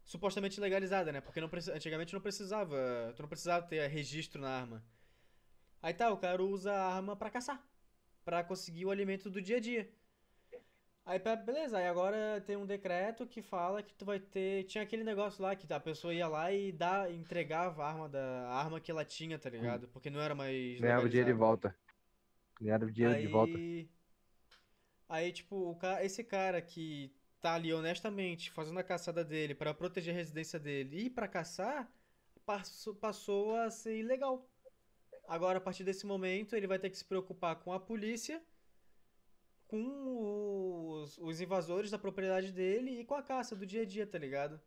Supostamente 0.05 0.61
legalizada, 0.61 1.11
né? 1.11 1.21
Porque 1.21 1.41
não, 1.41 1.51
antigamente 1.75 2.13
não 2.15 2.21
precisava. 2.21 3.13
Tu 3.17 3.23
não 3.23 3.29
precisava 3.29 3.67
ter 3.67 3.87
registro 3.89 4.41
na 4.41 4.51
arma. 4.51 4.85
Aí 5.83 5.93
tá, 5.95 6.13
o 6.13 6.19
cara 6.19 6.43
usa 6.43 6.73
a 6.73 6.95
arma 6.95 7.17
para 7.17 7.31
caçar. 7.31 7.61
para 8.25 8.45
conseguir 8.45 8.85
o 8.87 8.91
alimento 8.91 9.31
do 9.31 9.41
dia 9.41 9.57
a 9.57 9.61
dia. 9.61 9.89
Aí, 11.05 11.21
beleza, 11.21 11.79
aí 11.79 11.87
agora 11.87 12.43
tem 12.45 12.57
um 12.57 12.67
decreto 12.67 13.27
que 13.29 13.41
fala 13.41 13.81
que 13.81 13.95
tu 13.95 14.05
vai 14.05 14.19
ter. 14.19 14.65
Tinha 14.65 14.83
aquele 14.83 15.05
negócio 15.05 15.41
lá 15.41 15.55
que 15.55 15.73
a 15.73 15.79
pessoa 15.79 16.13
ia 16.13 16.27
lá 16.27 16.51
e 16.53 16.73
dá, 16.73 17.09
entregava 17.09 17.85
a 17.85 17.89
arma, 17.89 18.09
da, 18.09 18.49
a 18.49 18.59
arma 18.59 18.81
que 18.81 18.91
ela 18.91 19.05
tinha, 19.05 19.39
tá 19.39 19.49
ligado? 19.49 19.87
Porque 19.89 20.11
não 20.11 20.21
era 20.21 20.35
mais. 20.35 20.81
Ganhava 20.81 21.07
o 21.07 21.09
dinheiro 21.09 21.33
de 21.33 21.39
volta. 21.39 21.75
Ganhava 22.61 22.85
o 22.85 22.91
dinheiro 22.91 23.17
aí, 23.17 23.23
de 23.23 23.29
volta. 23.29 23.59
Aí, 25.09 25.33
tipo, 25.33 25.75
cara, 25.77 26.05
esse 26.05 26.25
cara 26.25 26.61
que 26.61 27.13
tá 27.41 27.55
ali 27.55 27.73
honestamente 27.73 28.51
fazendo 28.51 28.79
a 28.79 28.83
caçada 28.83 29.25
dele 29.25 29.55
para 29.55 29.75
proteger 29.75 30.15
a 30.15 30.17
residência 30.17 30.59
dele 30.59 31.07
e 31.07 31.11
para 31.11 31.29
caçar, 31.29 31.91
passou, 32.45 32.95
passou 32.95 33.57
a 33.57 33.71
ser 33.71 33.99
ilegal. 33.99 34.49
Agora, 35.29 35.59
a 35.59 35.61
partir 35.61 35.85
desse 35.85 36.07
momento, 36.07 36.55
ele 36.57 36.67
vai 36.67 36.79
ter 36.79 36.91
que 36.91 36.99
se 36.99 37.05
preocupar 37.05 37.57
com 37.57 37.73
a 37.73 37.81
polícia 37.81 38.43
com 39.69 41.03
os, 41.03 41.19
os 41.19 41.41
invasores 41.41 41.91
da 41.91 41.99
propriedade 41.99 42.53
dele 42.53 43.01
e 43.01 43.05
com 43.05 43.15
a 43.15 43.23
caça 43.23 43.57
do 43.57 43.67
dia 43.67 43.83
a 43.83 43.85
dia, 43.85 44.07
tá 44.07 44.19
ligado? 44.19 44.61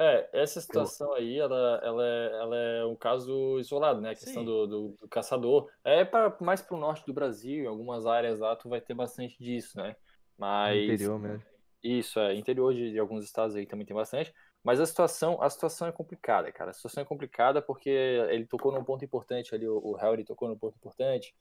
É, 0.00 0.28
essa 0.32 0.60
situação 0.60 1.12
aí, 1.12 1.40
ela, 1.40 1.80
ela, 1.82 2.06
é, 2.06 2.30
ela 2.38 2.56
é 2.56 2.84
um 2.84 2.94
caso 2.94 3.58
isolado, 3.58 4.00
né? 4.00 4.10
A 4.10 4.14
questão 4.14 4.44
do, 4.44 4.64
do, 4.64 4.88
do, 4.90 5.08
caçador. 5.08 5.68
É 5.82 6.04
para 6.04 6.36
mais 6.40 6.62
pro 6.62 6.76
norte 6.76 7.04
do 7.04 7.12
Brasil, 7.12 7.64
em 7.64 7.66
algumas 7.66 8.06
áreas 8.06 8.38
lá, 8.38 8.54
tu 8.54 8.68
vai 8.68 8.80
ter 8.80 8.94
bastante 8.94 9.36
disso, 9.42 9.76
né? 9.76 9.96
Mas. 10.38 10.84
Interior 10.84 11.18
mesmo. 11.18 11.42
Isso, 11.82 12.20
é. 12.20 12.32
Interior 12.36 12.72
de, 12.72 12.92
de, 12.92 12.98
alguns 13.00 13.24
estados 13.24 13.56
aí 13.56 13.66
também 13.66 13.84
tem 13.84 13.96
bastante. 13.96 14.32
Mas 14.62 14.78
a 14.78 14.86
situação, 14.86 15.42
a 15.42 15.50
situação 15.50 15.88
é 15.88 15.92
complicada, 15.92 16.52
cara. 16.52 16.70
A 16.70 16.74
situação 16.74 17.02
é 17.02 17.06
complicada 17.06 17.60
porque 17.60 17.90
ele 17.90 18.46
tocou 18.46 18.70
num 18.70 18.84
ponto 18.84 19.04
importante 19.04 19.52
ali, 19.52 19.66
o, 19.66 19.80
o 19.82 19.96
Harry 19.96 20.24
tocou 20.24 20.48
num 20.48 20.56
ponto 20.56 20.76
importante. 20.76 21.34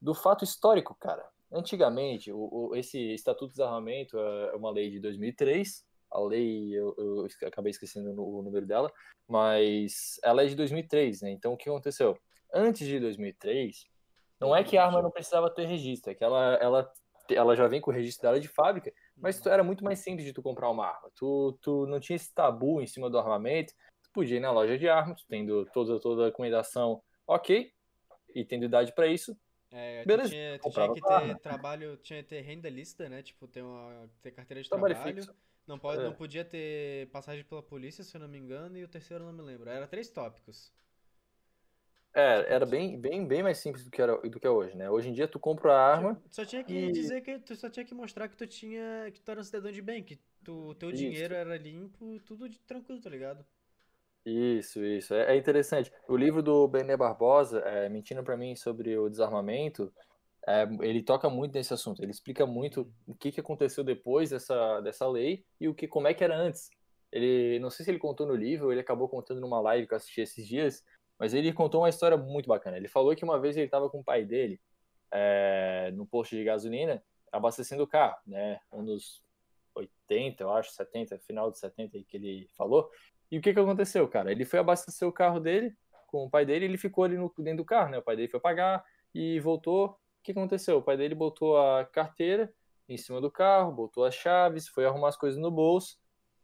Do 0.00 0.14
fato 0.14 0.44
histórico, 0.44 0.94
cara. 0.94 1.28
Antigamente, 1.50 2.30
o, 2.30 2.38
o, 2.38 2.76
esse 2.76 2.98
Estatuto 3.14 3.48
de 3.48 3.54
Desarmamento 3.54 4.16
é 4.16 4.54
uma 4.54 4.70
lei 4.70 4.90
de 4.90 5.00
2003, 5.00 5.84
a 6.10 6.20
lei, 6.20 6.72
eu, 6.72 6.94
eu 6.98 7.26
acabei 7.46 7.70
esquecendo 7.70 8.10
o 8.22 8.42
número 8.42 8.66
dela, 8.66 8.92
mas 9.28 10.18
ela 10.22 10.42
é 10.42 10.46
de 10.46 10.54
2003, 10.54 11.22
né? 11.22 11.30
Então, 11.30 11.52
o 11.52 11.56
que 11.56 11.68
aconteceu? 11.68 12.18
Antes 12.52 12.86
de 12.86 13.00
2003, 13.00 13.86
não 14.40 14.54
é 14.54 14.62
que 14.62 14.76
a 14.76 14.84
arma 14.84 15.02
não 15.02 15.10
precisava 15.10 15.50
ter 15.50 15.66
registro, 15.66 16.12
é 16.12 16.14
que 16.14 16.22
ela, 16.22 16.54
ela, 16.60 16.92
ela 17.30 17.56
já 17.56 17.66
vem 17.66 17.80
com 17.80 17.90
o 17.90 17.94
registro 17.94 18.22
dela 18.22 18.40
de 18.40 18.48
fábrica, 18.48 18.92
mas 19.16 19.40
tu, 19.40 19.48
era 19.48 19.64
muito 19.64 19.82
mais 19.82 19.98
simples 19.98 20.24
de 20.24 20.32
tu 20.32 20.42
comprar 20.42 20.70
uma 20.70 20.86
arma. 20.86 21.10
Tu, 21.14 21.58
tu 21.60 21.86
não 21.86 21.98
tinha 21.98 22.16
esse 22.16 22.32
tabu 22.32 22.80
em 22.80 22.86
cima 22.86 23.10
do 23.10 23.18
armamento, 23.18 23.72
tu 24.02 24.10
podia 24.12 24.36
ir 24.36 24.40
na 24.40 24.52
loja 24.52 24.78
de 24.78 24.88
armas, 24.88 25.24
tendo 25.28 25.64
toda, 25.72 25.98
toda 25.98 26.22
a 26.22 26.26
documentação 26.26 27.02
ok, 27.26 27.72
e 28.34 28.44
tendo 28.44 28.64
idade 28.64 28.92
para 28.92 29.06
isso, 29.06 29.36
é, 29.76 30.04
Beleza. 30.04 30.28
Tu 30.28 30.32
tinha, 30.32 30.58
tu 30.60 30.70
tinha 30.70 30.94
que 30.94 31.00
ter 31.00 31.38
trabalho, 31.40 31.96
tinha 31.96 32.22
que 32.22 32.28
ter 32.28 32.40
renda 32.42 32.68
lista, 32.68 33.08
né? 33.08 33.24
Tipo, 33.24 33.48
ter, 33.48 33.60
uma, 33.60 34.08
ter 34.22 34.30
carteira 34.30 34.62
de 34.62 34.68
trabalho. 34.68 34.94
trabalho. 34.94 35.34
Não, 35.66 35.78
pode, 35.78 36.00
é. 36.00 36.04
não 36.04 36.12
podia 36.12 36.44
ter 36.44 37.08
passagem 37.08 37.44
pela 37.44 37.62
polícia, 37.62 38.04
se 38.04 38.16
eu 38.16 38.20
não 38.20 38.28
me 38.28 38.38
engano, 38.38 38.76
e 38.76 38.84
o 38.84 38.88
terceiro 38.88 39.24
eu 39.24 39.32
não 39.32 39.34
me 39.34 39.42
lembro. 39.42 39.70
Era 39.70 39.86
três 39.86 40.10
tópicos. 40.10 40.72
É, 42.14 42.54
era 42.54 42.64
bem, 42.64 42.96
bem, 42.96 43.26
bem 43.26 43.42
mais 43.42 43.58
simples 43.58 43.84
do 43.84 43.90
que, 43.90 44.00
era, 44.00 44.16
do 44.16 44.38
que 44.38 44.46
é 44.46 44.50
hoje, 44.50 44.76
né? 44.76 44.88
Hoje 44.88 45.08
em 45.08 45.12
dia 45.12 45.26
tu 45.26 45.40
compra 45.40 45.72
a 45.72 45.92
arma. 45.94 46.14
Tu 46.28 46.36
só 46.36 46.44
tinha 46.44 46.62
que 46.62 46.72
e... 46.72 46.92
dizer 46.92 47.22
que 47.22 47.40
tu 47.40 47.56
só 47.56 47.68
tinha 47.68 47.84
que 47.84 47.92
mostrar 47.92 48.28
que 48.28 48.36
tu 48.36 48.46
tinha. 48.46 49.10
que 49.12 49.20
tu 49.20 49.30
era 49.30 49.40
um 49.40 49.44
cidadão 49.44 49.72
de 49.72 49.82
bem, 49.82 50.00
que 50.00 50.20
tu, 50.44 50.74
teu 50.76 50.90
Isso. 50.90 50.98
dinheiro 50.98 51.34
era 51.34 51.56
limpo, 51.56 52.20
tudo 52.24 52.48
de, 52.48 52.60
tranquilo, 52.60 53.00
tá 53.00 53.10
ligado? 53.10 53.44
Isso, 54.24 54.82
isso. 54.84 55.12
É, 55.12 55.34
é 55.34 55.36
interessante. 55.36 55.92
O 56.08 56.16
livro 56.16 56.40
do 56.40 56.68
Bené 56.68 56.96
Barbosa, 56.96 57.58
é, 57.60 57.88
Mentindo 57.88 58.22
para 58.22 58.36
mim 58.36 58.54
sobre 58.54 58.96
o 58.96 59.08
desarmamento, 59.08 59.92
é, 60.46 60.68
ele 60.82 61.02
toca 61.02 61.28
muito 61.30 61.54
nesse 61.54 61.72
assunto. 61.72 62.02
Ele 62.02 62.10
explica 62.10 62.46
muito 62.46 62.92
o 63.06 63.14
que, 63.14 63.32
que 63.32 63.40
aconteceu 63.40 63.82
depois 63.82 64.30
dessa, 64.30 64.80
dessa 64.80 65.08
lei 65.08 65.44
e 65.60 65.68
o 65.68 65.74
que 65.74 65.88
como 65.88 66.08
é 66.08 66.14
que 66.14 66.22
era 66.22 66.36
antes. 66.36 66.70
Ele, 67.10 67.58
não 67.60 67.70
sei 67.70 67.84
se 67.84 67.90
ele 67.90 67.98
contou 67.98 68.26
no 68.26 68.34
livro, 68.34 68.72
ele 68.72 68.80
acabou 68.80 69.08
contando 69.08 69.40
numa 69.40 69.60
live 69.60 69.86
que 69.86 69.94
eu 69.94 69.96
assisti 69.96 70.20
esses 70.20 70.46
dias, 70.46 70.84
mas 71.18 71.32
ele 71.32 71.52
contou 71.52 71.82
uma 71.82 71.88
história 71.88 72.16
muito 72.16 72.48
bacana. 72.48 72.76
Ele 72.76 72.88
falou 72.88 73.14
que 73.14 73.24
uma 73.24 73.38
vez 73.38 73.56
ele 73.56 73.66
estava 73.66 73.88
com 73.88 74.00
o 74.00 74.04
pai 74.04 74.24
dele 74.24 74.60
é, 75.12 75.92
no 75.94 76.04
posto 76.04 76.34
de 76.34 76.42
gasolina, 76.42 77.02
abastecendo 77.30 77.84
o 77.84 77.86
carro, 77.86 78.16
né? 78.26 78.60
Anos 78.72 79.22
80, 79.74 80.42
eu 80.42 80.52
acho, 80.52 80.72
70, 80.72 81.18
final 81.20 81.50
de 81.50 81.58
70 81.58 81.98
que 82.02 82.16
ele 82.16 82.48
falou. 82.56 82.90
E 83.30 83.38
o 83.38 83.40
que 83.40 83.54
que 83.54 83.60
aconteceu, 83.60 84.06
cara? 84.08 84.30
Ele 84.30 84.44
foi 84.44 84.58
abastecer 84.58 85.06
o 85.06 85.12
carro 85.12 85.40
dele 85.40 85.74
com 86.08 86.26
o 86.26 86.30
pai 86.30 86.44
dele, 86.44 86.64
ele 86.64 86.78
ficou 86.78 87.04
ali 87.04 87.16
no, 87.16 87.32
dentro 87.38 87.58
do 87.58 87.64
carro, 87.64 87.90
né? 87.90 87.98
O 87.98 88.02
pai 88.02 88.16
dele 88.16 88.28
foi 88.28 88.40
pagar 88.40 88.84
e 89.14 89.40
voltou. 89.40 89.96
O 90.24 90.26
que 90.26 90.32
aconteceu? 90.32 90.78
O 90.78 90.82
pai 90.82 90.96
dele 90.96 91.14
botou 91.14 91.58
a 91.58 91.84
carteira 91.84 92.50
em 92.88 92.96
cima 92.96 93.20
do 93.20 93.30
carro, 93.30 93.70
botou 93.70 94.06
as 94.06 94.14
chaves, 94.14 94.66
foi 94.66 94.86
arrumar 94.86 95.08
as 95.08 95.18
coisas 95.18 95.38
no 95.38 95.50
bolso 95.50 95.98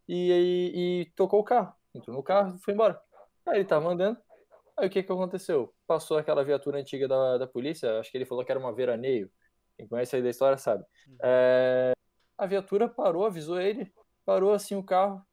e, 0.07 0.31
e, 0.31 1.01
e 1.01 1.05
tocou 1.16 1.40
o 1.40 1.45
carro. 1.45 1.73
Entrou 1.95 2.14
no 2.14 2.23
carro 2.23 2.55
e 2.55 2.59
foi 2.62 2.75
embora. 2.75 3.01
Aí 3.49 3.57
ele 3.57 3.64
tava 3.64 3.88
andando. 3.88 4.19
Aí 4.77 4.87
o 4.87 4.90
que 4.90 5.03
que 5.03 5.11
aconteceu? 5.11 5.75
Passou 5.87 6.19
aquela 6.19 6.45
viatura 6.45 6.79
antiga 6.79 7.09
da, 7.09 7.38
da 7.38 7.47
polícia, 7.47 7.99
acho 7.99 8.11
que 8.11 8.19
ele 8.19 8.27
falou 8.27 8.45
que 8.45 8.53
era 8.53 8.61
uma 8.61 8.71
veraneio. 8.71 9.31
Quem 9.79 9.88
conhece 9.88 10.14
aí 10.14 10.23
da 10.23 10.29
história 10.29 10.59
sabe. 10.59 10.85
Uhum. 11.09 11.16
É, 11.23 11.93
a 12.37 12.45
viatura 12.45 12.87
parou, 12.87 13.25
avisou 13.25 13.59
ele, 13.59 13.90
parou 14.27 14.53
assim 14.53 14.77
o 14.77 14.85
carro, 14.85 15.25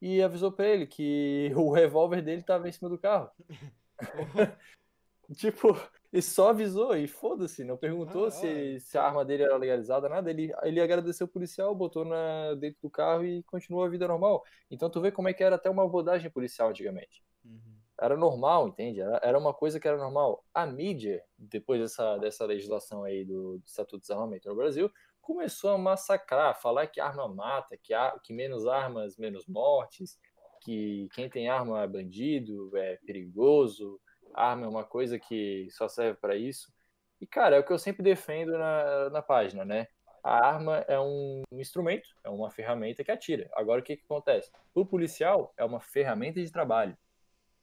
e 0.00 0.22
avisou 0.22 0.50
para 0.50 0.66
ele 0.66 0.86
que 0.86 1.52
o 1.56 1.70
revólver 1.70 2.22
dele 2.22 2.40
estava 2.40 2.66
em 2.66 2.72
cima 2.72 2.88
do 2.88 2.96
carro. 2.96 3.30
tipo, 5.36 5.78
e 6.12 6.20
só 6.20 6.50
avisou 6.50 6.94
e 6.94 7.08
foda-se, 7.08 7.64
não 7.64 7.76
perguntou 7.76 8.26
ah, 8.26 8.30
se, 8.30 8.78
se 8.80 8.98
a 8.98 9.02
arma 9.02 9.24
dele 9.24 9.44
era 9.44 9.56
legalizada, 9.56 10.10
nada. 10.10 10.30
Ele, 10.30 10.52
ele 10.62 10.80
agradeceu 10.80 11.26
o 11.26 11.30
policial, 11.30 11.74
botou 11.74 12.04
na, 12.04 12.54
dentro 12.54 12.82
do 12.82 12.90
carro 12.90 13.24
e 13.24 13.42
continuou 13.44 13.82
a 13.82 13.88
vida 13.88 14.06
normal. 14.06 14.44
Então 14.70 14.90
tu 14.90 15.00
vê 15.00 15.10
como 15.10 15.28
é 15.28 15.32
que 15.32 15.42
era 15.42 15.56
até 15.56 15.70
uma 15.70 15.84
abordagem 15.84 16.30
policial 16.30 16.68
antigamente. 16.68 17.24
Uhum. 17.42 17.78
Era 17.98 18.14
normal, 18.14 18.68
entende? 18.68 19.00
Era, 19.00 19.20
era 19.22 19.38
uma 19.38 19.54
coisa 19.54 19.80
que 19.80 19.88
era 19.88 19.96
normal. 19.96 20.44
A 20.52 20.66
mídia, 20.66 21.24
depois 21.38 21.80
dessa, 21.80 22.18
dessa 22.18 22.44
legislação 22.44 23.04
aí 23.04 23.24
do, 23.24 23.58
do 23.58 23.64
Estatuto 23.66 23.96
de 23.96 24.02
Desarmamento 24.02 24.50
no 24.50 24.54
Brasil, 24.54 24.92
começou 25.22 25.70
a 25.70 25.78
massacrar, 25.78 26.60
falar 26.60 26.88
que 26.88 27.00
arma 27.00 27.26
mata, 27.26 27.78
que, 27.82 27.94
a, 27.94 28.18
que 28.22 28.34
menos 28.34 28.66
armas, 28.66 29.16
menos 29.16 29.46
mortes, 29.46 30.18
que 30.60 31.08
quem 31.14 31.30
tem 31.30 31.48
arma 31.48 31.82
é 31.82 31.88
bandido, 31.88 32.76
é 32.76 32.98
perigoso, 33.06 33.98
arma 34.34 34.66
é 34.66 34.68
uma 34.68 34.84
coisa 34.84 35.18
que 35.18 35.68
só 35.70 35.88
serve 35.88 36.18
para 36.20 36.36
isso. 36.36 36.72
E, 37.20 37.26
cara, 37.26 37.56
é 37.56 37.58
o 37.60 37.64
que 37.64 37.72
eu 37.72 37.78
sempre 37.78 38.02
defendo 38.02 38.52
na, 38.52 39.10
na 39.10 39.22
página, 39.22 39.64
né? 39.64 39.86
A 40.24 40.46
arma 40.46 40.78
é 40.88 40.98
um 41.00 41.42
instrumento, 41.52 42.08
é 42.24 42.30
uma 42.30 42.50
ferramenta 42.50 43.04
que 43.04 43.10
atira. 43.10 43.48
Agora, 43.54 43.80
o 43.80 43.84
que, 43.84 43.96
que 43.96 44.04
acontece? 44.04 44.50
O 44.74 44.86
policial 44.86 45.52
é 45.56 45.64
uma 45.64 45.80
ferramenta 45.80 46.40
de 46.40 46.50
trabalho. 46.50 46.96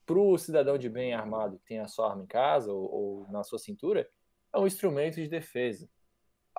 Para 0.05 0.17
o 0.20 0.38
cidadão 0.38 0.78
de 0.78 0.89
bem 0.89 1.13
armado 1.13 1.59
que 1.59 1.65
tem 1.65 1.80
a 1.80 1.88
sua 1.88 2.09
arma 2.11 2.24
em 2.24 2.28
casa 2.28 2.72
ou, 2.74 2.91
ou 2.91 3.32
na 3.32 3.43
sua 3.43 3.59
cintura, 3.59 4.09
é 4.53 4.59
um 4.59 4.67
instrumento 4.67 5.15
de 5.15 5.28
defesa 5.28 5.89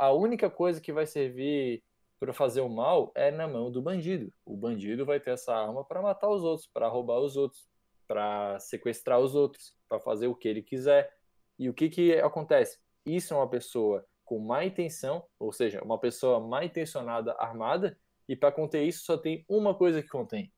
a 0.00 0.12
única 0.12 0.48
coisa 0.48 0.80
que 0.80 0.94
vai 0.94 1.04
servir 1.04 1.84
para 2.18 2.32
fazer 2.32 2.62
o 2.62 2.70
mal 2.70 3.12
é 3.14 3.30
na 3.30 3.46
mão 3.46 3.70
do 3.70 3.82
bandido. 3.82 4.32
O 4.46 4.56
bandido 4.56 5.04
vai 5.04 5.20
ter 5.20 5.32
essa 5.32 5.54
arma 5.54 5.84
para 5.84 6.00
matar 6.00 6.30
os 6.30 6.42
outros, 6.42 6.66
para 6.66 6.88
roubar 6.88 7.20
os 7.20 7.36
outros, 7.36 7.68
para 8.10 8.58
sequestrar 8.58 9.20
os 9.20 9.36
outros, 9.36 9.72
para 9.88 10.00
fazer 10.00 10.26
o 10.26 10.34
que 10.34 10.48
ele 10.48 10.62
quiser. 10.62 11.16
E 11.56 11.68
o 11.68 11.72
que, 11.72 11.88
que 11.88 12.14
acontece? 12.14 12.76
Isso 13.06 13.32
é 13.32 13.36
uma 13.36 13.48
pessoa 13.48 14.04
com 14.24 14.40
má 14.40 14.64
intenção, 14.64 15.24
ou 15.38 15.52
seja, 15.52 15.80
uma 15.84 15.96
pessoa 15.96 16.40
mal 16.40 16.64
intencionada 16.64 17.36
armada, 17.38 17.96
e 18.28 18.34
para 18.34 18.50
conter 18.50 18.82
isso 18.82 19.04
só 19.04 19.16
tem 19.16 19.44
uma 19.48 19.76
coisa 19.76 20.02
que 20.02 20.08
contém: 20.08 20.52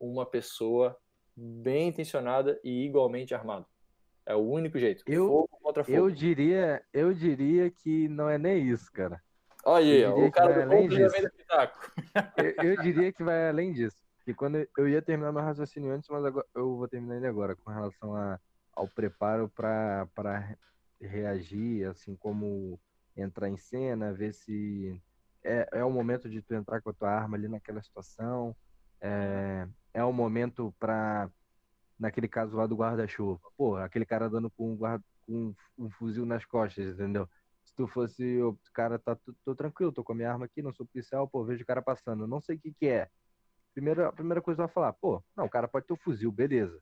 uma 0.00 0.24
pessoa 0.24 0.96
bem 1.34 1.88
intencionada 1.88 2.60
e 2.62 2.86
igualmente 2.86 3.34
armada. 3.34 3.66
É 4.24 4.36
o 4.36 4.48
único 4.48 4.78
jeito. 4.78 5.02
Eu, 5.04 5.26
fogo 5.26 5.48
contra 5.60 5.82
fogo. 5.82 5.96
Eu 5.96 6.10
diria, 6.12 6.80
eu 6.92 7.12
diria 7.12 7.72
que 7.72 8.08
não 8.08 8.30
é 8.30 8.38
nem 8.38 8.64
isso, 8.68 8.88
cara. 8.92 9.20
Olha 9.64 9.84
aí, 9.84 10.06
o 10.06 10.30
cara 10.30 10.54
do 10.54 10.62
além 10.62 10.86
disso. 10.86 11.16
Eu, 12.36 12.70
eu 12.70 12.82
diria 12.82 13.12
que 13.12 13.24
vai 13.24 13.48
além 13.48 13.72
disso. 13.72 14.07
Que 14.28 14.34
quando 14.34 14.68
eu 14.76 14.86
ia 14.86 15.00
terminar 15.00 15.32
meu 15.32 15.40
raciocínio 15.40 15.90
antes, 15.90 16.06
mas 16.10 16.22
agora, 16.22 16.46
eu 16.54 16.76
vou 16.76 16.86
terminar 16.86 17.16
ele 17.16 17.26
agora, 17.26 17.56
com 17.56 17.70
relação 17.70 18.14
a, 18.14 18.38
ao 18.74 18.86
preparo 18.86 19.48
para 19.48 20.06
reagir, 21.00 21.88
assim 21.88 22.14
como 22.14 22.78
entrar 23.16 23.48
em 23.48 23.56
cena, 23.56 24.12
ver 24.12 24.34
se 24.34 25.02
é, 25.42 25.66
é 25.72 25.82
o 25.82 25.90
momento 25.90 26.28
de 26.28 26.42
tu 26.42 26.52
entrar 26.54 26.82
com 26.82 26.90
a 26.90 26.92
tua 26.92 27.10
arma 27.10 27.38
ali 27.38 27.48
naquela 27.48 27.80
situação, 27.80 28.54
é, 29.00 29.66
é 29.94 30.04
o 30.04 30.12
momento 30.12 30.74
para 30.78 31.30
naquele 31.98 32.28
caso 32.28 32.54
lá 32.54 32.66
do 32.66 32.76
guarda-chuva. 32.76 33.40
Pô, 33.56 33.76
aquele 33.76 34.04
cara 34.04 34.28
dando 34.28 34.50
com 34.50 34.72
um, 34.72 34.76
guarda, 34.76 35.02
com 35.26 35.54
um 35.78 35.90
fuzil 35.92 36.26
nas 36.26 36.44
costas, 36.44 36.86
entendeu? 36.86 37.26
Se 37.64 37.74
tu 37.74 37.88
fosse, 37.88 38.42
o 38.42 38.58
cara 38.74 38.98
tá 38.98 39.16
tô, 39.16 39.34
tô, 39.42 39.54
tranquilo, 39.54 39.90
tô 39.90 40.04
com 40.04 40.12
a 40.12 40.16
minha 40.16 40.30
arma 40.30 40.44
aqui, 40.44 40.60
não 40.60 40.74
sou 40.74 40.84
policial, 40.84 41.26
pô, 41.26 41.46
vejo 41.46 41.62
o 41.62 41.66
cara 41.66 41.80
passando, 41.80 42.26
não 42.26 42.42
sei 42.42 42.56
o 42.56 42.60
que 42.60 42.74
que 42.74 42.88
é. 42.88 43.08
Primeiro, 43.74 44.06
a 44.06 44.12
primeira 44.12 44.42
coisa 44.42 44.64
vai 44.64 44.68
falar, 44.68 44.92
pô, 44.92 45.22
não, 45.36 45.44
o 45.44 45.50
cara 45.50 45.68
pode 45.68 45.86
ter 45.86 45.92
um 45.92 45.96
fuzil, 45.96 46.32
beleza. 46.32 46.80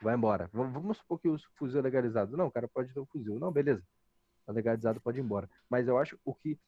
Vai 0.00 0.14
embora. 0.14 0.48
Vamos 0.52 0.98
supor 0.98 1.18
que 1.18 1.28
o 1.28 1.38
fuzil 1.56 1.80
é 1.80 1.82
legalizado. 1.82 2.36
Não, 2.36 2.46
o 2.46 2.52
cara 2.52 2.68
pode 2.68 2.92
ter 2.92 3.00
um 3.00 3.06
fuzil. 3.06 3.38
Não, 3.38 3.50
beleza. 3.50 3.82
Tá 4.46 4.52
legalizado, 4.52 5.00
pode 5.00 5.18
ir 5.18 5.22
embora. 5.22 5.50
Mas 5.68 5.88
eu 5.88 5.98
acho 5.98 6.18
o 6.24 6.34
que 6.34 6.58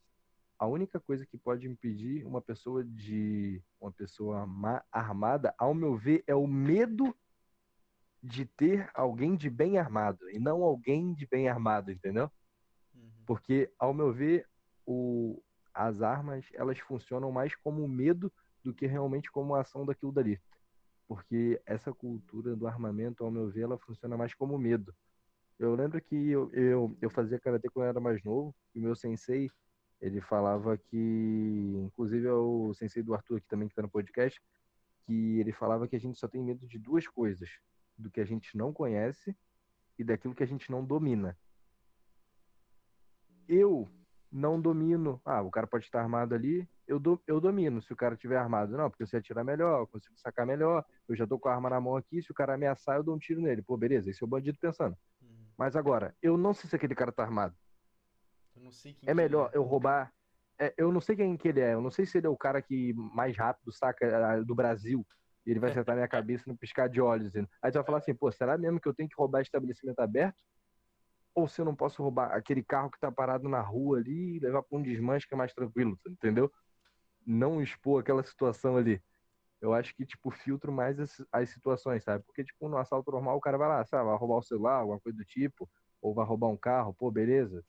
a 0.58 0.66
única 0.66 1.00
coisa 1.00 1.24
que 1.24 1.38
pode 1.38 1.66
impedir 1.66 2.26
uma 2.26 2.42
pessoa 2.42 2.84
de 2.84 3.62
uma 3.80 3.90
pessoa 3.90 4.46
armada, 4.92 5.54
ao 5.56 5.72
meu 5.72 5.96
ver, 5.96 6.22
é 6.26 6.34
o 6.34 6.46
medo 6.46 7.16
de 8.22 8.44
ter 8.44 8.90
alguém 8.92 9.34
de 9.36 9.48
bem 9.48 9.78
armado 9.78 10.28
e 10.30 10.38
não 10.38 10.62
alguém 10.62 11.14
de 11.14 11.26
bem 11.26 11.48
armado, 11.48 11.90
entendeu? 11.90 12.30
Uhum. 12.94 13.10
Porque, 13.24 13.72
ao 13.78 13.94
meu 13.94 14.12
ver, 14.12 14.46
o, 14.84 15.42
as 15.72 16.02
armas 16.02 16.44
elas 16.52 16.78
funcionam 16.78 17.32
mais 17.32 17.54
como 17.54 17.88
medo 17.88 18.30
do 18.62 18.74
que 18.74 18.86
realmente 18.86 19.30
como 19.30 19.54
ação 19.54 19.84
daquilo 19.84 20.12
dali. 20.12 20.40
Porque 21.08 21.60
essa 21.66 21.92
cultura 21.92 22.54
do 22.54 22.66
armamento, 22.66 23.24
ao 23.24 23.30
meu 23.30 23.48
ver, 23.48 23.62
ela 23.62 23.78
funciona 23.78 24.16
mais 24.16 24.34
como 24.34 24.58
medo. 24.58 24.94
Eu 25.58 25.74
lembro 25.74 26.00
que 26.00 26.14
eu, 26.14 26.50
eu, 26.52 26.96
eu 27.00 27.10
fazia 27.10 27.38
karatê 27.38 27.68
quando 27.68 27.84
eu 27.84 27.90
era 27.90 28.00
mais 28.00 28.22
novo, 28.22 28.54
e 28.74 28.78
o 28.78 28.82
meu 28.82 28.94
sensei, 28.94 29.50
ele 30.00 30.20
falava 30.20 30.78
que, 30.78 31.74
inclusive 31.84 32.26
é 32.26 32.32
o 32.32 32.72
sensei 32.74 33.02
do 33.02 33.12
Arthur 33.12 33.36
aqui 33.36 33.48
também 33.48 33.68
que 33.68 33.72
está 33.72 33.82
no 33.82 33.90
podcast, 33.90 34.40
que 35.04 35.38
ele 35.38 35.52
falava 35.52 35.86
que 35.86 35.96
a 35.96 36.00
gente 36.00 36.18
só 36.18 36.26
tem 36.26 36.42
medo 36.42 36.66
de 36.66 36.78
duas 36.78 37.06
coisas, 37.06 37.50
do 37.98 38.10
que 38.10 38.20
a 38.20 38.24
gente 38.24 38.56
não 38.56 38.72
conhece 38.72 39.36
e 39.98 40.04
daquilo 40.04 40.34
que 40.34 40.42
a 40.42 40.46
gente 40.46 40.70
não 40.70 40.84
domina. 40.84 41.36
Eu 43.46 43.88
não 44.30 44.60
domino. 44.60 45.20
Ah, 45.24 45.42
o 45.42 45.50
cara 45.50 45.66
pode 45.66 45.84
estar 45.84 46.00
armado 46.00 46.34
ali, 46.34 46.68
eu, 46.86 46.98
do, 46.98 47.20
eu 47.26 47.40
domino. 47.40 47.82
Se 47.82 47.92
o 47.92 47.96
cara 47.96 48.14
estiver 48.14 48.36
armado, 48.36 48.76
não, 48.76 48.88
porque 48.88 49.02
eu 49.02 49.06
sei 49.06 49.18
atirar 49.18 49.44
melhor, 49.44 49.80
eu 49.80 49.86
consigo 49.86 50.18
sacar 50.18 50.46
melhor, 50.46 50.84
eu 51.08 51.16
já 51.16 51.26
tô 51.26 51.38
com 51.38 51.48
a 51.48 51.54
arma 51.54 51.70
na 51.70 51.80
mão 51.80 51.96
aqui, 51.96 52.22
se 52.22 52.30
o 52.30 52.34
cara 52.34 52.54
ameaçar, 52.54 52.96
eu 52.96 53.02
dou 53.02 53.14
um 53.14 53.18
tiro 53.18 53.40
nele. 53.40 53.62
Pô, 53.62 53.76
beleza, 53.76 54.10
esse 54.10 54.22
é 54.22 54.26
o 54.26 54.28
bandido 54.28 54.58
pensando. 54.58 54.96
Uhum. 55.20 55.46
Mas 55.56 55.76
agora, 55.76 56.14
eu 56.22 56.36
não 56.36 56.54
sei 56.54 56.70
se 56.70 56.76
aquele 56.76 56.94
cara 56.94 57.12
tá 57.12 57.22
armado. 57.22 57.54
é 59.06 59.14
melhor 59.14 59.50
é. 59.52 59.56
eu 59.56 59.62
roubar. 59.62 60.12
É, 60.58 60.74
eu 60.76 60.92
não 60.92 61.00
sei 61.00 61.16
quem 61.16 61.36
que 61.36 61.48
ele 61.48 61.60
é, 61.60 61.72
eu 61.72 61.80
não 61.80 61.90
sei 61.90 62.04
se 62.04 62.18
ele 62.18 62.26
é 62.26 62.30
o 62.30 62.36
cara 62.36 62.60
que 62.60 62.92
mais 62.92 63.34
rápido 63.36 63.72
saca 63.72 64.32
ah, 64.32 64.42
do 64.42 64.54
Brasil 64.54 65.06
e 65.46 65.50
ele 65.50 65.58
vai 65.58 65.72
sentar 65.72 65.94
na 65.94 66.00
minha 66.00 66.08
cabeça 66.08 66.44
no 66.46 66.56
piscar 66.56 66.88
de 66.88 67.00
olhos. 67.00 67.34
Aí 67.34 67.70
tu 67.70 67.74
vai 67.74 67.84
falar 67.84 67.98
assim, 67.98 68.14
pô, 68.14 68.30
será 68.30 68.58
mesmo 68.58 68.78
que 68.78 68.86
eu 68.86 68.94
tenho 68.94 69.08
que 69.08 69.16
roubar 69.16 69.40
estabelecimento 69.40 69.98
aberto? 70.00 70.36
Ou 71.34 71.48
se 71.48 71.60
eu 71.60 71.64
não 71.64 71.74
posso 71.74 72.02
roubar 72.02 72.32
aquele 72.32 72.62
carro 72.62 72.90
que 72.90 72.98
tá 72.98 73.10
parado 73.10 73.48
na 73.48 73.60
rua 73.60 73.98
ali 73.98 74.36
e 74.36 74.40
levar 74.40 74.62
para 74.62 74.78
um 74.78 74.82
desmanche 74.82 75.26
que 75.26 75.34
é 75.34 75.36
mais 75.36 75.52
tranquilo, 75.54 75.98
entendeu? 76.06 76.50
Não 77.24 77.62
expor 77.62 78.00
aquela 78.00 78.22
situação 78.22 78.76
ali. 78.76 79.02
Eu 79.60 79.74
acho 79.74 79.94
que, 79.94 80.06
tipo, 80.06 80.30
filtro 80.30 80.72
mais 80.72 80.98
as, 80.98 81.22
as 81.30 81.50
situações, 81.50 82.02
sabe? 82.02 82.24
Porque, 82.24 82.42
tipo, 82.42 82.68
no 82.68 82.78
assalto 82.78 83.10
normal 83.10 83.36
o 83.36 83.40
cara 83.40 83.58
vai 83.58 83.68
lá, 83.68 83.84
sabe? 83.84 84.06
Vai 84.08 84.16
roubar 84.16 84.38
o 84.38 84.42
celular, 84.42 84.76
alguma 84.76 84.98
coisa 85.00 85.18
do 85.18 85.24
tipo, 85.24 85.68
ou 86.00 86.14
vai 86.14 86.24
roubar 86.24 86.48
um 86.48 86.56
carro, 86.56 86.94
pô, 86.94 87.10
beleza. 87.10 87.64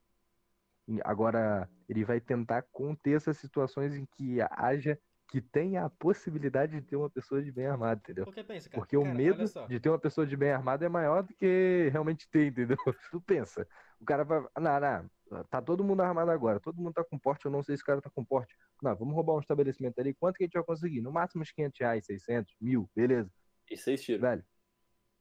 Agora, 1.04 1.70
ele 1.88 2.04
vai 2.04 2.20
tentar 2.20 2.64
conter 2.72 3.16
essas 3.16 3.38
situações 3.38 3.96
em 3.96 4.06
que 4.06 4.40
haja 4.42 4.98
que 5.32 5.40
tenha 5.40 5.86
a 5.86 5.90
possibilidade 5.90 6.74
de 6.74 6.82
ter 6.82 6.98
uma 6.98 7.10
pessoa 7.10 7.42
de 7.42 7.50
bem 7.54 7.66
armada, 7.66 8.02
entendeu? 8.04 8.26
Porque 8.26 8.44
pensa, 8.44 8.70
cara. 8.70 8.82
Porque 8.82 8.98
cara, 8.98 9.10
o 9.10 9.16
medo 9.16 9.46
de 9.70 9.80
ter 9.80 9.88
uma 9.88 9.98
pessoa 9.98 10.28
de 10.28 10.36
bem 10.36 10.52
armada 10.52 10.86
é 10.86 10.90
maior 10.90 11.24
do 11.24 11.34
que 11.34 11.88
realmente 11.90 12.28
ter, 12.30 12.48
entendeu? 12.48 12.76
Tu 13.10 13.22
pensa, 13.22 13.66
o 13.98 14.04
cara 14.04 14.26
vai. 14.26 14.42
Não, 14.60 15.10
não, 15.32 15.44
tá 15.46 15.62
todo 15.62 15.86
mundo 15.86 16.02
armado 16.02 16.30
agora, 16.30 16.60
todo 16.60 16.76
mundo 16.76 16.94
tá 16.94 17.04
com 17.06 17.18
porte, 17.18 17.46
eu 17.46 17.52
não 17.52 17.64
sei 17.64 17.78
se 17.78 17.82
o 17.82 17.86
cara 17.86 18.02
tá 18.02 18.10
com 18.10 18.26
porte. 18.26 18.54
Não, 18.84 18.94
vamos 18.94 19.16
roubar 19.16 19.36
um 19.36 19.40
estabelecimento 19.40 19.98
ali, 20.00 20.14
quanto 20.14 20.36
que 20.36 20.44
a 20.44 20.48
gente 20.48 20.54
vai 20.54 20.64
conseguir? 20.64 21.00
No 21.00 21.14
máximo 21.14 21.44
uns 21.44 21.52
500 21.54 21.80
reais, 21.80 22.06
600, 22.06 22.54
mil, 22.60 22.90
beleza. 22.94 23.32
E 23.70 23.78
seis 23.78 24.04
tiros. 24.04 24.20
Velho, 24.20 24.44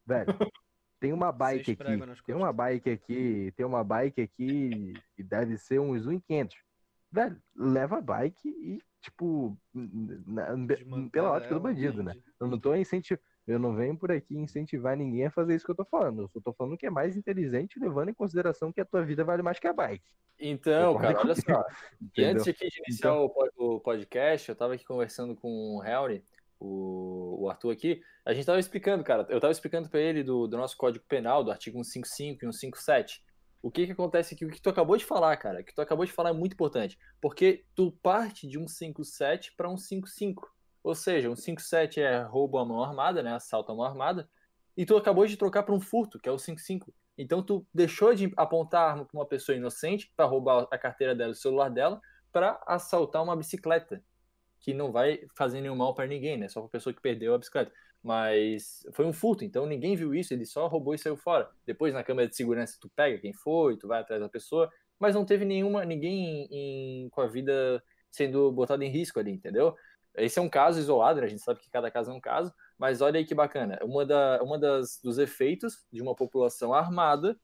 velho, 0.05 0.37
tem 0.99 1.13
uma 1.13 1.31
bike 1.31 1.71
aqui, 1.71 2.25
tem 2.27 2.35
uma 2.35 2.53
bike 2.53 2.91
aqui, 2.91 3.53
tem 3.57 3.65
uma 3.65 3.85
bike 3.85 4.23
aqui 4.23 4.93
que 5.15 5.23
deve 5.23 5.57
ser 5.57 5.79
uns 5.79 6.05
1,500. 6.05 6.57
Velho, 7.13 7.41
leva 7.55 7.99
a 7.99 8.01
bike 8.01 8.49
e 8.49 8.83
tipo, 9.01 9.57
na, 9.75 10.49
pela 11.11 11.33
ótica 11.33 11.55
do 11.55 11.61
bandido, 11.61 12.03
né? 12.03 12.15
Eu 12.39 12.47
não 12.49 12.59
tô 12.59 12.75
incentivando. 12.75 13.25
Eu 13.47 13.59
não 13.59 13.75
venho 13.75 13.97
por 13.97 14.13
aqui 14.13 14.37
incentivar 14.37 14.97
ninguém 14.97 15.27
a 15.27 15.31
fazer 15.31 15.57
isso 15.57 15.65
que 15.65 15.71
eu 15.73 15.77
tô 15.77 15.85
falando. 15.85 16.23
Eu 16.23 16.29
só 16.29 16.41
tô 16.41 16.53
falando 16.53 16.77
que 16.77 16.87
é 16.87 16.91
mais 16.91 17.17
inteligente, 17.17 17.81
levando 17.81 18.11
em 18.11 18.15
consideração 18.15 18.73
que 18.73 18.81
a 18.81 18.85
tua 18.85 19.03
vida 19.03 19.25
vale 19.25 19.43
mais 19.43 19.59
que 19.59 19.67
a 19.67 19.73
bike. 19.73 20.05
Então, 20.39 20.97
cara, 20.97 21.19
olha 21.19 21.35
só. 21.35 21.65
e 22.17 22.25
antes 22.25 22.47
aqui 22.47 22.69
de 22.69 22.79
iniciar 22.87 23.11
então... 23.11 23.31
o 23.57 23.81
podcast, 23.81 24.49
eu 24.49 24.55
tava 24.55 24.75
aqui 24.75 24.85
conversando 24.85 25.35
com 25.35 25.77
o 25.77 25.85
Henry, 25.85 26.25
o, 26.61 27.45
o 27.45 27.51
Arthur 27.51 27.73
aqui. 27.73 28.01
A 28.25 28.33
gente 28.33 28.47
tava 28.47 28.61
explicando, 28.61 29.03
cara. 29.03 29.27
Eu 29.29 29.41
tava 29.41 29.53
explicando 29.53 29.89
para 29.89 30.01
ele 30.01 30.23
do, 30.23 30.47
do 30.47 30.57
nosso 30.57 30.77
código 30.77 31.05
penal, 31.09 31.43
do 31.43 31.51
artigo 31.51 31.83
155 31.83 32.45
e 32.45 32.53
157 32.53 33.23
o 33.63 33.71
que 33.71 33.87
que 33.87 33.93
acontece 33.93 34.35
aqui? 34.35 34.45
O 34.45 34.51
que 34.51 34.61
tu 34.61 34.71
acabou 34.71 34.97
de 34.97 35.05
falar, 35.05 35.37
cara, 35.37 35.61
o 35.61 35.65
que 35.65 35.75
tu 35.75 35.83
acabou 35.83 36.05
de 36.05 36.13
falar 36.13 36.31
é 36.31 36.33
muito 36.33 36.55
importante, 36.55 36.99
porque 37.21 37.65
tu 37.75 37.93
parte 38.03 38.47
de 38.47 38.59
um 38.59 38.67
5-7 38.67 39.53
para 39.57 39.69
um 39.69 39.77
5-5. 39.77 40.43
Ou 40.83 40.95
seja, 40.95 41.29
um 41.29 41.35
5-7 41.35 41.99
é 41.99 42.23
roubo 42.23 42.59
à 42.59 42.65
mão 42.65 42.83
armada, 42.83 43.23
né, 43.23 43.35
assalto 43.35 43.71
à 43.71 43.75
mão 43.75 43.85
armada, 43.85 44.29
e 44.77 44.87
tu 44.87 44.97
acabou 44.97 45.27
de 45.27 45.37
trocar 45.37 45.63
para 45.63 45.75
um 45.75 45.81
furto, 45.81 46.19
que 46.19 46.29
é 46.29 46.33
o 46.33 46.37
5-5. 46.37 46.93
Então 47.19 47.43
tu 47.43 47.67
deixou 47.73 48.15
de 48.15 48.33
apontar 48.35 48.83
a 48.83 48.91
arma 48.93 49.05
para 49.05 49.19
uma 49.19 49.27
pessoa 49.27 49.55
inocente 49.55 50.11
para 50.17 50.25
roubar 50.25 50.67
a 50.71 50.79
carteira 50.79 51.15
dela, 51.15 51.33
o 51.33 51.35
celular 51.35 51.69
dela, 51.69 52.01
para 52.33 52.59
assaltar 52.67 53.23
uma 53.23 53.37
bicicleta, 53.37 54.03
que 54.59 54.73
não 54.73 54.91
vai 54.91 55.27
fazer 55.35 55.61
nenhum 55.61 55.77
mal 55.77 55.95
para 55.95 56.07
ninguém, 56.07 56.39
né? 56.39 56.49
Só 56.49 56.61
para 56.61 56.71
pessoa 56.71 56.95
que 56.95 57.01
perdeu 57.01 57.35
a 57.35 57.39
bicicleta. 57.39 57.73
Mas 58.03 58.87
foi 58.93 59.05
um 59.05 59.13
furto, 59.13 59.45
então 59.45 59.67
ninguém 59.67 59.95
viu 59.95 60.15
isso, 60.15 60.33
ele 60.33 60.47
só 60.47 60.67
roubou 60.67 60.95
e 60.95 60.99
saiu 60.99 61.17
fora. 61.17 61.51
Depois 61.67 61.93
na 61.93 62.03
câmera 62.03 62.29
de 62.29 62.37
segurança 62.37 62.79
tu 62.81 62.89
pega 62.97 63.19
quem 63.19 63.33
foi, 63.33 63.77
tu 63.77 63.87
vai 63.87 64.01
atrás 64.01 64.23
da 64.23 64.29
pessoa, 64.29 64.71
mas 64.99 65.15
não 65.15 65.25
teve 65.25 65.45
nenhuma 65.45 65.85
ninguém 65.85 66.49
em, 66.51 67.09
com 67.11 67.21
a 67.21 67.27
vida 67.27 67.83
sendo 68.11 68.51
botado 68.53 68.83
em 68.83 68.91
risco 68.91 69.21
ali, 69.21 69.31
entendeu? 69.33 69.77
Esse 70.17 70.39
é 70.39 70.43
um 70.43 70.49
caso 70.49 70.79
isolado, 70.79 71.21
né? 71.21 71.27
a 71.27 71.29
gente 71.29 71.43
sabe 71.43 71.61
que 71.61 71.71
cada 71.71 71.91
caso 71.91 72.11
é 72.11 72.15
um 72.15 72.21
caso, 72.21 72.53
mas 72.79 73.01
olha 73.01 73.19
aí 73.19 73.25
que 73.25 73.35
bacana. 73.35 73.79
Uma, 73.83 74.05
da, 74.05 74.43
uma 74.43 74.59
das, 74.59 74.99
dos 75.03 75.19
efeitos 75.19 75.87
de 75.93 76.03
uma 76.03 76.15
população 76.15 76.75
armada 76.75 77.39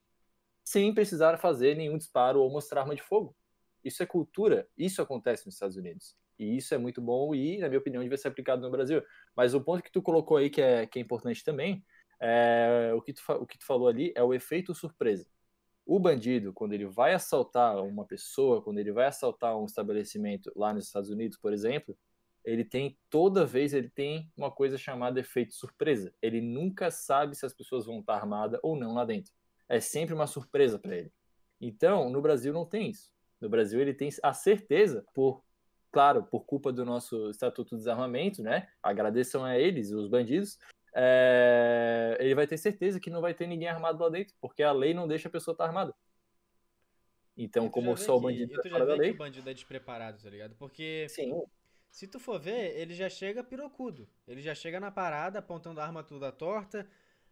sem 0.64 0.92
precisar 0.92 1.38
fazer 1.38 1.76
nenhum 1.76 1.96
disparo 1.96 2.40
ou 2.40 2.50
mostrar 2.50 2.80
arma 2.80 2.96
de 2.96 3.02
fogo. 3.02 3.36
Isso 3.84 4.02
é 4.02 4.06
cultura, 4.06 4.68
isso 4.76 5.00
acontece 5.00 5.46
nos 5.46 5.54
Estados 5.54 5.76
Unidos. 5.76 6.16
E 6.38 6.56
isso 6.56 6.74
é 6.74 6.78
muito 6.78 7.00
bom 7.00 7.34
e, 7.34 7.58
na 7.58 7.68
minha 7.68 7.78
opinião, 7.78 8.02
deve 8.02 8.16
ser 8.16 8.28
aplicado 8.28 8.62
no 8.62 8.70
Brasil. 8.70 9.02
Mas 9.34 9.54
o 9.54 9.60
ponto 9.60 9.82
que 9.82 9.90
tu 9.90 10.02
colocou 10.02 10.36
aí, 10.36 10.50
que 10.50 10.60
é, 10.60 10.86
que 10.86 10.98
é 10.98 11.02
importante 11.02 11.42
também, 11.42 11.84
é, 12.20 12.92
o, 12.94 13.00
que 13.00 13.12
tu, 13.12 13.22
o 13.32 13.46
que 13.46 13.58
tu 13.58 13.66
falou 13.66 13.88
ali 13.88 14.12
é 14.14 14.22
o 14.22 14.34
efeito 14.34 14.74
surpresa. 14.74 15.26
O 15.84 15.98
bandido, 16.00 16.52
quando 16.52 16.72
ele 16.72 16.86
vai 16.86 17.14
assaltar 17.14 17.82
uma 17.84 18.04
pessoa, 18.04 18.60
quando 18.60 18.78
ele 18.78 18.92
vai 18.92 19.06
assaltar 19.06 19.56
um 19.56 19.66
estabelecimento 19.66 20.50
lá 20.56 20.74
nos 20.74 20.86
Estados 20.86 21.10
Unidos, 21.10 21.38
por 21.38 21.52
exemplo, 21.52 21.96
ele 22.44 22.64
tem, 22.64 22.98
toda 23.10 23.44
vez, 23.44 23.72
ele 23.72 23.88
tem 23.88 24.30
uma 24.36 24.50
coisa 24.50 24.78
chamada 24.78 25.20
efeito 25.20 25.54
surpresa. 25.54 26.14
Ele 26.22 26.40
nunca 26.40 26.90
sabe 26.90 27.34
se 27.34 27.44
as 27.44 27.52
pessoas 27.52 27.86
vão 27.86 28.00
estar 28.00 28.14
armadas 28.14 28.60
ou 28.62 28.76
não 28.76 28.94
lá 28.94 29.04
dentro. 29.04 29.32
É 29.68 29.80
sempre 29.80 30.14
uma 30.14 30.26
surpresa 30.26 30.78
para 30.78 30.96
ele. 30.96 31.12
Então, 31.60 32.08
no 32.08 32.20
Brasil 32.20 32.52
não 32.52 32.64
tem 32.64 32.90
isso. 32.90 33.10
No 33.40 33.48
Brasil 33.48 33.80
ele 33.80 33.92
tem 33.92 34.08
a 34.22 34.32
certeza, 34.32 35.04
por 35.12 35.42
claro, 35.96 36.22
por 36.24 36.44
culpa 36.44 36.70
do 36.70 36.84
nosso 36.84 37.30
Estatuto 37.30 37.70
de 37.70 37.76
Desarmamento, 37.76 38.42
né? 38.42 38.68
Agradeçam 38.82 39.42
a 39.42 39.58
eles, 39.58 39.92
os 39.92 40.06
bandidos. 40.08 40.58
É... 40.94 42.18
ele 42.20 42.34
vai 42.34 42.46
ter 42.46 42.58
certeza 42.58 43.00
que 43.00 43.08
não 43.08 43.22
vai 43.22 43.32
ter 43.32 43.46
ninguém 43.46 43.68
armado 43.68 44.02
lá 44.02 44.10
dentro, 44.10 44.34
porque 44.38 44.62
a 44.62 44.72
lei 44.72 44.92
não 44.92 45.08
deixa 45.08 45.28
a 45.28 45.30
pessoa 45.30 45.54
estar 45.54 45.64
armada. 45.64 45.94
Então, 47.34 47.70
como 47.70 47.96
só 47.96 48.14
o 48.14 48.20
bandido 48.20 48.52
e 48.52 48.60
tu 48.60 48.68
já 48.68 48.84
vê 48.84 48.94
lei... 48.94 49.08
que 49.08 49.14
o 49.14 49.18
bandido 49.18 49.48
é 49.48 49.54
despreparado, 49.54 50.22
tá 50.22 50.28
ligado? 50.28 50.54
Porque 50.56 51.06
Sim. 51.08 51.32
se 51.90 52.06
tu 52.06 52.20
for 52.20 52.38
ver, 52.38 52.78
ele 52.78 52.92
já 52.92 53.08
chega 53.08 53.42
pirocudo. 53.42 54.06
Ele 54.28 54.42
já 54.42 54.54
chega 54.54 54.78
na 54.78 54.90
parada, 54.90 55.38
apontando 55.38 55.80
a 55.80 55.84
arma 55.84 56.04
toda 56.04 56.30
torta. 56.30 56.86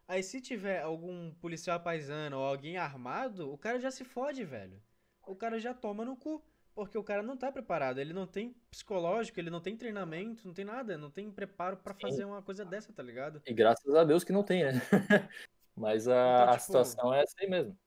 Aí 0.08 0.22
se 0.22 0.40
tiver 0.40 0.80
algum 0.80 1.34
policial 1.34 1.78
paisano 1.80 2.38
ou 2.38 2.46
alguém 2.46 2.78
armado, 2.78 3.52
o 3.52 3.58
cara 3.58 3.78
já 3.78 3.90
se 3.90 4.06
fode, 4.06 4.42
velho. 4.42 4.80
O 5.26 5.36
cara 5.36 5.60
já 5.60 5.74
toma 5.74 6.02
no 6.02 6.16
cu. 6.16 6.42
Porque 6.74 6.98
o 6.98 7.04
cara 7.04 7.22
não 7.22 7.36
tá 7.36 7.52
preparado, 7.52 7.98
ele 7.98 8.12
não 8.12 8.26
tem 8.26 8.54
psicológico, 8.68 9.38
ele 9.38 9.50
não 9.50 9.60
tem 9.60 9.76
treinamento, 9.76 10.46
não 10.46 10.52
tem 10.52 10.64
nada, 10.64 10.98
não 10.98 11.08
tem 11.08 11.30
preparo 11.30 11.76
para 11.76 11.94
fazer 11.94 12.24
uma 12.24 12.42
coisa 12.42 12.64
dessa, 12.64 12.92
tá 12.92 13.02
ligado? 13.02 13.40
E 13.46 13.54
graças 13.54 13.94
a 13.94 14.02
Deus 14.02 14.24
que 14.24 14.32
não 14.32 14.42
tem, 14.42 14.64
né? 14.64 14.72
Mas 15.76 16.08
a, 16.08 16.12
então, 16.12 16.46
tipo... 16.46 16.50
a 16.50 16.58
situação 16.58 17.14
é 17.14 17.22
essa 17.22 17.34
aí 17.40 17.48
mesmo. 17.48 17.78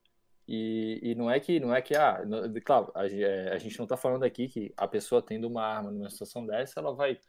E, 0.46 0.98
e 1.02 1.14
não 1.14 1.30
é 1.30 1.38
que, 1.38 1.60
não 1.60 1.74
é 1.74 1.82
que, 1.82 1.94
ah, 1.94 2.22
claro, 2.64 2.90
a, 2.94 3.06
é, 3.06 3.52
a, 3.52 3.58
gente 3.58 3.78
não 3.78 3.86
tá 3.86 3.98
falando 3.98 4.24
aqui 4.24 4.48
que 4.48 4.72
a 4.78 4.88
pessoa 4.88 5.20
tendo 5.20 5.46
uma 5.46 5.62
arma 5.62 5.90
numa 5.90 6.08
situação 6.08 6.46
dessa, 6.46 6.80
ela 6.80 6.94
vai, 6.94 7.20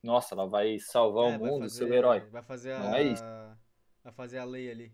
nossa, 0.00 0.36
ela 0.36 0.46
vai 0.46 0.78
salvar 0.78 1.32
é, 1.32 1.36
o 1.36 1.40
mundo, 1.40 1.62
fazer, 1.62 1.74
ser 1.74 1.90
o 1.90 1.94
herói. 1.94 2.20
Vai 2.30 2.42
fazer 2.42 2.78
não 2.78 2.92
a, 2.92 3.00
é 3.00 3.02
isso. 3.02 3.24
Vai 4.04 4.12
fazer 4.12 4.38
a 4.38 4.44
lei 4.44 4.70
ali. 4.70 4.92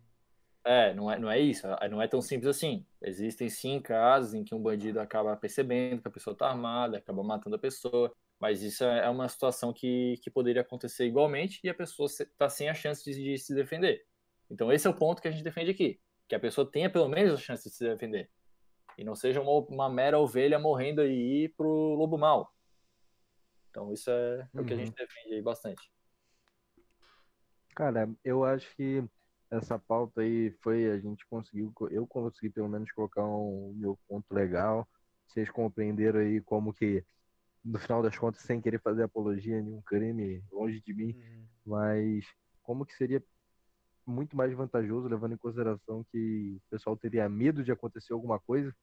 É, 0.65 0.95
não 0.95 1.11
é, 1.11 1.19
não 1.19 1.31
é 1.31 1.39
isso, 1.39 1.67
não 1.91 2.01
é 2.01 2.09
tão 2.09 2.23
simples 2.23 2.57
assim. 2.57 2.87
Existem 3.03 3.51
sim 3.51 3.81
casos 3.81 4.33
em 4.33 4.43
que 4.43 4.55
um 4.55 4.63
bandido 4.63 4.99
acaba 4.99 5.37
percebendo 5.37 6.01
que 6.01 6.09
a 6.09 6.11
pessoa 6.11 6.33
está 6.33 6.49
armada, 6.49 6.97
acaba 6.97 7.23
matando 7.23 7.57
a 7.57 7.59
pessoa, 7.59 8.11
mas 8.41 8.63
isso 8.63 8.83
é, 8.83 9.05
é 9.05 9.09
uma 9.11 9.29
situação 9.29 9.75
que, 9.75 10.19
que 10.23 10.31
poderia 10.31 10.63
acontecer 10.63 11.05
igualmente 11.07 11.61
e 11.63 11.69
a 11.69 11.75
pessoa 11.75 12.07
está 12.07 12.49
sem 12.49 12.71
a 12.71 12.75
chance 12.75 13.05
de, 13.05 13.23
de, 13.23 13.39
se 13.39 13.55
defender. 13.55 14.07
Então 14.51 14.73
esse 14.73 14.87
é 14.87 14.91
o 14.91 14.97
ponto 14.97 15.21
que 15.21 15.29
a 15.29 15.31
gente 15.31 15.45
defende 15.45 15.71
aqui, 15.71 16.01
que 16.27 16.35
a 16.35 16.41
pessoa 16.41 16.71
tenha 16.71 16.89
pelo 16.89 17.09
menos 17.09 17.35
a 17.35 17.37
chance 17.37 17.69
de 17.69 17.75
se 17.75 17.85
defender 17.85 18.31
e 18.97 19.05
não 19.05 19.15
seja 19.15 19.41
uma, 19.43 19.51
uma 19.69 19.91
mera 19.91 20.19
ovelha 20.19 20.59
morrendo 20.59 21.03
aí 21.03 21.49
pro 21.57 21.69
lobo 21.69 22.17
mal. 22.17 22.55
Então 23.69 23.93
isso 23.93 24.11
é, 24.11 24.49
é 24.55 24.61
o 24.61 24.65
que 24.65 24.73
a 24.73 24.77
gente 24.77 24.89
uhum. 24.89 24.95
defende 24.95 25.35
aí 25.35 25.43
bastante. 25.43 25.93
Cara, 27.75 28.09
eu 28.25 28.45
acho 28.45 28.75
que 28.77 29.05
essa 29.51 29.79
pauta 29.79 30.23
aí 30.23 30.51
foi, 30.63 30.91
a 30.91 30.99
gente 30.99 31.27
conseguiu, 31.27 31.73
eu 31.91 32.07
consegui 32.07 32.51
pelo 32.51 32.69
menos 32.69 32.91
colocar 32.93 33.25
um 33.25 33.75
meu 33.77 33.99
ponto 34.09 34.33
legal. 34.33 34.89
Vocês 35.27 35.51
compreenderam 35.51 36.21
aí 36.21 36.41
como 36.41 36.73
que, 36.73 37.05
no 37.65 37.79
final 37.79 38.03
das 38.03 38.17
contas, 38.17 38.43
sem 38.43 38.61
querer 38.61 38.81
fazer 38.81 39.03
apologia 39.03 39.59
a 39.59 39.63
nenhum 39.63 39.83
crime, 39.83 40.43
longe 40.53 40.81
de 40.81 40.93
mim, 40.93 41.13
uhum. 41.17 41.45
mas 41.67 42.25
como 42.63 42.85
que 42.85 42.95
seria 42.95 43.23
muito 44.07 44.37
mais 44.37 44.53
vantajoso, 44.53 45.09
levando 45.09 45.35
em 45.35 45.39
consideração 45.39 46.05
que 46.11 46.61
o 46.67 46.71
pessoal 46.71 46.97
teria 46.97 47.29
medo 47.29 47.65
de 47.65 47.73
acontecer 47.73 48.13
alguma 48.13 48.39
coisa, 48.39 48.75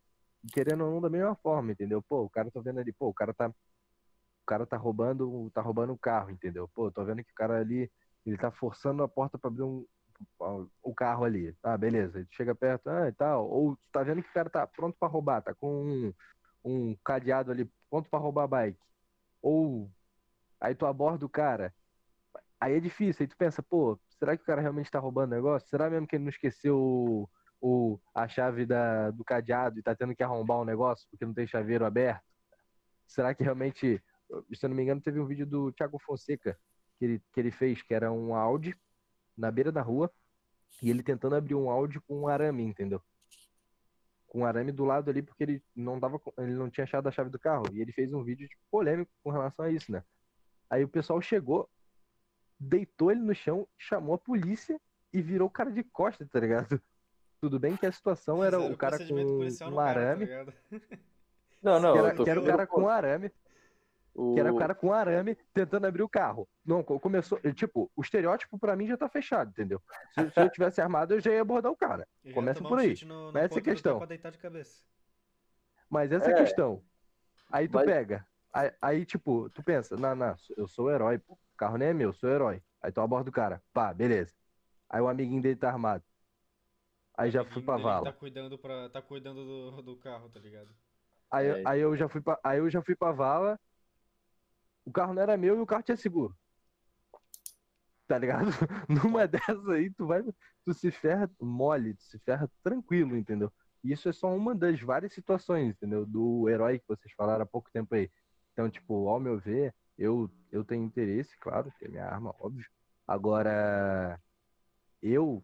querendo 0.51 0.83
ou 0.83 0.91
não 0.91 1.01
da 1.01 1.09
mesma 1.09 1.35
forma, 1.35 1.71
entendeu? 1.71 2.01
Pô, 2.01 2.23
o 2.23 2.29
cara 2.29 2.49
tá 2.49 2.59
vendo 2.59 2.79
ali, 2.79 2.91
pô, 2.91 3.07
o 3.07 3.13
cara 3.13 3.33
tá 3.33 3.49
o 3.49 4.45
cara 4.45 4.65
tá 4.65 4.75
roubando, 4.75 5.49
tá 5.53 5.61
roubando 5.61 5.93
um 5.93 5.97
carro, 5.97 6.31
entendeu? 6.31 6.67
Pô, 6.73 6.91
tô 6.91 7.05
vendo 7.05 7.23
que 7.23 7.31
o 7.31 7.35
cara 7.35 7.59
ali, 7.59 7.89
ele 8.25 8.37
tá 8.37 8.51
forçando 8.51 9.03
a 9.03 9.07
porta 9.07 9.37
para 9.37 9.49
abrir 9.49 9.63
um, 9.63 9.85
o 10.81 10.93
carro 10.93 11.25
ali. 11.25 11.53
Tá, 11.61 11.77
beleza. 11.77 12.25
Chega 12.31 12.55
perto, 12.55 12.89
ah, 12.89 13.07
e 13.07 13.11
tal. 13.11 13.49
Ou 13.49 13.75
tu 13.75 13.91
tá 13.91 14.03
vendo 14.03 14.21
que 14.21 14.29
o 14.29 14.33
cara 14.33 14.49
tá 14.49 14.65
pronto 14.67 14.97
para 14.99 15.07
roubar, 15.07 15.41
tá 15.41 15.53
com 15.53 15.85
um, 15.85 16.13
um 16.63 16.95
cadeado 17.03 17.51
ali 17.51 17.69
pronto 17.89 18.09
para 18.09 18.19
roubar 18.19 18.43
a 18.43 18.47
bike. 18.47 18.79
Ou 19.41 19.91
aí 20.59 20.75
tu 20.75 20.85
aborda 20.85 21.25
o 21.25 21.29
cara. 21.29 21.73
Aí 22.59 22.75
é 22.75 22.79
difícil. 22.79 23.23
Aí 23.23 23.27
tu 23.27 23.37
pensa, 23.37 23.63
pô, 23.63 23.99
será 24.19 24.37
que 24.37 24.43
o 24.43 24.45
cara 24.45 24.61
realmente 24.61 24.91
tá 24.91 24.99
roubando 24.99 25.31
negócio? 25.31 25.67
Será 25.69 25.89
mesmo 25.89 26.07
que 26.07 26.15
ele 26.15 26.23
não 26.23 26.29
esqueceu 26.29 26.77
o, 26.79 27.29
o, 27.59 27.99
a 28.13 28.27
chave 28.27 28.65
da, 28.65 29.11
do 29.11 29.23
cadeado 29.23 29.79
e 29.79 29.83
tá 29.83 29.95
tendo 29.95 30.15
que 30.15 30.23
arrombar 30.23 30.59
um 30.59 30.65
negócio 30.65 31.07
porque 31.09 31.25
não 31.25 31.33
tem 31.33 31.47
chaveiro 31.47 31.85
aberto? 31.85 32.23
Será 33.07 33.33
que 33.33 33.43
realmente. 33.43 34.01
Se 34.53 34.65
eu 34.65 34.69
não 34.69 34.77
me 34.77 34.83
engano, 34.83 35.01
teve 35.01 35.19
um 35.19 35.25
vídeo 35.25 35.45
do 35.45 35.73
Thiago 35.73 35.99
Fonseca 35.99 36.57
que 36.97 37.03
ele, 37.03 37.21
que 37.33 37.39
ele 37.39 37.51
fez, 37.51 37.81
que 37.81 37.93
era 37.93 38.11
um 38.11 38.33
Audi 38.33 38.77
na 39.37 39.51
beira 39.51 39.71
da 39.71 39.81
rua 39.81 40.11
e 40.81 40.89
ele 40.89 41.03
tentando 41.03 41.35
abrir 41.35 41.55
um 41.55 41.69
áudio 41.69 42.01
com 42.07 42.21
um 42.21 42.27
arame, 42.27 42.63
entendeu? 42.63 43.01
Com 44.27 44.39
um 44.39 44.45
arame 44.45 44.71
do 44.71 44.85
lado 44.85 45.09
ali 45.09 45.21
porque 45.21 45.43
ele 45.43 45.63
não 45.75 45.99
dava, 45.99 46.19
ele 46.37 46.53
não 46.53 46.69
tinha 46.69 46.83
achado 46.83 47.07
a 47.07 47.11
chave 47.11 47.29
do 47.29 47.39
carro 47.39 47.65
e 47.71 47.81
ele 47.81 47.91
fez 47.91 48.13
um 48.13 48.23
vídeo 48.23 48.47
tipo, 48.47 48.61
polêmico 48.69 49.11
com 49.23 49.31
relação 49.31 49.65
a 49.65 49.71
isso, 49.71 49.91
né? 49.91 50.03
Aí 50.69 50.83
o 50.83 50.89
pessoal 50.89 51.21
chegou, 51.21 51.69
deitou 52.59 53.11
ele 53.11 53.21
no 53.21 53.35
chão, 53.35 53.67
chamou 53.77 54.15
a 54.15 54.19
polícia 54.19 54.79
e 55.13 55.21
virou 55.21 55.47
o 55.47 55.51
cara 55.51 55.71
de 55.71 55.83
costas, 55.83 56.29
tá 56.29 56.39
ligado? 56.39 56.81
Tudo 57.41 57.59
bem 57.59 57.75
que 57.75 57.85
a 57.85 57.91
situação 57.91 58.43
era 58.43 58.59
o 58.59 58.77
cara 58.77 58.97
com 58.99 59.73
um 59.73 59.79
arame. 59.79 60.27
Cara, 60.27 60.51
tá 60.51 60.79
não, 61.61 61.79
não, 61.79 61.93
que 61.93 61.99
era, 61.99 62.23
que 62.23 62.29
era 62.29 62.39
o 62.39 62.45
cara 62.45 62.67
com 62.67 62.87
arame. 62.87 63.31
O... 64.13 64.33
Que 64.33 64.39
era 64.41 64.53
o 64.53 64.57
cara 64.57 64.75
com 64.75 64.91
arame 64.91 65.37
tentando 65.53 65.87
abrir 65.87 66.03
o 66.03 66.09
carro. 66.09 66.47
Não, 66.65 66.83
começou. 66.83 67.39
Tipo, 67.53 67.89
o 67.95 68.01
estereótipo 68.01 68.59
pra 68.59 68.75
mim 68.75 68.87
já 68.87 68.97
tá 68.97 69.07
fechado, 69.07 69.49
entendeu? 69.51 69.81
Se, 70.13 70.29
se 70.29 70.39
eu 70.39 70.49
tivesse 70.49 70.81
armado, 70.81 71.13
eu 71.13 71.21
já 71.21 71.31
ia 71.31 71.41
abordar 71.41 71.71
o 71.71 71.77
cara. 71.77 72.07
Começa 72.33 72.61
por 72.61 72.79
aí. 72.79 72.95
No, 73.05 73.27
no 73.27 73.33
Mas 73.33 73.45
essa 73.45 73.55
é 73.55 73.59
a 73.59 73.63
questão. 73.63 73.99
Mas 75.89 76.11
essa 76.11 76.31
é 76.31 76.33
a 76.33 76.37
é. 76.37 76.41
questão. 76.43 76.83
Aí 77.51 77.67
tu 77.67 77.75
Mas... 77.75 77.85
pega. 77.85 78.27
Aí, 78.53 78.71
aí, 78.81 79.05
tipo, 79.05 79.49
tu 79.51 79.63
pensa, 79.63 79.95
não, 79.95 80.13
não, 80.13 80.35
eu 80.57 80.67
sou 80.67 80.87
o 80.87 80.91
herói, 80.91 81.17
pô. 81.17 81.33
O 81.33 81.57
carro 81.57 81.77
nem 81.77 81.89
é 81.89 81.93
meu, 81.93 82.11
sou 82.11 82.29
o 82.29 82.33
herói. 82.33 82.61
Aí 82.81 82.91
tu 82.91 82.99
aborda 82.99 83.29
o 83.29 83.33
cara. 83.33 83.61
Pá, 83.71 83.93
beleza. 83.93 84.33
Aí 84.89 84.99
o 84.99 85.07
amiguinho 85.07 85.41
dele 85.41 85.55
tá 85.55 85.69
armado. 85.69 86.03
Aí 87.15 87.31
já 87.31 87.45
fui 87.45 87.61
pra 87.61 87.77
vala. 87.77 88.05
Tá 88.05 88.13
cuidando, 88.13 88.57
pra, 88.57 88.89
tá 88.89 89.01
cuidando 89.01 89.45
do, 89.45 89.81
do 89.81 89.95
carro, 89.97 90.29
tá 90.29 90.39
ligado? 90.39 90.69
Aí, 91.29 91.47
é. 91.47 91.63
aí, 91.65 91.79
eu 91.79 91.95
já 91.95 92.09
fui 92.09 92.19
pra, 92.19 92.37
aí 92.43 92.57
eu 92.57 92.69
já 92.69 92.81
fui 92.81 92.95
pra 92.95 93.11
vala 93.11 93.59
o 94.91 94.93
carro 94.93 95.13
não 95.13 95.21
era 95.21 95.37
meu 95.37 95.57
e 95.57 95.61
o 95.61 95.65
carro 95.65 95.83
tinha 95.83 95.95
seguro. 95.95 96.37
Tá 98.07 98.17
ligado? 98.17 98.49
Numa 98.89 99.25
dessas 99.25 99.67
aí, 99.69 99.89
tu 99.89 100.05
vai, 100.05 100.21
tu 100.65 100.73
se 100.73 100.91
ferra 100.91 101.31
mole, 101.39 101.93
tu 101.93 102.03
se 102.03 102.19
ferra 102.19 102.51
tranquilo, 102.61 103.15
entendeu? 103.15 103.51
E 103.83 103.93
isso 103.93 104.09
é 104.09 104.13
só 104.13 104.35
uma 104.35 104.53
das 104.53 104.81
várias 104.81 105.13
situações, 105.13 105.69
entendeu? 105.69 106.05
Do 106.05 106.49
herói 106.49 106.77
que 106.77 106.87
vocês 106.87 107.13
falaram 107.15 107.43
há 107.43 107.45
pouco 107.45 107.71
tempo 107.71 107.95
aí. 107.95 108.11
Então, 108.51 108.69
tipo, 108.69 109.07
ao 109.07 109.19
meu 109.19 109.39
ver, 109.39 109.73
eu, 109.97 110.29
eu 110.51 110.63
tenho 110.65 110.83
interesse, 110.83 111.37
claro, 111.39 111.71
que 111.79 111.85
é 111.85 111.87
minha 111.87 112.05
arma, 112.05 112.35
óbvio. 112.37 112.67
Agora, 113.07 114.19
eu 115.01 115.41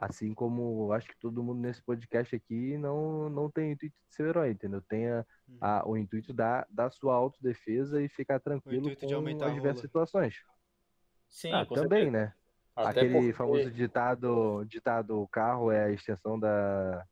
Assim 0.00 0.32
como 0.32 0.94
acho 0.94 1.06
que 1.08 1.18
todo 1.18 1.42
mundo 1.42 1.60
nesse 1.60 1.82
podcast 1.82 2.34
aqui 2.34 2.78
não, 2.78 3.28
não 3.28 3.50
tem 3.50 3.68
o 3.68 3.72
intuito 3.72 3.94
de 4.08 4.16
ser 4.16 4.28
herói, 4.28 4.52
entendeu? 4.52 4.80
Tem 4.80 5.06
a, 5.10 5.26
uhum. 5.46 5.58
a, 5.60 5.86
o 5.86 5.94
intuito 5.94 6.32
da, 6.32 6.66
da 6.70 6.90
sua 6.90 7.14
autodefesa 7.14 8.00
e 8.00 8.08
ficar 8.08 8.40
tranquilo 8.40 8.96
com 8.96 9.44
as 9.44 9.52
diversas 9.52 9.82
situações. 9.82 10.36
Sim, 11.28 11.52
ah, 11.52 11.66
também, 11.66 12.04
certeza. 12.04 12.10
né? 12.10 12.32
Até 12.74 13.00
Aquele 13.00 13.12
porque... 13.12 13.32
famoso 13.34 13.70
ditado, 13.70 14.64
ditado 14.64 15.28
carro 15.28 15.70
é 15.70 15.84
a 15.84 15.90
extensão 15.90 16.40
da, 16.40 17.06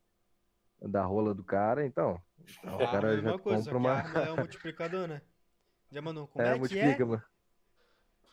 da 0.80 1.05
rola 1.05 1.34
do 1.34 1.45
cara, 1.45 1.84
então. 1.84 2.18
então 2.59 2.74
o 2.74 2.78
cara 2.91 3.20
já 3.20 3.39
coisa, 3.39 3.70
compra 3.70 3.76
uma. 3.76 4.18
é 4.18 4.32
um 4.32 4.36
multiplicador, 4.36 5.07
né? 5.07 5.20
Já 5.93 6.01
mandou, 6.01 6.26
como 6.32 6.43
é, 6.43 6.55
é 6.55 6.59
multiplica, 6.59 6.97
que 6.97 7.03
é? 7.03 7.05
mano. 7.05 7.22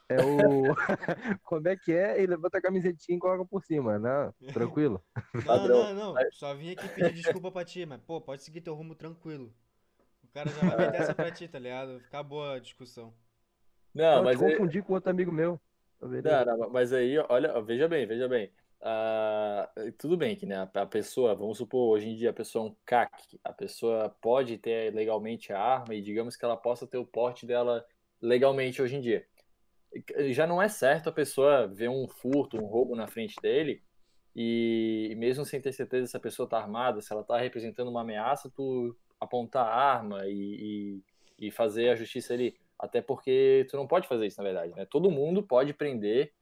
É 0.08 0.18
o. 0.22 0.76
Como 1.44 1.68
é 1.68 1.76
que 1.76 1.92
é? 1.92 2.18
Ele 2.18 2.28
levanta 2.28 2.58
a 2.60 2.62
camisetinha 2.62 3.18
e 3.18 3.20
coloca 3.20 3.46
por 3.46 3.64
cima, 3.64 3.98
né? 3.98 4.32
Tranquilo. 4.54 5.04
Não, 5.46 5.68
não, 5.68 5.94
não. 5.94 6.16
Só 6.32 6.54
vim 6.54 6.72
aqui 6.72 6.88
pedir 6.90 7.14
desculpa 7.14 7.52
pra 7.52 7.66
ti, 7.66 7.86
mas, 7.86 8.00
pô, 8.02 8.22
pode 8.22 8.44
seguir 8.44 8.62
teu 8.62 8.76
rumo 8.76 8.96
tranquilo. 8.96 9.54
O 10.24 10.28
cara 10.34 10.50
já 10.50 10.76
vai 10.76 10.86
meter 10.86 11.02
essa 11.02 11.14
pra 11.14 11.32
ti, 11.32 11.48
tá 11.48 11.58
ligado? 11.58 12.00
Ficar 12.02 12.24
boa 12.24 12.56
a 12.56 12.60
discussão. 12.60 13.14
Não, 13.94 14.24
mas. 14.24 14.42
Eu 14.42 14.52
confundi 14.52 14.82
com 14.82 14.94
outro 14.94 15.10
amigo 15.10 15.32
meu. 15.32 15.60
Não, 16.02 16.58
não, 16.58 16.70
mas 16.70 16.94
aí, 16.94 17.18
olha, 17.30 17.60
veja 17.62 17.88
bem, 17.88 18.06
veja 18.06 18.28
bem. 18.28 18.52
Uh, 18.82 19.92
tudo 19.98 20.16
bem 20.16 20.36
que 20.36 20.46
né, 20.46 20.70
a 20.72 20.86
pessoa, 20.86 21.34
vamos 21.34 21.58
supor, 21.58 21.96
hoje 21.96 22.10
em 22.10 22.16
dia 22.16 22.30
a 22.30 22.34
pessoa 22.34 22.68
é 22.68 22.70
um 22.70 22.76
CAC, 22.86 23.40
a 23.44 23.52
pessoa 23.52 24.16
pode 24.22 24.60
ter 24.60 24.94
legalmente 24.94 25.52
a 25.52 25.60
arma 25.60 25.96
e 25.96 26.02
digamos 26.02 26.36
que 26.36 26.46
ela 26.46 26.56
possa 26.56 26.86
ter 26.86 26.98
o 26.98 27.06
porte 27.06 27.48
dela 27.48 27.84
legalmente 28.22 28.82
hoje 28.82 28.98
em 28.98 29.02
dia 29.02 29.26
já 30.32 30.46
não 30.46 30.62
é 30.62 30.68
certo 30.68 31.10
a 31.10 31.12
pessoa 31.12 31.68
ver 31.68 31.90
um 31.90 32.08
furto, 32.08 32.58
um 32.58 32.66
roubo 32.66 32.96
na 32.96 33.08
frente 33.08 33.36
dele 33.42 33.82
e 34.36 35.16
mesmo 35.18 35.46
sem 35.46 35.62
ter 35.62 35.72
certeza 35.72 36.08
se 36.08 36.18
a 36.18 36.20
pessoa 36.20 36.46
está 36.46 36.58
armada, 36.58 37.00
se 37.02 37.12
ela 37.12 37.22
está 37.22 37.38
representando 37.38 37.90
uma 37.90 38.02
ameaça, 38.02 38.50
tu 38.50 38.96
apontar 39.20 39.66
a 39.66 39.74
arma 39.74 40.28
e, 40.28 41.02
e, 41.40 41.48
e, 41.48 41.52
fazer 41.52 41.90
a 41.90 41.96
justiça 41.96 42.34
ali. 42.34 42.58
Até 42.78 43.02
porque 43.02 43.66
tu 43.70 43.78
não 43.78 43.88
pode 43.88 44.08
fazer 44.08 44.26
isso, 44.26 44.38
na 44.38 44.44
verdade. 44.44 44.74
Né? 44.76 44.86
Todo 44.86 45.10
mundo 45.10 45.42
pode 45.42 45.74
prender, 45.74 46.34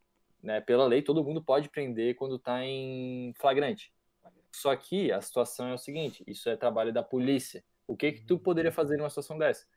né? 0.41 0.59
pela 0.59 0.87
lei, 0.87 1.03
todo 1.03 1.23
mundo 1.23 1.43
pode 1.43 1.69
prender 1.69 2.15
quando 2.15 2.37
está 2.37 2.65
em 2.65 3.31
flagrante. 3.37 3.93
Só 4.51 4.75
que 4.75 5.11
a 5.11 5.21
situação 5.21 5.67
é 5.67 5.73
o 5.73 5.77
seguinte: 5.77 6.23
isso 6.25 6.49
é 6.49 6.55
trabalho 6.55 6.91
da 6.91 7.03
polícia. 7.03 7.63
O 7.87 7.95
que, 7.95 8.11
que 8.11 8.21
tu 8.21 8.39
poderia 8.39 8.71
fazer 8.71 8.97
numa 8.97 9.09
situação 9.09 9.37
dessa? 9.37 9.67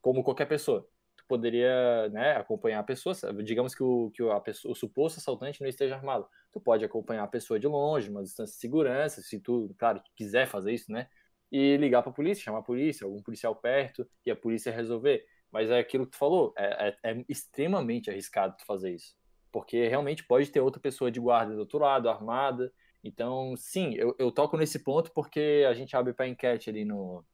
Como 0.00 0.24
qualquer 0.24 0.46
pessoa 0.46 0.88
poderia 1.28 2.08
né, 2.10 2.32
acompanhar 2.36 2.80
a 2.80 2.82
pessoa. 2.82 3.14
Digamos 3.44 3.74
que, 3.74 3.82
o, 3.82 4.10
que 4.10 4.22
a 4.22 4.40
pessoa, 4.40 4.72
o 4.72 4.74
suposto 4.74 5.18
assaltante 5.18 5.60
não 5.60 5.68
esteja 5.68 5.96
armado. 5.96 6.26
Tu 6.52 6.60
pode 6.60 6.84
acompanhar 6.84 7.24
a 7.24 7.28
pessoa 7.28 7.58
de 7.58 7.66
longe, 7.66 8.10
uma 8.10 8.22
distância 8.22 8.54
de 8.54 8.60
segurança, 8.60 9.22
se 9.22 9.40
tu, 9.40 9.74
claro, 9.78 10.02
quiser 10.14 10.46
fazer 10.46 10.72
isso, 10.72 10.90
né? 10.90 11.08
E 11.50 11.76
ligar 11.76 12.02
para 12.02 12.10
a 12.10 12.14
polícia, 12.14 12.44
chamar 12.44 12.58
a 12.58 12.62
polícia, 12.62 13.04
algum 13.04 13.22
policial 13.22 13.54
perto 13.54 14.08
e 14.24 14.30
a 14.30 14.36
polícia 14.36 14.72
resolver. 14.72 15.24
Mas 15.50 15.70
é 15.70 15.78
aquilo 15.78 16.04
que 16.06 16.12
tu 16.12 16.18
falou, 16.18 16.52
é, 16.56 16.96
é, 17.04 17.12
é 17.12 17.24
extremamente 17.28 18.10
arriscado 18.10 18.56
tu 18.58 18.64
fazer 18.66 18.92
isso. 18.94 19.14
porque 19.52 19.88
realmente 19.88 20.24
pode 20.24 20.50
ter 20.50 20.60
outra 20.60 20.80
pessoa 20.80 21.10
de 21.10 21.20
guarda 21.20 21.54
do 21.54 21.60
outro 21.60 21.78
lado, 21.78 22.08
armada. 22.10 22.72
Então, 23.02 23.54
sim, 23.56 23.94
eu, 23.94 24.14
eu 24.18 24.30
toco 24.30 24.56
nesse 24.56 24.80
ponto 24.80 25.10
porque 25.12 25.64
a 25.68 25.72
gente 25.74 25.96
abre 25.96 26.12
para 26.12 26.28
enquete 26.28 26.68
ali 26.68 26.84
no, 26.84 27.24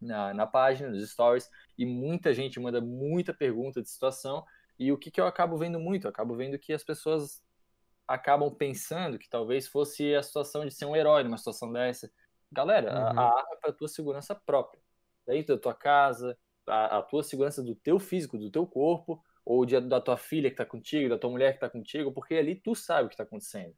na, 0.00 0.32
na 0.32 0.46
página, 0.46 0.90
nos 0.90 1.10
stories, 1.10 1.50
e 1.76 1.84
muita 1.84 2.32
gente 2.32 2.58
manda 2.58 2.80
muita 2.80 3.34
pergunta 3.34 3.82
de 3.82 3.88
situação. 3.88 4.44
E 4.78 4.90
o 4.90 4.98
que, 4.98 5.10
que 5.10 5.20
eu 5.20 5.26
acabo 5.26 5.56
vendo 5.58 5.78
muito? 5.78 6.06
Eu 6.06 6.10
acabo 6.10 6.34
vendo 6.34 6.58
que 6.58 6.72
as 6.72 6.82
pessoas 6.82 7.42
acabam 8.08 8.52
pensando 8.52 9.18
que 9.18 9.28
talvez 9.28 9.68
fosse 9.68 10.14
a 10.14 10.22
situação 10.22 10.64
de 10.64 10.72
ser 10.72 10.86
um 10.86 10.96
herói 10.96 11.22
numa 11.22 11.38
situação 11.38 11.72
dessa. 11.72 12.10
Galera, 12.50 12.90
uhum. 12.90 13.20
a, 13.20 13.22
a, 13.22 13.38
arma 13.38 13.48
é 13.52 13.56
para 13.56 13.72
tua 13.72 13.88
segurança 13.88 14.34
própria, 14.34 14.82
dentro 15.26 15.54
da 15.54 15.60
tua 15.60 15.74
casa, 15.74 16.36
a, 16.66 16.98
a, 16.98 17.02
tua 17.02 17.22
segurança 17.22 17.62
do 17.62 17.74
teu 17.74 17.98
físico, 17.98 18.38
do 18.38 18.50
teu 18.50 18.66
corpo, 18.66 19.22
ou 19.44 19.64
de, 19.64 19.78
da 19.80 20.00
tua 20.00 20.16
filha 20.16 20.48
que 20.48 20.54
está 20.54 20.64
contigo, 20.64 21.08
da 21.08 21.18
tua 21.18 21.30
mulher 21.30 21.52
que 21.52 21.56
está 21.58 21.68
contigo, 21.68 22.12
porque 22.12 22.34
ali 22.34 22.54
tu 22.54 22.74
sabe 22.74 23.06
o 23.06 23.08
que 23.08 23.14
está 23.14 23.24
acontecendo 23.24 23.74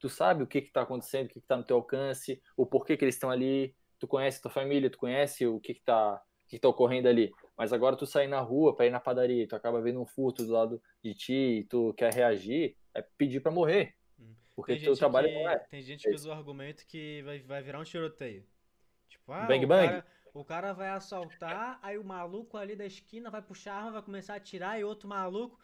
tu 0.00 0.08
sabe 0.08 0.42
o 0.42 0.46
que 0.46 0.58
está 0.58 0.82
acontecendo, 0.82 1.26
o 1.26 1.28
que 1.28 1.38
está 1.38 1.56
no 1.56 1.62
teu 1.62 1.76
alcance, 1.76 2.42
o 2.56 2.64
porquê 2.64 2.96
que 2.96 3.04
eles 3.04 3.14
estão 3.14 3.30
ali, 3.30 3.76
tu 4.00 4.08
conhece 4.08 4.42
tua 4.42 4.50
família, 4.50 4.90
tu 4.90 4.98
conhece 4.98 5.46
o 5.46 5.60
que 5.60 5.72
está 5.72 6.20
que 6.48 6.58
tá 6.58 6.68
ocorrendo 6.68 7.08
ali. 7.08 7.30
Mas 7.56 7.72
agora 7.72 7.94
tu 7.94 8.04
sair 8.04 8.26
na 8.26 8.40
rua 8.40 8.74
para 8.74 8.86
ir 8.86 8.90
na 8.90 8.98
padaria, 8.98 9.46
tu 9.46 9.54
acaba 9.54 9.80
vendo 9.80 10.00
um 10.00 10.06
furto 10.06 10.44
do 10.44 10.52
lado 10.52 10.82
de 11.00 11.14
ti 11.14 11.32
e 11.32 11.64
tu 11.64 11.94
quer 11.94 12.12
reagir, 12.12 12.76
é 12.92 13.02
pedir 13.16 13.38
para 13.38 13.52
morrer. 13.52 13.94
Hum. 14.18 14.34
Porque 14.56 14.72
tem 14.72 14.82
teu 14.82 14.96
trabalho 14.96 15.28
que, 15.28 15.34
é. 15.34 15.58
Tem 15.70 15.80
gente 15.80 16.02
que 16.02 16.12
usa 16.12 16.28
o 16.28 16.32
argumento 16.32 16.84
que 16.86 17.22
vai, 17.22 17.38
vai 17.38 17.62
virar 17.62 17.78
um 17.78 17.84
tiroteio. 17.84 18.44
Tipo, 19.08 19.30
ah, 19.30 19.46
bang, 19.46 19.64
o, 19.64 19.68
bang. 19.68 19.86
Cara, 19.86 20.06
o 20.34 20.44
cara 20.44 20.72
vai 20.72 20.88
assaltar, 20.88 21.78
aí 21.82 21.96
o 21.96 22.04
maluco 22.04 22.56
ali 22.56 22.74
da 22.74 22.84
esquina 22.84 23.30
vai 23.30 23.42
puxar 23.42 23.74
a 23.74 23.76
arma, 23.76 23.92
vai 23.92 24.02
começar 24.02 24.34
a 24.34 24.36
atirar 24.38 24.80
e 24.80 24.82
outro 24.82 25.08
maluco 25.08 25.56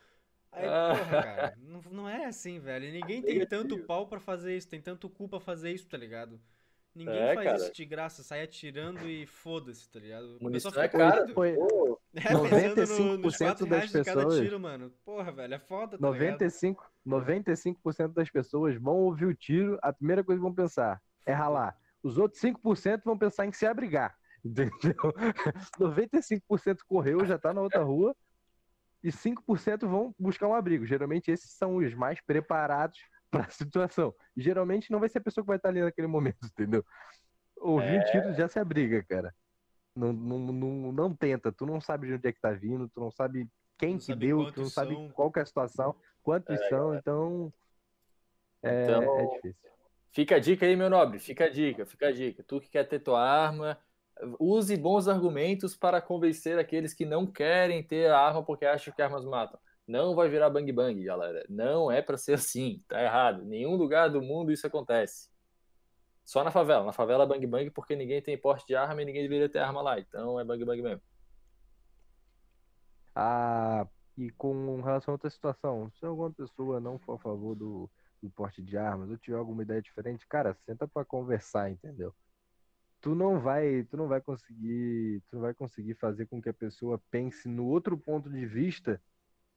Aí, 0.57 0.67
ah. 0.67 0.95
porra, 0.97 1.23
cara, 1.23 1.59
não, 1.59 1.81
não 1.91 2.09
é 2.09 2.25
assim, 2.25 2.59
velho. 2.59 2.91
Ninguém 2.91 3.21
tem 3.23 3.47
tanto 3.47 3.79
pau 3.85 4.07
para 4.07 4.19
fazer 4.19 4.57
isso, 4.57 4.69
tem 4.69 4.81
tanto 4.81 5.09
cu 5.09 5.29
pra 5.29 5.39
fazer 5.39 5.73
isso, 5.73 5.87
tá 5.87 5.99
ligado? 5.99 6.41
Ninguém 6.97 7.15
é, 7.15 7.35
faz 7.35 7.47
cara. 7.47 7.57
isso 7.59 7.73
de 7.75 7.85
graça, 7.85 8.23
sai 8.23 8.41
atirando 8.41 9.07
e 9.07 9.27
foda-se, 9.27 9.87
tá 9.91 10.01
ligado? 10.01 10.39
O 10.41 10.51
pessoal 10.51 10.73
fica 10.73 10.85
é 10.87 10.89
cara, 10.89 11.29
foi, 11.29 11.51
é, 11.51 12.21
95% 12.33 13.19
nos 13.19 13.39
das 13.69 13.91
pessoas. 13.91 14.41
Tiro, 14.41 14.59
mano. 14.59 14.91
Porra, 15.05 15.31
velho, 15.31 15.53
é 15.53 15.59
foda, 15.59 15.99
tá 15.99 16.07
95, 16.07 16.91
95% 17.07 18.15
das 18.15 18.31
pessoas 18.31 18.75
vão 18.81 18.95
ouvir 18.95 19.27
o 19.27 19.35
tiro, 19.35 19.79
a 19.83 19.93
primeira 19.93 20.25
coisa 20.25 20.39
que 20.39 20.43
vão 20.43 20.55
pensar 20.55 21.03
é 21.27 21.35
ralar. 21.35 21.77
Os 22.03 22.17
outros 22.17 22.41
5% 22.41 23.03
vão 23.05 23.19
pensar 23.19 23.45
em 23.45 23.53
se 23.53 23.67
abrigar. 23.67 24.17
Entendeu? 24.43 25.13
95% 25.79 26.79
correu, 26.89 27.27
já 27.27 27.39
tá 27.39 27.53
na 27.53 27.61
outra 27.61 27.83
rua 27.83 28.17
e 29.05 29.11
5% 29.11 29.87
vão 29.87 30.15
buscar 30.19 30.49
um 30.49 30.55
abrigo. 30.55 30.87
Geralmente 30.87 31.31
esses 31.31 31.51
são 31.51 31.77
os 31.77 31.93
mais 31.93 32.23
preparados 32.23 32.99
para 33.39 33.47
a 33.47 33.51
situação. 33.51 34.15
Geralmente 34.37 34.91
não 34.91 35.01
vai 35.01 35.09
ser 35.09 35.19
a 35.19 35.23
pessoa 35.23 35.45
que 35.45 35.49
vai 35.49 35.57
estar 35.57 35.69
ali 35.69 35.81
naquele 35.81 36.07
momento, 36.07 36.39
entendeu? 36.53 36.85
Ouvir 37.57 38.01
é... 38.01 38.05
tiro 38.05 38.35
já 38.35 38.49
se 38.49 38.59
abriga, 38.59 39.03
cara. 39.05 39.35
Não, 39.95 40.13
não, 40.13 40.39
não, 40.39 40.93
não 40.93 41.17
tenta, 41.17 41.51
tu 41.51 41.65
não 41.65 41.81
sabe 41.81 42.09
de 42.09 42.15
onde 42.15 42.29
é 42.29 42.33
que 42.33 42.41
tá 42.41 42.53
vindo, 42.53 42.89
tu 42.89 43.01
não 43.01 43.11
sabe 43.11 43.49
quem 43.79 43.93
não 43.93 43.99
que 43.99 44.15
deu, 44.15 44.53
tu 44.53 44.61
não 44.61 44.69
são. 44.69 44.85
sabe 44.85 45.13
qual 45.15 45.33
é 45.35 45.41
a 45.41 45.47
situação, 45.47 45.97
quantos 46.23 46.61
é, 46.61 46.69
são, 46.69 46.93
é. 46.93 46.99
então 46.99 47.53
é, 48.63 48.83
então 48.83 49.19
é 49.19 49.27
difícil. 49.37 49.71
Fica 50.13 50.37
a 50.37 50.39
dica 50.39 50.67
aí, 50.67 50.77
meu 50.77 50.91
nobre, 50.91 51.19
fica 51.19 51.45
a 51.45 51.49
dica, 51.49 51.85
fica 51.85 52.09
a 52.09 52.13
dica. 52.13 52.43
Tu 52.43 52.61
que 52.61 52.71
quer 52.71 52.85
ter 52.85 53.01
tua 53.01 53.21
arma, 53.21 53.79
use 54.41 54.75
bons 54.77 55.09
argumentos 55.09 55.77
para 55.77 56.01
convencer 56.01 56.59
aqueles 56.59 56.95
que 56.95 57.05
não 57.05 57.27
querem 57.27 57.83
ter 57.83 58.11
a 58.11 58.19
arma 58.19 58.43
porque 58.43 58.65
acham 58.65 58.95
que 58.95 59.03
armas 59.03 59.25
matam. 59.25 59.61
Não 59.87 60.15
vai 60.15 60.29
virar 60.29 60.51
bang 60.51 60.71
bang, 60.73 61.03
galera. 61.05 61.45
Não 61.49 61.91
é 61.91 62.03
para 62.03 62.17
ser 62.17 62.35
assim. 62.41 62.83
Tá 62.89 63.03
errado. 63.03 63.43
Em 63.43 63.47
nenhum 63.47 63.77
lugar 63.77 64.09
do 64.11 64.21
mundo 64.21 64.53
isso 64.53 64.67
acontece. 64.67 65.31
Só 66.25 66.43
na 66.43 66.51
favela. 66.51 66.85
Na 66.85 66.93
favela 66.93 67.25
é 67.25 67.27
bang 67.27 67.47
bang 67.47 67.71
porque 67.71 67.95
ninguém 67.95 68.21
tem 68.21 68.37
porte 68.37 68.67
de 68.67 68.75
arma 68.75 69.03
e 69.03 69.05
ninguém 69.05 69.23
deveria 69.23 69.49
ter 69.49 69.59
arma 69.61 69.81
lá. 69.83 69.99
Então 69.99 70.41
é 70.41 70.45
bang 70.45 70.65
bang 70.65 70.83
mesmo. 70.83 71.03
Ah, 73.15 73.87
e 74.17 74.31
com 74.31 74.81
relação 74.83 75.13
a 75.13 75.15
outra 75.15 75.31
situação, 75.31 75.91
se 75.99 76.05
alguma 76.05 76.31
pessoa 76.33 76.81
não 76.81 76.99
for 76.99 77.15
a 77.15 77.19
favor 77.19 77.55
do, 77.55 77.91
do 78.23 78.29
porte 78.31 78.63
de 78.63 78.77
armas 78.77 79.09
ou 79.09 79.17
tiver 79.17 79.39
alguma 79.39 79.63
ideia 79.63 79.81
diferente, 79.81 80.27
cara, 80.27 80.55
senta 80.67 80.87
para 80.87 81.05
conversar, 81.05 81.71
entendeu? 81.71 82.15
tu 83.07 83.15
não 83.15 83.39
vai, 83.39 83.85
tu 83.85 83.97
não 83.97 84.09
vai 84.09 84.21
conseguir, 84.21 85.23
tu 85.29 85.37
não 85.37 85.43
vai 85.43 85.55
conseguir 85.55 85.95
fazer 85.95 86.27
com 86.27 86.43
que 86.43 86.49
a 86.49 86.55
pessoa 86.55 87.01
pense 87.09 87.49
no 87.49 87.65
outro 87.67 87.97
ponto 87.97 88.29
de 88.29 88.45
vista 88.45 89.01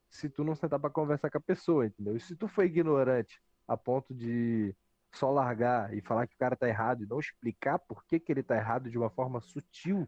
se 0.10 0.30
tu 0.30 0.43
não 0.43 0.55
sentar 0.55 0.80
para 0.80 0.89
conversar 0.89 1.30
com 1.30 1.38
a 1.38 1.41
pessoa, 1.41 1.86
entendeu? 1.86 2.16
E 2.16 2.20
se 2.20 2.36
tu 2.36 2.47
for 2.47 2.64
ignorante 2.64 3.39
a 3.68 3.78
ponto 3.78 4.14
de 4.14 4.76
só 5.14 5.32
largar 5.32 5.93
e 5.93 6.01
falar 6.01 6.28
que 6.28 6.36
o 6.36 6.39
cara 6.39 6.55
tá 6.55 6.68
errado 6.68 7.03
e 7.03 7.07
não 7.07 7.20
explicar 7.20 7.80
por 7.80 8.05
que, 8.05 8.20
que 8.20 8.32
ele 8.32 8.43
tá 8.43 8.55
errado 8.55 8.89
de 8.89 8.97
uma 8.97 9.10
forma 9.10 9.39
sutil, 9.41 10.07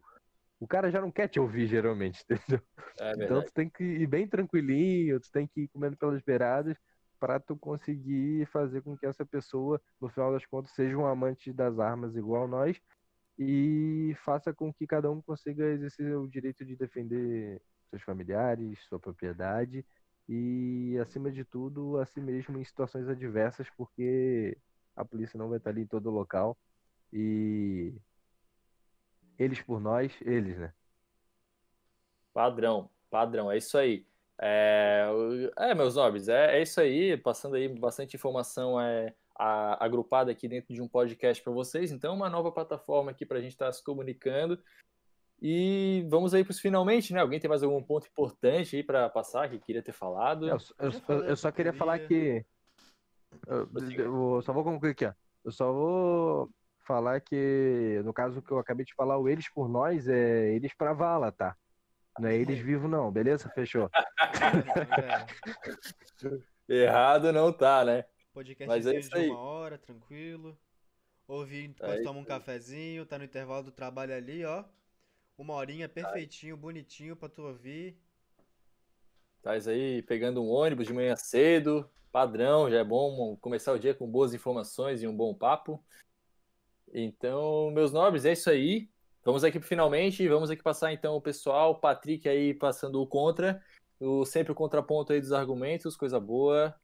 o 0.58 0.66
cara 0.66 0.90
já 0.90 1.00
não 1.00 1.10
quer 1.10 1.28
te 1.28 1.40
ouvir 1.40 1.66
geralmente, 1.66 2.24
entendeu? 2.30 2.62
É 3.00 3.12
então 3.12 3.42
tu 3.42 3.52
tem 3.52 3.68
que 3.68 3.82
ir 3.82 4.06
bem 4.06 4.26
tranquilinho, 4.26 5.20
tu 5.20 5.30
tem 5.30 5.46
que 5.46 5.62
ir 5.62 5.68
comendo 5.68 5.96
pelas 5.96 6.22
beiradas 6.22 6.76
para 7.18 7.38
tu 7.38 7.56
conseguir 7.56 8.46
fazer 8.46 8.82
com 8.82 8.96
que 8.96 9.06
essa 9.06 9.24
pessoa, 9.24 9.80
no 10.00 10.08
final 10.08 10.32
das 10.32 10.44
contas, 10.44 10.72
seja 10.72 10.96
um 10.96 11.06
amante 11.06 11.52
das 11.52 11.78
armas 11.78 12.16
igual 12.16 12.48
nós 12.48 12.80
e 13.38 14.14
faça 14.24 14.52
com 14.52 14.72
que 14.72 14.86
cada 14.86 15.10
um 15.10 15.22
consiga 15.22 15.64
exercer 15.66 16.16
o 16.16 16.28
direito 16.28 16.64
de 16.64 16.76
defender 16.76 17.60
seus 17.92 18.02
familiares, 18.02 18.80
sua 18.88 18.98
propriedade 18.98 19.84
e, 20.28 20.96
acima 21.00 21.30
de 21.30 21.44
tudo, 21.44 21.98
a 21.98 22.06
si 22.06 22.20
mesmo 22.20 22.58
em 22.58 22.64
situações 22.64 23.08
adversas, 23.08 23.68
porque 23.76 24.56
a 24.96 25.04
polícia 25.04 25.38
não 25.38 25.48
vai 25.48 25.58
estar 25.58 25.70
ali 25.70 25.82
em 25.82 25.86
todo 25.86 26.10
local 26.10 26.56
e 27.12 27.94
eles 29.38 29.60
por 29.60 29.80
nós, 29.80 30.12
eles, 30.22 30.58
né? 30.58 30.72
Padrão, 32.32 32.88
padrão, 33.10 33.50
é 33.52 33.58
isso 33.58 33.76
aí. 33.76 34.06
É, 34.40 35.06
é 35.58 35.74
meus 35.74 35.96
nobres, 35.96 36.28
é, 36.28 36.58
é 36.58 36.62
isso 36.62 36.80
aí, 36.80 37.16
passando 37.16 37.56
aí 37.56 37.68
bastante 37.68 38.16
informação 38.16 38.80
é, 38.80 39.14
a, 39.36 39.84
agrupada 39.84 40.30
aqui 40.32 40.48
dentro 40.48 40.72
de 40.72 40.80
um 40.80 40.88
podcast 40.88 41.42
para 41.42 41.52
vocês. 41.52 41.92
Então, 41.92 42.14
uma 42.14 42.30
nova 42.30 42.50
plataforma 42.50 43.10
aqui 43.10 43.26
para 43.26 43.38
a 43.38 43.40
gente 43.40 43.52
estar 43.52 43.66
tá 43.66 43.72
se 43.72 43.84
comunicando. 43.84 44.58
E 45.44 46.06
vamos 46.08 46.32
aí 46.34 46.44
para 46.44 46.52
os 46.52 46.60
finalmente, 46.60 47.12
né? 47.12 47.20
Alguém 47.20 47.40
tem 47.40 47.50
mais 47.50 47.64
algum 47.64 47.82
ponto 47.82 48.06
importante 48.06 48.76
aí 48.76 48.84
para 48.84 49.10
passar 49.10 49.50
que 49.50 49.58
queria 49.58 49.82
ter 49.82 49.90
falado? 49.90 50.48
Eu, 50.48 50.56
eu, 50.78 50.92
eu 51.24 51.36
só 51.36 51.50
queria 51.50 51.72
falar 51.72 51.98
que. 51.98 52.46
Eu, 53.48 53.68
eu, 53.98 54.42
só 54.42 54.52
vou 54.52 54.62
concluir 54.62 54.92
aqui, 54.92 55.04
ó. 55.04 55.12
Eu 55.44 55.50
só 55.50 55.72
vou 55.72 56.48
falar 56.86 57.20
que, 57.20 58.00
no 58.04 58.12
caso 58.12 58.40
que 58.40 58.52
eu 58.52 58.58
acabei 58.58 58.86
de 58.86 58.94
falar, 58.94 59.18
o 59.18 59.28
eles 59.28 59.52
por 59.52 59.68
nós 59.68 60.06
é 60.06 60.54
eles 60.54 60.72
para 60.74 60.92
vala, 60.92 61.32
tá? 61.32 61.56
Não 62.20 62.28
é 62.28 62.36
eles 62.36 62.60
vivo, 62.60 62.86
não, 62.86 63.10
beleza? 63.10 63.48
Fechou. 63.48 63.90
Errado 66.68 67.32
não 67.32 67.52
tá, 67.52 67.84
né? 67.84 68.04
Podcast 68.32 68.88
é 68.88 69.00
de 69.00 69.30
uma 69.30 69.40
hora, 69.40 69.76
tranquilo. 69.76 70.56
Ouvir 71.26 71.64
enquanto 71.64 71.98
é 71.98 72.02
toma 72.02 72.20
um 72.20 72.24
cafezinho, 72.24 73.04
tá 73.04 73.18
no 73.18 73.24
intervalo 73.24 73.64
do 73.64 73.72
trabalho 73.72 74.14
ali, 74.14 74.44
ó. 74.44 74.64
Uma 75.36 75.54
horinha 75.54 75.88
perfeitinho, 75.88 76.56
bonitinho 76.56 77.16
pra 77.16 77.28
tu 77.28 77.42
ouvir. 77.42 77.96
Tá 79.42 79.52
aí 79.52 80.02
pegando 80.02 80.42
um 80.42 80.48
ônibus 80.48 80.86
de 80.86 80.92
manhã 80.92 81.16
cedo, 81.16 81.90
padrão, 82.12 82.70
já 82.70 82.78
é 82.78 82.84
bom 82.84 83.36
começar 83.36 83.72
o 83.72 83.78
dia 83.78 83.94
com 83.94 84.08
boas 84.08 84.32
informações 84.32 85.02
e 85.02 85.08
um 85.08 85.16
bom 85.16 85.34
papo. 85.34 85.82
Então, 86.92 87.70
meus 87.70 87.90
nobres, 87.90 88.24
é 88.24 88.32
isso 88.32 88.50
aí. 88.50 88.88
Vamos 89.24 89.42
aqui 89.44 89.60
finalmente, 89.60 90.28
vamos 90.28 90.50
aqui 90.50 90.62
passar 90.62 90.92
então 90.92 91.16
o 91.16 91.20
pessoal, 91.20 91.72
o 91.72 91.80
Patrick 91.80 92.28
aí 92.28 92.52
passando 92.52 93.00
o 93.00 93.06
contra, 93.06 93.62
o, 93.98 94.24
sempre 94.24 94.52
o 94.52 94.54
contraponto 94.54 95.12
aí 95.12 95.20
dos 95.20 95.32
argumentos, 95.32 95.96
coisa 95.96 96.20
boa. 96.20 96.74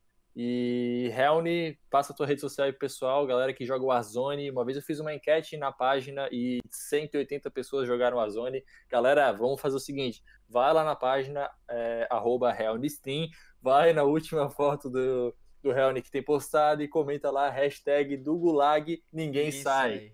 E 0.40 1.12
Helny, 1.16 1.76
passa 1.90 2.12
a 2.12 2.16
tua 2.16 2.24
rede 2.24 2.40
social 2.40 2.64
aí 2.64 2.72
pessoal, 2.72 3.26
galera 3.26 3.52
que 3.52 3.66
joga 3.66 3.84
o 3.84 3.88
Warzone. 3.88 4.52
Uma 4.52 4.64
vez 4.64 4.76
eu 4.76 4.82
fiz 4.84 5.00
uma 5.00 5.12
enquete 5.12 5.56
na 5.56 5.72
página 5.72 6.28
e 6.30 6.60
180 6.70 7.50
pessoas 7.50 7.88
jogaram 7.88 8.16
o 8.16 8.20
Warzone. 8.20 8.62
Galera, 8.88 9.32
vamos 9.32 9.60
fazer 9.60 9.74
o 9.74 9.80
seguinte: 9.80 10.22
vai 10.48 10.72
lá 10.72 10.84
na 10.84 10.94
página 10.94 11.50
é, 11.68 12.08
@helnystream, 12.56 13.26
vai 13.60 13.92
na 13.92 14.04
última 14.04 14.48
foto 14.48 14.88
do, 14.88 15.34
do 15.60 15.72
Helny 15.72 16.00
que 16.00 16.10
tem 16.12 16.22
postado 16.22 16.84
e 16.84 16.88
comenta 16.88 17.32
lá 17.32 17.50
hashtag 17.50 18.16
do 18.16 18.38
Gulag 18.38 19.02
ninguém 19.12 19.48
Isso 19.48 19.64
sai. 19.64 20.12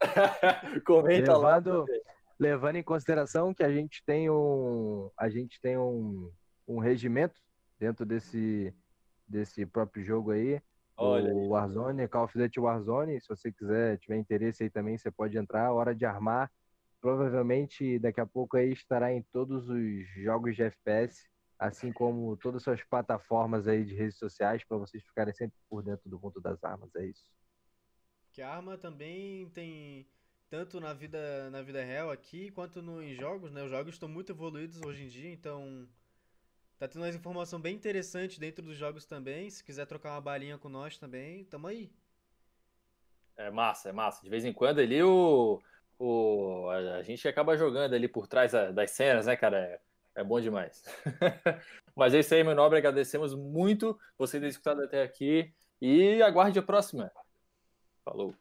comenta 0.84 1.38
levando, 1.38 1.78
lá. 1.78 1.86
Levando 2.40 2.74
em 2.74 2.82
consideração 2.82 3.54
que 3.54 3.62
a 3.62 3.70
gente 3.70 4.02
tem 4.04 4.28
um, 4.28 5.12
a 5.16 5.28
gente 5.28 5.60
tem 5.60 5.78
um, 5.78 6.28
um 6.66 6.80
regimento 6.80 7.40
dentro 7.78 8.04
desse 8.04 8.74
desse 9.30 9.64
próprio 9.64 10.04
jogo 10.04 10.32
aí. 10.32 10.60
Olha 10.96 11.32
o 11.32 11.48
Warzone, 11.48 12.06
Call 12.08 12.24
of 12.24 12.38
Duty 12.38 12.60
Warzone, 12.60 13.20
se 13.20 13.28
você 13.28 13.50
quiser, 13.50 13.98
tiver 13.98 14.18
interesse 14.18 14.64
aí 14.64 14.70
também, 14.70 14.98
você 14.98 15.10
pode 15.10 15.38
entrar, 15.38 15.72
hora 15.72 15.94
de 15.94 16.04
armar. 16.04 16.50
Provavelmente 17.00 17.98
daqui 17.98 18.20
a 18.20 18.26
pouco 18.26 18.58
aí 18.58 18.72
estará 18.72 19.10
em 19.10 19.22
todos 19.32 19.70
os 19.70 20.06
jogos 20.22 20.54
de 20.54 20.62
FPS. 20.62 21.26
assim 21.58 21.92
como 21.92 22.36
todas 22.38 22.58
as 22.58 22.64
suas 22.64 22.82
plataformas 22.84 23.66
aí 23.66 23.84
de 23.84 23.94
redes 23.94 24.18
sociais 24.18 24.64
para 24.64 24.78
vocês 24.78 25.02
ficarem 25.04 25.32
sempre 25.32 25.56
por 25.68 25.82
dentro 25.82 26.08
do 26.08 26.18
mundo 26.18 26.40
das 26.40 26.62
armas, 26.64 26.94
é 26.96 27.06
isso. 27.06 27.24
Que 28.32 28.42
a 28.42 28.50
arma 28.50 28.76
também 28.78 29.48
tem 29.50 30.06
tanto 30.48 30.80
na 30.80 30.92
vida 30.92 31.50
na 31.50 31.62
vida 31.62 31.82
real 31.82 32.10
aqui 32.10 32.50
quanto 32.50 32.82
no, 32.82 33.02
em 33.02 33.14
jogos, 33.14 33.52
né? 33.52 33.62
Os 33.62 33.70
jogos 33.70 33.94
estão 33.94 34.08
muito 34.08 34.32
evoluídos 34.32 34.80
hoje 34.84 35.04
em 35.04 35.08
dia, 35.08 35.30
então 35.32 35.88
tá 36.80 36.88
tendo 36.88 37.02
uma 37.02 37.08
informação 37.08 37.60
bem 37.60 37.76
interessante 37.76 38.40
dentro 38.40 38.64
dos 38.64 38.76
jogos 38.76 39.06
também. 39.06 39.48
Se 39.48 39.62
quiser 39.62 39.86
trocar 39.86 40.10
uma 40.14 40.20
balinha 40.20 40.58
com 40.58 40.68
nós 40.68 40.98
também, 40.98 41.44
tamo 41.44 41.68
aí. 41.68 41.92
É 43.36 43.50
massa, 43.50 43.90
é 43.90 43.92
massa. 43.92 44.20
De 44.22 44.28
vez 44.28 44.44
em 44.44 44.52
quando 44.52 44.80
ali 44.80 45.00
o, 45.00 45.62
o 45.98 46.68
a 46.70 47.02
gente 47.02 47.28
acaba 47.28 47.56
jogando 47.56 47.94
ali 47.94 48.08
por 48.08 48.26
trás 48.26 48.50
das 48.52 48.90
cenas, 48.90 49.26
né, 49.26 49.36
cara? 49.36 49.58
É 49.58 49.80
é 50.14 50.24
bom 50.24 50.40
demais. 50.40 50.82
Mas 51.96 52.14
é 52.14 52.20
isso 52.20 52.34
aí, 52.34 52.44
meu 52.44 52.54
nobre. 52.54 52.78
Agradecemos 52.78 53.34
muito 53.34 53.98
você 54.18 54.40
ter 54.40 54.48
escutado 54.48 54.82
até 54.82 55.02
aqui 55.02 55.52
e 55.80 56.22
aguarde 56.22 56.58
a 56.58 56.62
próxima. 56.62 57.10
Falou. 58.04 58.39